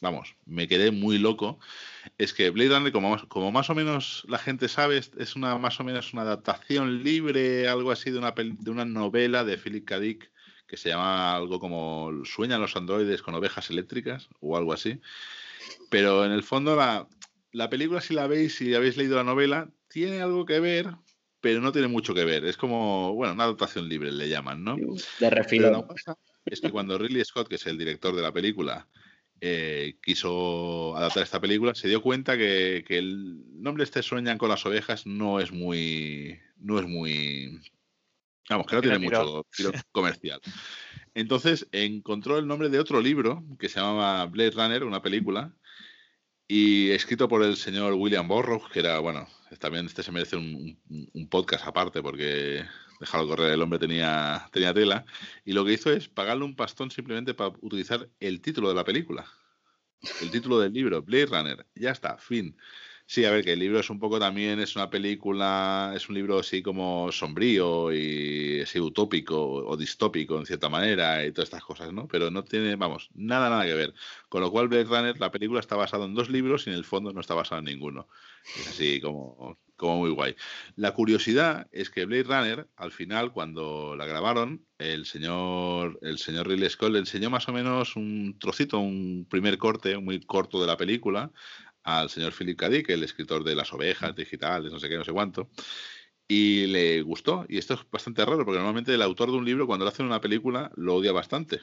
vamos, 0.00 0.36
me 0.46 0.68
quedé 0.68 0.90
muy 0.90 1.18
loco, 1.18 1.58
es 2.18 2.32
que 2.32 2.50
Blade 2.50 2.70
Runner, 2.70 2.92
como, 2.92 3.28
como 3.28 3.52
más 3.52 3.70
o 3.70 3.74
menos 3.74 4.24
la 4.28 4.38
gente 4.38 4.68
sabe, 4.68 4.98
es 4.98 5.36
una 5.36 5.56
más 5.58 5.80
o 5.80 5.84
menos 5.84 6.12
una 6.12 6.22
adaptación 6.22 7.02
libre, 7.02 7.68
algo 7.68 7.90
así 7.90 8.10
de 8.10 8.18
una, 8.18 8.32
de 8.32 8.70
una 8.70 8.84
novela 8.84 9.44
de 9.44 9.58
Philip 9.58 9.84
K. 9.84 10.00
Dick, 10.00 10.32
que 10.66 10.76
se 10.76 10.88
llama 10.88 11.34
algo 11.34 11.60
como 11.60 12.24
Sueñan 12.24 12.60
los 12.60 12.76
androides 12.76 13.22
con 13.22 13.34
ovejas 13.34 13.68
eléctricas 13.70 14.28
o 14.40 14.56
algo 14.56 14.72
así. 14.72 15.00
Pero 15.90 16.24
en 16.24 16.32
el 16.32 16.42
fondo 16.42 16.74
la, 16.74 17.06
la 17.52 17.68
película, 17.68 18.00
si 18.00 18.14
la 18.14 18.26
veis, 18.26 18.56
si 18.56 18.74
habéis 18.74 18.96
leído 18.96 19.16
la 19.16 19.24
novela, 19.24 19.68
tiene 19.88 20.22
algo 20.22 20.46
que 20.46 20.60
ver, 20.60 20.88
pero 21.40 21.60
no 21.60 21.72
tiene 21.72 21.88
mucho 21.88 22.14
que 22.14 22.24
ver. 22.24 22.44
Es 22.46 22.56
como, 22.56 23.14
bueno, 23.14 23.34
una 23.34 23.44
adaptación 23.44 23.88
libre 23.88 24.10
le 24.10 24.28
llaman, 24.28 24.64
¿no? 24.64 24.76
De 25.20 25.30
refilo. 25.30 25.86
es 26.46 26.60
que 26.60 26.70
cuando 26.70 26.96
Ridley 26.96 27.24
Scott, 27.24 27.48
que 27.48 27.56
es 27.56 27.66
el 27.66 27.76
director 27.76 28.16
de 28.16 28.22
la 28.22 28.32
película, 28.32 28.88
eh, 29.44 29.98
quiso 30.00 30.96
adaptar 30.96 31.24
esta 31.24 31.40
película, 31.40 31.74
se 31.74 31.88
dio 31.88 32.00
cuenta 32.00 32.38
que, 32.38 32.84
el 32.88 33.42
nombre 33.60 33.82
este 33.82 34.00
Sueñan 34.00 34.38
con 34.38 34.48
las 34.48 34.64
ovejas 34.64 35.04
no 35.04 35.40
es 35.40 35.50
muy. 35.50 36.38
no 36.58 36.78
es 36.78 36.86
muy. 36.86 37.60
Vamos, 38.48 38.68
que 38.68 38.76
no 38.76 38.82
tiene 38.82 39.00
mucho 39.00 39.44
comercial. 39.90 40.40
Entonces 41.14 41.66
encontró 41.72 42.38
el 42.38 42.46
nombre 42.46 42.68
de 42.68 42.78
otro 42.78 43.00
libro 43.00 43.44
que 43.58 43.68
se 43.68 43.80
llamaba 43.80 44.26
Blade 44.26 44.52
Runner, 44.52 44.84
una 44.84 45.02
película, 45.02 45.52
y 46.46 46.90
escrito 46.90 47.26
por 47.26 47.42
el 47.42 47.56
señor 47.56 47.94
William 47.94 48.28
Burroughs, 48.28 48.70
que 48.70 48.78
era, 48.78 49.00
bueno, 49.00 49.26
también 49.58 49.86
este 49.86 50.04
se 50.04 50.12
merece 50.12 50.36
un, 50.36 50.78
podcast 51.28 51.66
aparte 51.66 52.00
porque 52.00 52.64
dejarlo 53.02 53.26
correr, 53.26 53.52
el 53.52 53.62
hombre 53.62 53.80
tenía, 53.80 54.48
tenía 54.52 54.72
tela, 54.72 55.04
y 55.44 55.52
lo 55.52 55.64
que 55.64 55.72
hizo 55.72 55.90
es 55.90 56.08
pagarle 56.08 56.44
un 56.44 56.54
pastón 56.54 56.90
simplemente 56.90 57.34
para 57.34 57.52
utilizar 57.60 58.08
el 58.20 58.40
título 58.40 58.68
de 58.68 58.76
la 58.76 58.84
película, 58.84 59.26
el 60.20 60.30
título 60.30 60.60
del 60.60 60.72
libro, 60.72 61.02
Blade 61.02 61.26
Runner, 61.26 61.66
ya 61.74 61.90
está, 61.90 62.16
fin. 62.16 62.56
Sí, 63.06 63.24
a 63.26 63.30
ver, 63.30 63.44
que 63.44 63.52
el 63.52 63.58
libro 63.58 63.78
es 63.78 63.90
un 63.90 63.98
poco 63.98 64.18
también, 64.18 64.58
es 64.60 64.74
una 64.74 64.88
película, 64.88 65.92
es 65.94 66.08
un 66.08 66.14
libro 66.14 66.38
así 66.38 66.62
como 66.62 67.12
sombrío 67.12 67.92
y 67.92 68.60
así 68.62 68.80
utópico 68.80 69.36
o 69.38 69.76
distópico 69.76 70.38
en 70.38 70.46
cierta 70.46 70.70
manera 70.70 71.24
y 71.26 71.32
todas 71.32 71.48
estas 71.48 71.64
cosas, 71.64 71.92
¿no? 71.92 72.08
Pero 72.08 72.30
no 72.30 72.42
tiene, 72.44 72.74
vamos, 72.76 73.10
nada, 73.14 73.50
nada 73.50 73.66
que 73.66 73.74
ver. 73.74 73.94
Con 74.30 74.40
lo 74.40 74.50
cual, 74.50 74.68
Blade 74.68 74.84
Runner, 74.84 75.20
la 75.20 75.30
película 75.30 75.60
está 75.60 75.76
basada 75.76 76.06
en 76.06 76.14
dos 76.14 76.30
libros 76.30 76.66
y 76.66 76.70
en 76.70 76.76
el 76.76 76.84
fondo 76.84 77.12
no 77.12 77.20
está 77.20 77.34
basada 77.34 77.58
en 77.58 77.66
ninguno. 77.66 78.08
Es 78.56 78.68
así 78.68 79.00
como, 79.00 79.58
como 79.76 79.98
muy 79.98 80.10
guay. 80.10 80.34
La 80.76 80.92
curiosidad 80.94 81.68
es 81.70 81.90
que 81.90 82.06
Blade 82.06 82.22
Runner, 82.22 82.68
al 82.76 82.92
final, 82.92 83.32
cuando 83.32 83.94
la 83.94 84.06
grabaron, 84.06 84.64
el 84.78 85.04
señor, 85.04 85.98
el 86.02 86.18
señor 86.18 86.48
Ridley 86.48 86.70
Scott 86.70 86.92
le 86.92 87.00
enseñó 87.00 87.28
más 87.28 87.48
o 87.48 87.52
menos 87.52 87.94
un 87.96 88.38
trocito, 88.38 88.78
un 88.78 89.26
primer 89.28 89.58
corte 89.58 89.98
muy 89.98 90.20
corto 90.20 90.60
de 90.60 90.66
la 90.66 90.76
película 90.76 91.30
al 91.84 92.10
señor 92.10 92.32
Philip 92.32 92.58
K. 92.58 92.68
Dick, 92.68 92.90
el 92.90 93.02
escritor 93.02 93.44
de 93.44 93.54
Las 93.54 93.72
ovejas 93.72 94.14
digitales, 94.14 94.72
no 94.72 94.78
sé 94.78 94.88
qué, 94.88 94.96
no 94.96 95.04
sé 95.04 95.12
cuánto, 95.12 95.50
y 96.28 96.66
le 96.66 97.02
gustó. 97.02 97.44
Y 97.48 97.58
esto 97.58 97.74
es 97.74 97.80
bastante 97.90 98.24
raro, 98.24 98.44
porque 98.44 98.58
normalmente 98.58 98.94
el 98.94 99.02
autor 99.02 99.30
de 99.30 99.36
un 99.36 99.44
libro, 99.44 99.66
cuando 99.66 99.84
lo 99.84 99.90
hace 99.90 100.02
en 100.02 100.08
una 100.08 100.20
película, 100.20 100.70
lo 100.76 100.96
odia 100.96 101.12
bastante. 101.12 101.60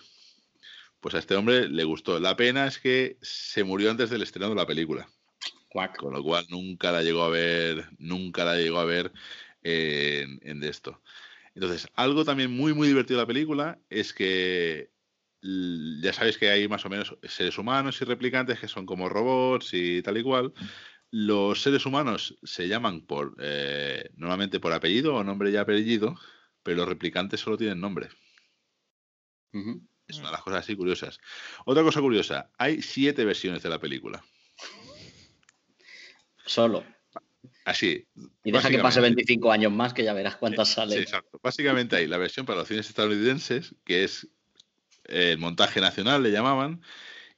Pues 1.00 1.16
a 1.16 1.20
este 1.20 1.36
hombre 1.36 1.70
le 1.70 1.84
gustó. 1.86 2.20
La 2.20 2.36
pena 2.36 2.68
es 2.68 2.80
que 2.80 3.18
se 3.22 3.64
murió 3.64 3.90
antes 3.90 4.10
del 4.10 4.22
estreno 4.22 4.50
de 4.50 4.56
la 4.56 4.68
película. 4.68 5.10
Con 5.98 6.14
lo 6.14 6.24
cual 6.24 6.46
nunca 6.50 6.92
la 6.92 7.04
llegó 7.04 7.24
a 7.24 7.30
ver, 7.30 7.90
nunca 8.00 8.44
la 8.44 8.58
llegó 8.58 8.80
a 8.80 8.86
ver 8.86 9.12
en, 9.64 10.40
en 10.44 10.64
esto. 10.64 11.02
Entonces, 11.54 11.88
algo 11.96 12.26
también 12.26 12.52
muy, 12.52 12.74
muy 12.74 12.88
divertido 12.88 13.18
de 13.18 13.24
la 13.24 13.28
película 13.28 13.80
es 13.90 14.14
que 14.14 14.92
ya 15.42 16.14
sabéis 16.14 16.38
que 16.38 16.50
hay 16.50 16.68
más 16.68 16.86
o 16.86 16.90
menos 16.90 17.16
seres 17.24 17.58
humanos 17.58 18.02
y 18.02 18.06
replicantes 18.06 18.60
que 18.60 18.68
son 18.68 18.86
como 18.86 19.10
robots 19.10 19.74
y 19.74 20.02
tal 20.02 20.18
y 20.18 20.24
cual. 20.24 20.54
Los 21.12 21.62
seres 21.62 21.86
humanos 21.86 22.38
se 22.44 22.68
llaman 22.68 23.02
por 23.02 23.36
eh, 23.40 24.10
normalmente 24.16 24.60
por 24.60 24.74
apellido 24.74 25.16
o 25.16 25.24
nombre 25.24 25.50
y 25.50 25.58
apellido, 25.58 26.16
pero 26.62 26.78
los 26.78 26.90
replicantes 26.90 27.40
solo 27.40 27.58
tienen 27.58 27.80
nombre. 27.80 28.10
Es 30.08 30.18
una 30.18 30.28
de 30.28 30.34
las 30.34 30.44
cosas 30.44 30.60
así 30.60 30.76
curiosas. 30.76 31.20
Otra 31.66 31.84
cosa 31.84 32.02
curiosa, 32.02 32.52
hay 32.58 32.82
siete 32.82 33.26
versiones 33.26 33.64
de 33.64 33.70
la 33.70 33.80
película. 33.80 34.24
Solo. 36.46 36.84
Así. 37.66 38.08
Y 38.44 38.52
deja 38.52 38.70
que 38.70 38.80
pase 38.80 39.00
25 39.00 39.52
años 39.52 39.72
más 39.72 39.94
que 39.94 40.04
ya 40.04 40.14
verás 40.14 40.36
cuántas 40.36 40.70
salen. 40.70 41.00
exacto. 41.00 41.40
Básicamente 41.42 41.96
hay 41.96 42.08
la 42.08 42.18
versión 42.18 42.46
para 42.46 42.60
los 42.60 42.68
cines 42.68 42.90
estadounidenses, 42.90 43.76
que 43.86 44.04
es 44.04 44.28
el 45.10 45.38
montaje 45.38 45.82
nacional 45.82 46.24
le 46.24 46.32
llamaban, 46.32 46.82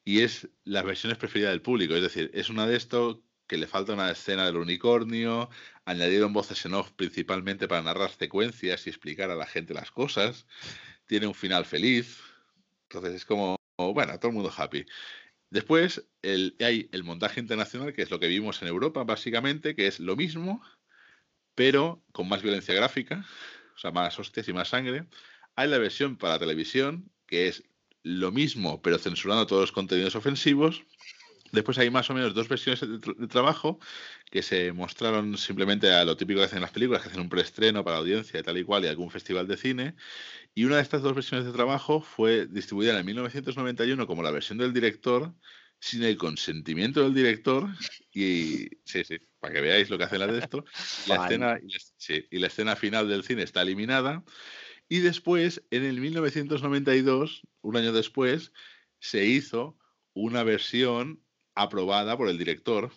y 0.04 0.22
es 0.22 0.50
las 0.64 0.84
versiones 0.84 1.18
preferidas 1.18 1.52
del 1.52 1.62
público. 1.62 1.96
Es 1.96 2.02
decir, 2.02 2.32
es 2.34 2.50
una 2.50 2.68
de 2.68 2.76
estos 2.78 3.20
que 3.48 3.58
le 3.58 3.68
falta 3.68 3.94
una 3.94 4.10
escena 4.10 4.46
del 4.46 4.58
unicornio, 4.58 5.50
añadieron 5.86 6.32
voces 6.34 6.66
en 6.66 6.74
off 6.74 6.92
principalmente 6.94 7.68
para 7.68 7.82
narrar 7.82 8.12
secuencias 8.12 8.88
y 8.88 8.90
explicar 8.90 9.30
a 9.30 9.36
la 9.36 9.46
gente 9.46 9.74
las 9.74 9.92
cosas, 9.92 10.48
tiene 11.06 11.28
un 11.28 11.34
final 11.36 11.66
feliz, 11.66 12.20
entonces 12.84 13.16
es 13.16 13.26
como, 13.26 13.58
bueno, 13.78 14.18
todo 14.20 14.30
el 14.30 14.36
mundo 14.36 14.54
happy. 14.56 14.86
Después 15.50 16.08
el, 16.22 16.56
hay 16.62 16.88
el 16.94 17.04
montaje 17.04 17.42
internacional, 17.42 17.92
que 17.94 18.04
es 18.04 18.10
lo 18.10 18.22
que 18.22 18.28
vimos 18.28 18.62
en 18.62 18.70
Europa, 18.70 19.04
básicamente, 19.04 19.76
que 19.76 19.88
es 19.88 20.00
lo 20.00 20.16
mismo, 20.16 20.62
pero 21.56 22.02
con 22.14 22.30
más 22.30 22.42
violencia 22.42 22.74
gráfica, 22.74 23.26
o 23.76 23.78
sea, 23.78 23.92
más 23.92 24.18
hostias 24.18 24.48
y 24.48 24.54
más 24.54 24.70
sangre. 24.70 25.08
Hay 25.56 25.68
la 25.68 25.78
versión 25.78 26.18
para 26.18 26.40
televisión, 26.40 27.12
que 27.32 27.48
es 27.48 27.64
lo 28.04 28.32
mismo, 28.32 28.82
pero 28.82 29.00
censurando 29.00 29.48
todos 29.48 29.62
los 29.62 29.72
contenidos 29.72 30.16
ofensivos. 30.16 30.84
Después 31.54 31.78
hay 31.78 31.90
más 31.90 32.10
o 32.10 32.14
menos 32.14 32.34
dos 32.34 32.48
versiones 32.48 32.82
de, 32.82 33.28
trabajo 33.28 33.80
que 34.30 34.42
se 34.42 34.72
mostraron 34.74 35.38
simplemente 35.38 35.92
a 35.92 36.04
lo 36.06 36.16
típico 36.16 36.40
que 36.40 36.46
hacen 36.46 36.62
las 36.62 36.72
películas, 36.72 37.02
que 37.02 37.10
hacen 37.10 37.22
un 37.22 37.30
preestreno 37.30 37.84
para 37.84 37.96
la 37.96 38.02
audiencia 38.02 38.40
y 38.40 38.44
tal 38.44 38.58
y 38.58 38.64
cual 38.64 38.84
y 38.84 38.88
algún 38.88 39.12
festival 39.12 39.48
de 39.48 39.58
cine. 39.58 39.96
Y 40.54 40.66
una 40.66 40.76
de 40.78 40.82
estas 40.82 41.02
dos 41.02 41.16
versiones 41.16 41.46
de 41.46 41.54
trabajo 41.54 42.02
fue 42.02 42.48
distribuida 42.48 42.98
en 42.98 43.06
1991 43.06 44.08
como 44.08 44.24
la 44.24 44.32
versión 44.32 44.58
del 44.58 44.74
director, 44.74 45.34
sin 45.80 46.04
el 46.04 46.18
consentimiento 46.18 47.04
del 47.04 47.14
director. 47.14 47.70
Y 48.14 48.70
sí, 48.84 49.04
sí, 49.06 49.20
para 49.40 49.54
que 49.54 49.62
veáis 49.62 49.90
lo 49.90 49.98
que 49.98 50.04
hacen 50.04 50.20
la 50.20 50.28
de 50.28 50.40
esto. 50.40 50.66
la, 51.08 51.16
escena, 51.16 51.60
y 52.30 52.40
la 52.40 52.48
escena 52.48 52.76
final 52.76 53.08
del 53.08 53.24
cine 53.24 53.44
está 53.44 53.62
eliminada. 53.62 54.24
Y 54.92 55.00
después, 55.00 55.64
en 55.72 55.86
el 55.86 56.02
1992, 56.02 57.48
un 57.62 57.78
año 57.78 57.94
después, 57.94 58.52
se 59.00 59.26
hizo 59.26 59.78
una 60.12 60.44
versión 60.44 61.24
aprobada 61.56 62.18
por 62.18 62.28
el 62.28 62.38
director, 62.38 62.92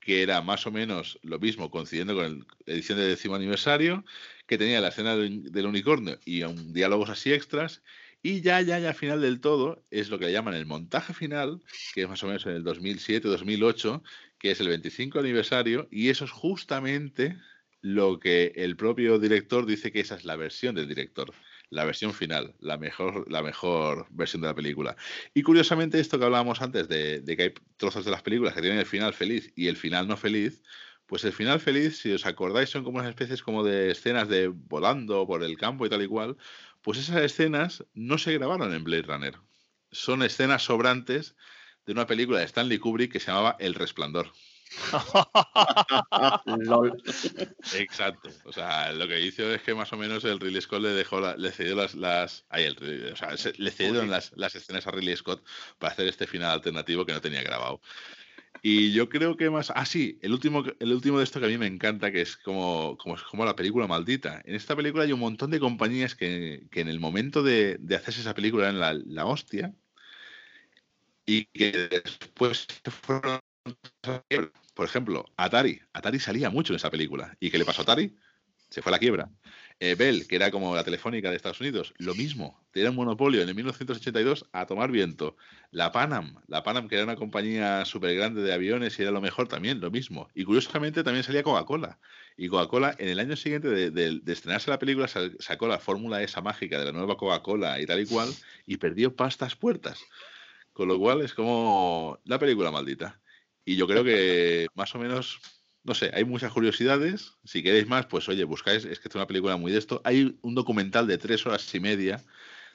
que 0.00 0.24
era 0.24 0.42
más 0.42 0.66
o 0.66 0.72
menos 0.72 1.20
lo 1.22 1.38
mismo, 1.38 1.70
coincidiendo 1.70 2.16
con 2.16 2.44
la 2.66 2.74
edición 2.74 2.98
del 2.98 3.10
décimo 3.10 3.36
aniversario, 3.36 4.04
que 4.48 4.58
tenía 4.58 4.80
la 4.80 4.88
escena 4.88 5.14
del, 5.14 5.66
unicornio 5.66 6.18
y 6.24 6.42
un, 6.42 6.72
diálogos 6.72 7.08
así 7.08 7.32
extras. 7.32 7.84
Y 8.20 8.40
ya, 8.40 8.60
ya, 8.60 8.80
ya, 8.80 8.88
al 8.88 8.96
final 8.96 9.20
del 9.20 9.40
todo, 9.40 9.86
es 9.92 10.10
lo 10.10 10.18
que 10.18 10.24
le 10.24 10.32
llaman 10.32 10.54
el 10.54 10.66
montaje 10.66 11.14
final, 11.14 11.62
que 11.94 12.02
es 12.02 12.08
más 12.08 12.20
o 12.24 12.26
menos 12.26 12.46
en 12.46 12.54
el 12.54 12.64
2007-2008, 12.64 14.02
que 14.40 14.50
es 14.50 14.58
el 14.58 14.66
25 14.66 15.20
aniversario, 15.20 15.86
y 15.92 16.08
eso 16.08 16.24
es 16.24 16.32
justamente 16.32 17.38
lo 17.80 18.18
que 18.18 18.52
el 18.56 18.76
propio 18.76 19.18
director 19.18 19.66
dice 19.66 19.92
que 19.92 20.00
esa 20.00 20.16
es 20.16 20.24
la 20.24 20.36
versión 20.36 20.74
del 20.74 20.88
director, 20.88 21.32
la 21.70 21.84
versión 21.84 22.14
final, 22.14 22.54
la 22.60 22.78
mejor, 22.78 23.30
la 23.30 23.42
mejor 23.42 24.06
versión 24.10 24.42
de 24.42 24.48
la 24.48 24.54
película. 24.54 24.96
Y 25.34 25.42
curiosamente, 25.42 26.00
esto 26.00 26.18
que 26.18 26.24
hablábamos 26.24 26.62
antes 26.62 26.88
de, 26.88 27.22
que 27.36 27.42
hay 27.42 27.54
trozos 27.76 28.04
de 28.04 28.10
las 28.10 28.22
películas 28.22 28.54
que 28.54 28.60
tienen 28.60 28.78
el 28.78 28.86
final 28.86 29.14
feliz 29.14 29.52
y 29.54 29.68
el 29.68 29.76
final 29.76 30.08
no 30.08 30.16
feliz, 30.16 30.62
pues 31.06 31.24
el 31.24 31.32
final 31.32 31.60
feliz, 31.60 31.98
si 31.98 32.12
os 32.12 32.26
acordáis, 32.26 32.68
son 32.70 32.84
como 32.84 32.98
unas 32.98 33.08
especies 33.08 33.42
como 33.42 33.64
de 33.64 33.90
escenas 33.90 34.28
de 34.28 34.48
volando 34.48 35.26
por 35.26 35.42
el 35.42 35.56
campo 35.56 35.86
y 35.86 35.88
tal 35.88 36.02
y 36.02 36.06
cual, 36.06 36.36
pues 36.82 36.98
esas 36.98 37.22
escenas 37.22 37.84
no 37.94 38.18
se 38.18 38.34
grabaron 38.34 38.74
en 38.74 38.84
Blade 38.84 39.02
Runner. 39.02 39.34
Son 39.90 40.22
escenas 40.22 40.64
sobrantes 40.64 41.34
de 41.86 41.92
una 41.92 42.06
película 42.06 42.40
de 42.40 42.44
Stanley 42.44 42.78
Kubrick 42.78 43.12
que 43.12 43.20
se 43.20 43.28
llamaba 43.30 43.56
El 43.58 43.74
Resplandor. 43.74 44.32
Exacto. 47.74 48.30
O 48.44 48.52
sea, 48.52 48.92
lo 48.92 49.08
que 49.08 49.20
hizo 49.20 49.52
es 49.52 49.62
que 49.62 49.74
más 49.74 49.92
o 49.92 49.96
menos 49.96 50.24
el 50.24 50.40
Ridley 50.40 50.60
Scott 50.60 50.82
le 50.82 50.90
dejó 50.90 51.20
le 51.36 51.52
cedió 51.52 51.76
las, 51.76 51.94
las 51.94 52.44
o 52.50 53.16
sea, 53.16 53.30
le 53.56 53.70
cedieron 53.70 54.10
las, 54.10 54.32
las, 54.36 54.54
escenas 54.54 54.86
a 54.86 54.90
Ridley 54.90 55.16
Scott 55.16 55.44
para 55.78 55.92
hacer 55.92 56.08
este 56.08 56.26
final 56.26 56.52
alternativo 56.52 57.06
que 57.06 57.12
no 57.12 57.20
tenía 57.20 57.42
grabado. 57.42 57.80
Y 58.62 58.92
yo 58.92 59.08
creo 59.08 59.36
que 59.36 59.50
más. 59.50 59.70
Ah, 59.74 59.86
sí, 59.86 60.18
el 60.22 60.32
último, 60.32 60.64
el 60.80 60.92
último 60.92 61.18
de 61.18 61.24
esto 61.24 61.38
que 61.40 61.46
a 61.46 61.48
mí 61.48 61.58
me 61.58 61.66
encanta, 61.66 62.10
que 62.10 62.22
es 62.22 62.36
como, 62.36 62.96
como, 62.98 63.16
como 63.30 63.44
la 63.44 63.54
película 63.54 63.86
maldita. 63.86 64.42
En 64.44 64.54
esta 64.54 64.74
película 64.74 65.04
hay 65.04 65.12
un 65.12 65.20
montón 65.20 65.50
de 65.50 65.60
compañías 65.60 66.14
que, 66.14 66.66
que 66.70 66.80
en 66.80 66.88
el 66.88 66.98
momento 67.00 67.42
de, 67.42 67.76
de 67.78 67.96
hacerse 67.96 68.20
esa 68.20 68.34
película 68.34 68.68
en 68.68 68.80
la, 68.80 68.94
la 68.94 69.26
hostia 69.26 69.74
y 71.26 71.46
que 71.46 71.72
después 71.90 72.66
fueron 72.90 73.40
por 74.74 74.86
ejemplo, 74.86 75.24
Atari. 75.36 75.80
Atari 75.92 76.20
salía 76.20 76.50
mucho 76.50 76.72
en 76.72 76.76
esa 76.76 76.90
película. 76.90 77.36
¿Y 77.40 77.50
qué 77.50 77.58
le 77.58 77.64
pasó 77.64 77.82
a 77.82 77.84
Atari? 77.84 78.16
se 78.70 78.82
fue 78.82 78.90
a 78.90 78.92
la 78.92 78.98
quiebra. 78.98 79.30
Eh, 79.80 79.94
Bell, 79.94 80.26
que 80.26 80.36
era 80.36 80.50
como 80.50 80.74
la 80.74 80.84
telefónica 80.84 81.30
de 81.30 81.36
Estados 81.36 81.60
Unidos, 81.60 81.94
lo 81.98 82.14
mismo, 82.14 82.60
tenía 82.72 82.90
un 82.90 82.96
monopolio 82.96 83.40
en 83.40 83.48
el 83.48 83.54
1982 83.54 84.46
a 84.52 84.66
tomar 84.66 84.90
viento. 84.90 85.36
La 85.70 85.92
Panam, 85.92 86.34
la 86.48 86.62
Panam, 86.62 86.88
que 86.88 86.96
era 86.96 87.04
una 87.04 87.16
compañía 87.16 87.84
súper 87.84 88.14
grande 88.16 88.42
de 88.42 88.52
aviones 88.52 88.98
y 88.98 89.02
era 89.02 89.10
lo 89.10 89.20
mejor 89.20 89.48
también, 89.48 89.80
lo 89.80 89.90
mismo. 89.90 90.28
Y 90.34 90.44
curiosamente 90.44 91.04
también 91.04 91.22
salía 91.22 91.42
Coca-Cola. 91.42 91.98
Y 92.36 92.48
Coca-Cola, 92.48 92.94
en 92.98 93.08
el 93.08 93.20
año 93.20 93.36
siguiente 93.36 93.68
de, 93.68 94.22
estrenarse 94.26 94.70
la 94.70 94.78
película, 94.78 95.08
sacó 95.38 95.68
la 95.68 95.78
fórmula 95.78 96.22
esa 96.22 96.40
mágica 96.40 96.78
de 96.78 96.86
la 96.86 96.92
nueva 96.92 97.16
Coca-Cola 97.16 97.80
y 97.80 97.86
tal 97.86 98.00
y 98.00 98.06
cual, 98.06 98.28
y 98.66 98.76
perdió 98.76 99.14
pastas 99.14 99.54
puertas. 99.54 100.00
Con 100.72 100.88
lo 100.88 100.98
cual 100.98 101.22
es 101.22 101.34
como 101.34 102.18
la 102.24 102.38
película 102.38 102.70
maldita. 102.70 103.20
Y 103.68 103.76
yo 103.76 103.86
creo 103.86 104.02
que 104.02 104.66
más 104.74 104.94
o 104.94 104.98
menos 104.98 105.40
no 105.84 105.94
sé, 105.94 106.10
hay 106.14 106.24
muchas 106.24 106.50
curiosidades. 106.52 107.32
Si 107.44 107.62
queréis 107.62 107.86
más, 107.86 108.06
pues 108.06 108.26
oye, 108.30 108.44
buscáis, 108.44 108.86
es 108.86 108.98
que 108.98 109.08
es 109.08 109.14
una 109.14 109.26
película 109.26 109.58
muy 109.58 109.72
de 109.72 109.78
esto. 109.78 110.00
Hay 110.04 110.38
un 110.40 110.54
documental 110.54 111.06
de 111.06 111.18
tres 111.18 111.44
horas 111.44 111.74
y 111.74 111.78
media 111.78 112.24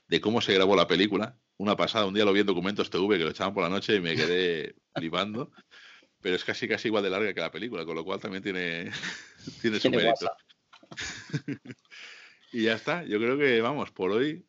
de 0.08 0.22
cómo 0.22 0.40
se 0.40 0.54
grabó 0.54 0.76
la 0.76 0.86
película. 0.86 1.36
Una 1.58 1.76
pasada, 1.76 2.06
un 2.06 2.14
día 2.14 2.26
lo 2.26 2.32
vi 2.32 2.42
en 2.42 2.46
documentos 2.46 2.92
TV 2.92 3.18
que 3.18 3.24
lo 3.24 3.32
echaban 3.32 3.56
por 3.56 3.64
la 3.64 3.70
noche 3.70 3.96
y 3.96 4.02
me 4.02 4.16
quedé 4.16 4.76
flipando. 4.96 5.52
Pero 6.22 6.36
es 6.36 6.44
casi 6.44 6.68
casi 6.68 6.90
igual 6.90 7.04
de 7.04 7.10
larga 7.10 7.34
que 7.34 7.42
la 7.42 7.52
película, 7.52 7.86
con 7.86 7.96
lo 7.96 8.06
cual 8.06 8.20
también 8.20 8.44
tiene, 8.44 8.92
tiene 9.62 9.80
su 9.80 9.90
mérito. 9.90 10.32
y 12.52 12.66
ya 12.66 12.74
está, 12.74 13.04
yo 13.04 13.18
creo 13.18 13.36
que 13.36 13.62
vamos, 13.62 13.90
por 13.90 14.12
hoy, 14.12 14.46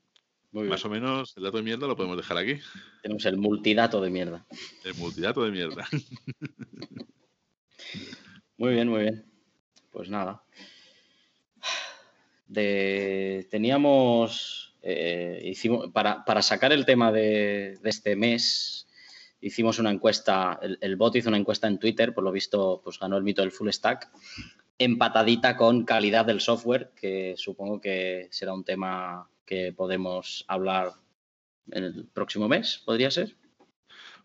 más 0.62 0.84
o 0.84 0.88
menos 0.88 1.36
el 1.36 1.42
dato 1.42 1.56
de 1.56 1.64
mierda 1.64 1.86
lo 1.86 1.96
podemos 1.96 2.16
dejar 2.16 2.38
aquí. 2.38 2.58
Tenemos 3.02 3.26
el 3.26 3.36
multidato 3.36 4.00
de 4.00 4.10
mierda. 4.10 4.46
El 4.84 4.94
multidato 4.94 5.44
de 5.44 5.50
mierda. 5.50 5.88
Muy 8.56 8.74
bien, 8.74 8.88
muy 8.88 9.02
bien. 9.02 9.26
Pues 9.90 10.08
nada. 10.08 10.44
teníamos, 13.50 14.76
eh, 14.80 15.40
hicimos, 15.44 15.90
para, 15.90 16.42
sacar 16.42 16.72
el 16.72 16.86
tema 16.86 17.10
de, 17.10 17.76
este 17.82 18.14
mes, 18.14 18.86
hicimos 19.40 19.80
una 19.80 19.90
encuesta, 19.90 20.60
el, 20.62 20.96
bot 20.96 21.16
hizo 21.16 21.30
una 21.30 21.38
encuesta 21.38 21.66
en 21.66 21.78
Twitter, 21.80 22.14
por 22.14 22.22
lo 22.22 22.30
visto, 22.30 22.80
pues 22.84 22.98
ganó 23.00 23.16
el 23.16 23.24
mito 23.24 23.42
del 23.42 23.50
full 23.50 23.70
stack, 23.70 24.08
empatadita 24.78 25.56
con 25.56 25.84
calidad 25.84 26.24
del 26.24 26.40
software, 26.40 26.92
que 26.94 27.34
supongo 27.36 27.80
que 27.80 28.28
será 28.30 28.54
un 28.54 28.64
tema 28.64 29.28
que 29.46 29.72
podemos 29.72 30.44
hablar 30.48 30.92
en 31.70 31.84
el 31.84 32.06
próximo 32.06 32.48
mes, 32.48 32.82
¿podría 32.84 33.10
ser? 33.10 33.34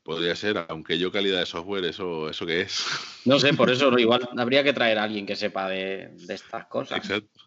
Podría 0.04 0.36
ser, 0.36 0.66
aunque 0.70 0.98
yo 0.98 1.12
calidad 1.12 1.40
de 1.40 1.46
software, 1.46 1.86
¿eso, 1.86 2.30
eso 2.30 2.46
qué 2.46 2.62
es? 2.62 2.86
No 3.26 3.38
sé, 3.38 3.54
por 3.54 3.70
eso 3.70 3.98
igual 4.00 4.28
habría 4.38 4.64
que 4.64 4.74
traer 4.74 4.98
a 4.98 5.04
alguien 5.04 5.26
que 5.26 5.36
sepa 5.36 5.68
de, 5.68 6.16
estas 6.30 6.66
cosas. 6.68 6.98
Exacto. 6.98 7.42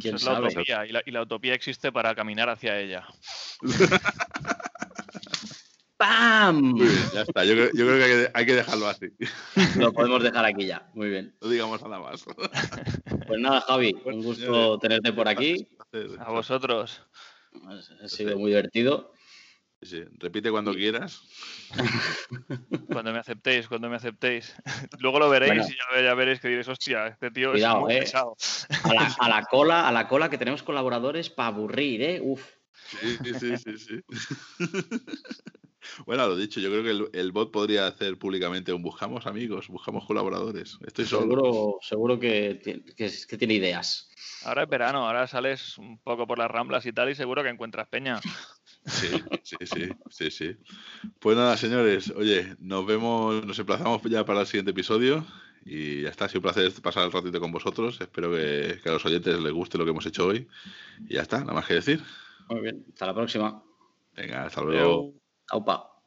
¿Quién 0.00 0.14
es 0.14 0.24
La 0.24 0.40
utopía, 0.40 0.86
y, 0.86 1.10
la, 1.10 1.22
utopía 1.22 1.54
existe 1.54 1.92
para 1.92 2.14
caminar 2.14 2.48
hacia 2.48 2.78
ella. 2.78 3.06
¡Pam! 5.98 6.78
ya 7.12 7.22
está, 7.22 7.44
yo, 7.44 7.54
creo 7.54 7.98
que 7.98 8.30
hay, 8.32 8.46
que 8.46 8.54
dejarlo 8.54 8.86
así. 8.86 9.08
Lo 9.76 9.92
podemos 9.92 10.22
dejar 10.22 10.44
aquí 10.44 10.64
ya, 10.64 10.88
muy 10.94 11.10
bien. 11.10 11.34
No 11.42 11.48
digamos 11.48 11.82
nada 11.82 11.98
más. 11.98 12.24
Pues 13.26 13.40
nada, 13.40 13.60
Javi, 13.62 13.94
un 14.04 14.22
gusto 14.22 14.78
tenerte 14.78 15.12
por 15.12 15.28
aquí. 15.28 15.68
A 16.20 16.30
vosotros. 16.30 17.02
Ha 18.02 18.08
sido 18.08 18.38
muy 18.38 18.50
divertido. 18.50 19.12
Sí, 19.80 20.02
repite 20.18 20.50
cuando 20.50 20.74
quieras. 20.74 21.22
Cuando 22.88 23.12
me 23.12 23.18
aceptéis, 23.18 23.68
cuando 23.68 23.88
me 23.88 23.96
aceptéis. 23.96 24.56
Luego 24.98 25.20
lo 25.20 25.28
veréis 25.28 25.70
y 25.70 26.02
ya, 26.02 26.14
veréis 26.14 26.40
que 26.40 26.48
diréis, 26.48 26.66
hostia, 26.66 27.06
este 27.06 27.30
tío 27.30 27.54
es 27.54 27.64
muy 27.76 27.94
eh. 27.94 28.00
pesado. 28.00 28.34
A 28.82 29.28
la, 29.28 29.42
cola, 29.50 29.86
a 29.86 29.92
la 29.92 30.08
cola 30.08 30.30
que 30.30 30.38
tenemos 30.38 30.62
colaboradores 30.62 31.30
para 31.30 31.48
aburrir, 31.48 32.02
¿eh? 32.02 32.20
Uf. 32.20 32.57
Sí, 32.88 33.18
sí, 33.38 33.56
sí, 33.56 33.78
sí. 33.78 34.00
Bueno, 36.04 36.26
lo 36.26 36.36
dicho, 36.36 36.60
yo 36.60 36.70
creo 36.70 36.82
que 36.82 37.18
el, 37.18 37.32
bot 37.32 37.50
podría 37.50 37.86
hacer 37.86 38.18
públicamente 38.18 38.72
un 38.72 38.82
buscamos 38.82 39.26
amigos, 39.26 39.68
buscamos 39.68 40.04
colaboradores. 40.04 40.78
Estoy 40.86 41.06
seguro, 41.06 41.78
Seguro 41.80 42.18
que, 42.18 42.60
que, 42.94 43.10
que 43.26 43.38
tiene 43.38 43.54
ideas. 43.54 44.10
Ahora 44.44 44.64
es 44.64 44.68
verano, 44.68 45.06
ahora 45.06 45.26
sales 45.26 45.78
un 45.78 45.98
poco 45.98 46.26
por 46.26 46.38
las 46.38 46.50
ramblas 46.50 46.84
y 46.86 46.92
tal 46.92 47.10
y 47.10 47.14
seguro 47.14 47.42
que 47.42 47.48
encuentras 47.48 47.88
peña. 47.88 48.20
Sí, 48.86 49.08
sí, 49.42 49.56
sí, 49.64 49.88
sí, 50.10 50.30
sí. 50.30 50.56
Pues 51.18 51.36
nada, 51.36 51.56
señores, 51.56 52.10
oye, 52.10 52.54
nos 52.58 52.86
vemos, 52.86 53.44
nos 53.44 53.58
emplazamos 53.58 54.02
ya 54.04 54.24
para 54.24 54.40
el 54.40 54.46
siguiente 54.46 54.70
episodio 54.70 55.26
y 55.64 56.02
ya 56.02 56.08
está, 56.08 56.26
ha 56.26 56.28
sido 56.28 56.38
un 56.38 56.42
placer 56.42 56.72
pasar 56.80 57.04
el 57.04 57.12
ratito 57.12 57.40
con 57.40 57.52
vosotros. 57.52 58.00
Espero 58.00 58.30
que, 58.30 58.80
a 58.84 58.90
los 58.90 59.04
oyentes 59.04 59.38
les 59.40 59.52
guste 59.52 59.78
lo 59.78 59.84
que 59.84 59.90
hemos 59.90 60.06
hecho 60.06 60.26
hoy. 60.26 60.48
Y 61.08 61.14
ya 61.14 61.22
está, 61.22 61.40
nada 61.40 61.52
más 61.52 61.66
que 61.66 61.74
decir. 61.74 62.02
Muy 62.48 62.60
bien, 62.60 62.84
hasta 62.88 63.06
la 63.06 63.14
próxima. 63.14 63.62
Venga, 64.12 64.44
hasta 64.44 64.62
luego. 64.62 65.12
Aupa. 65.50 65.97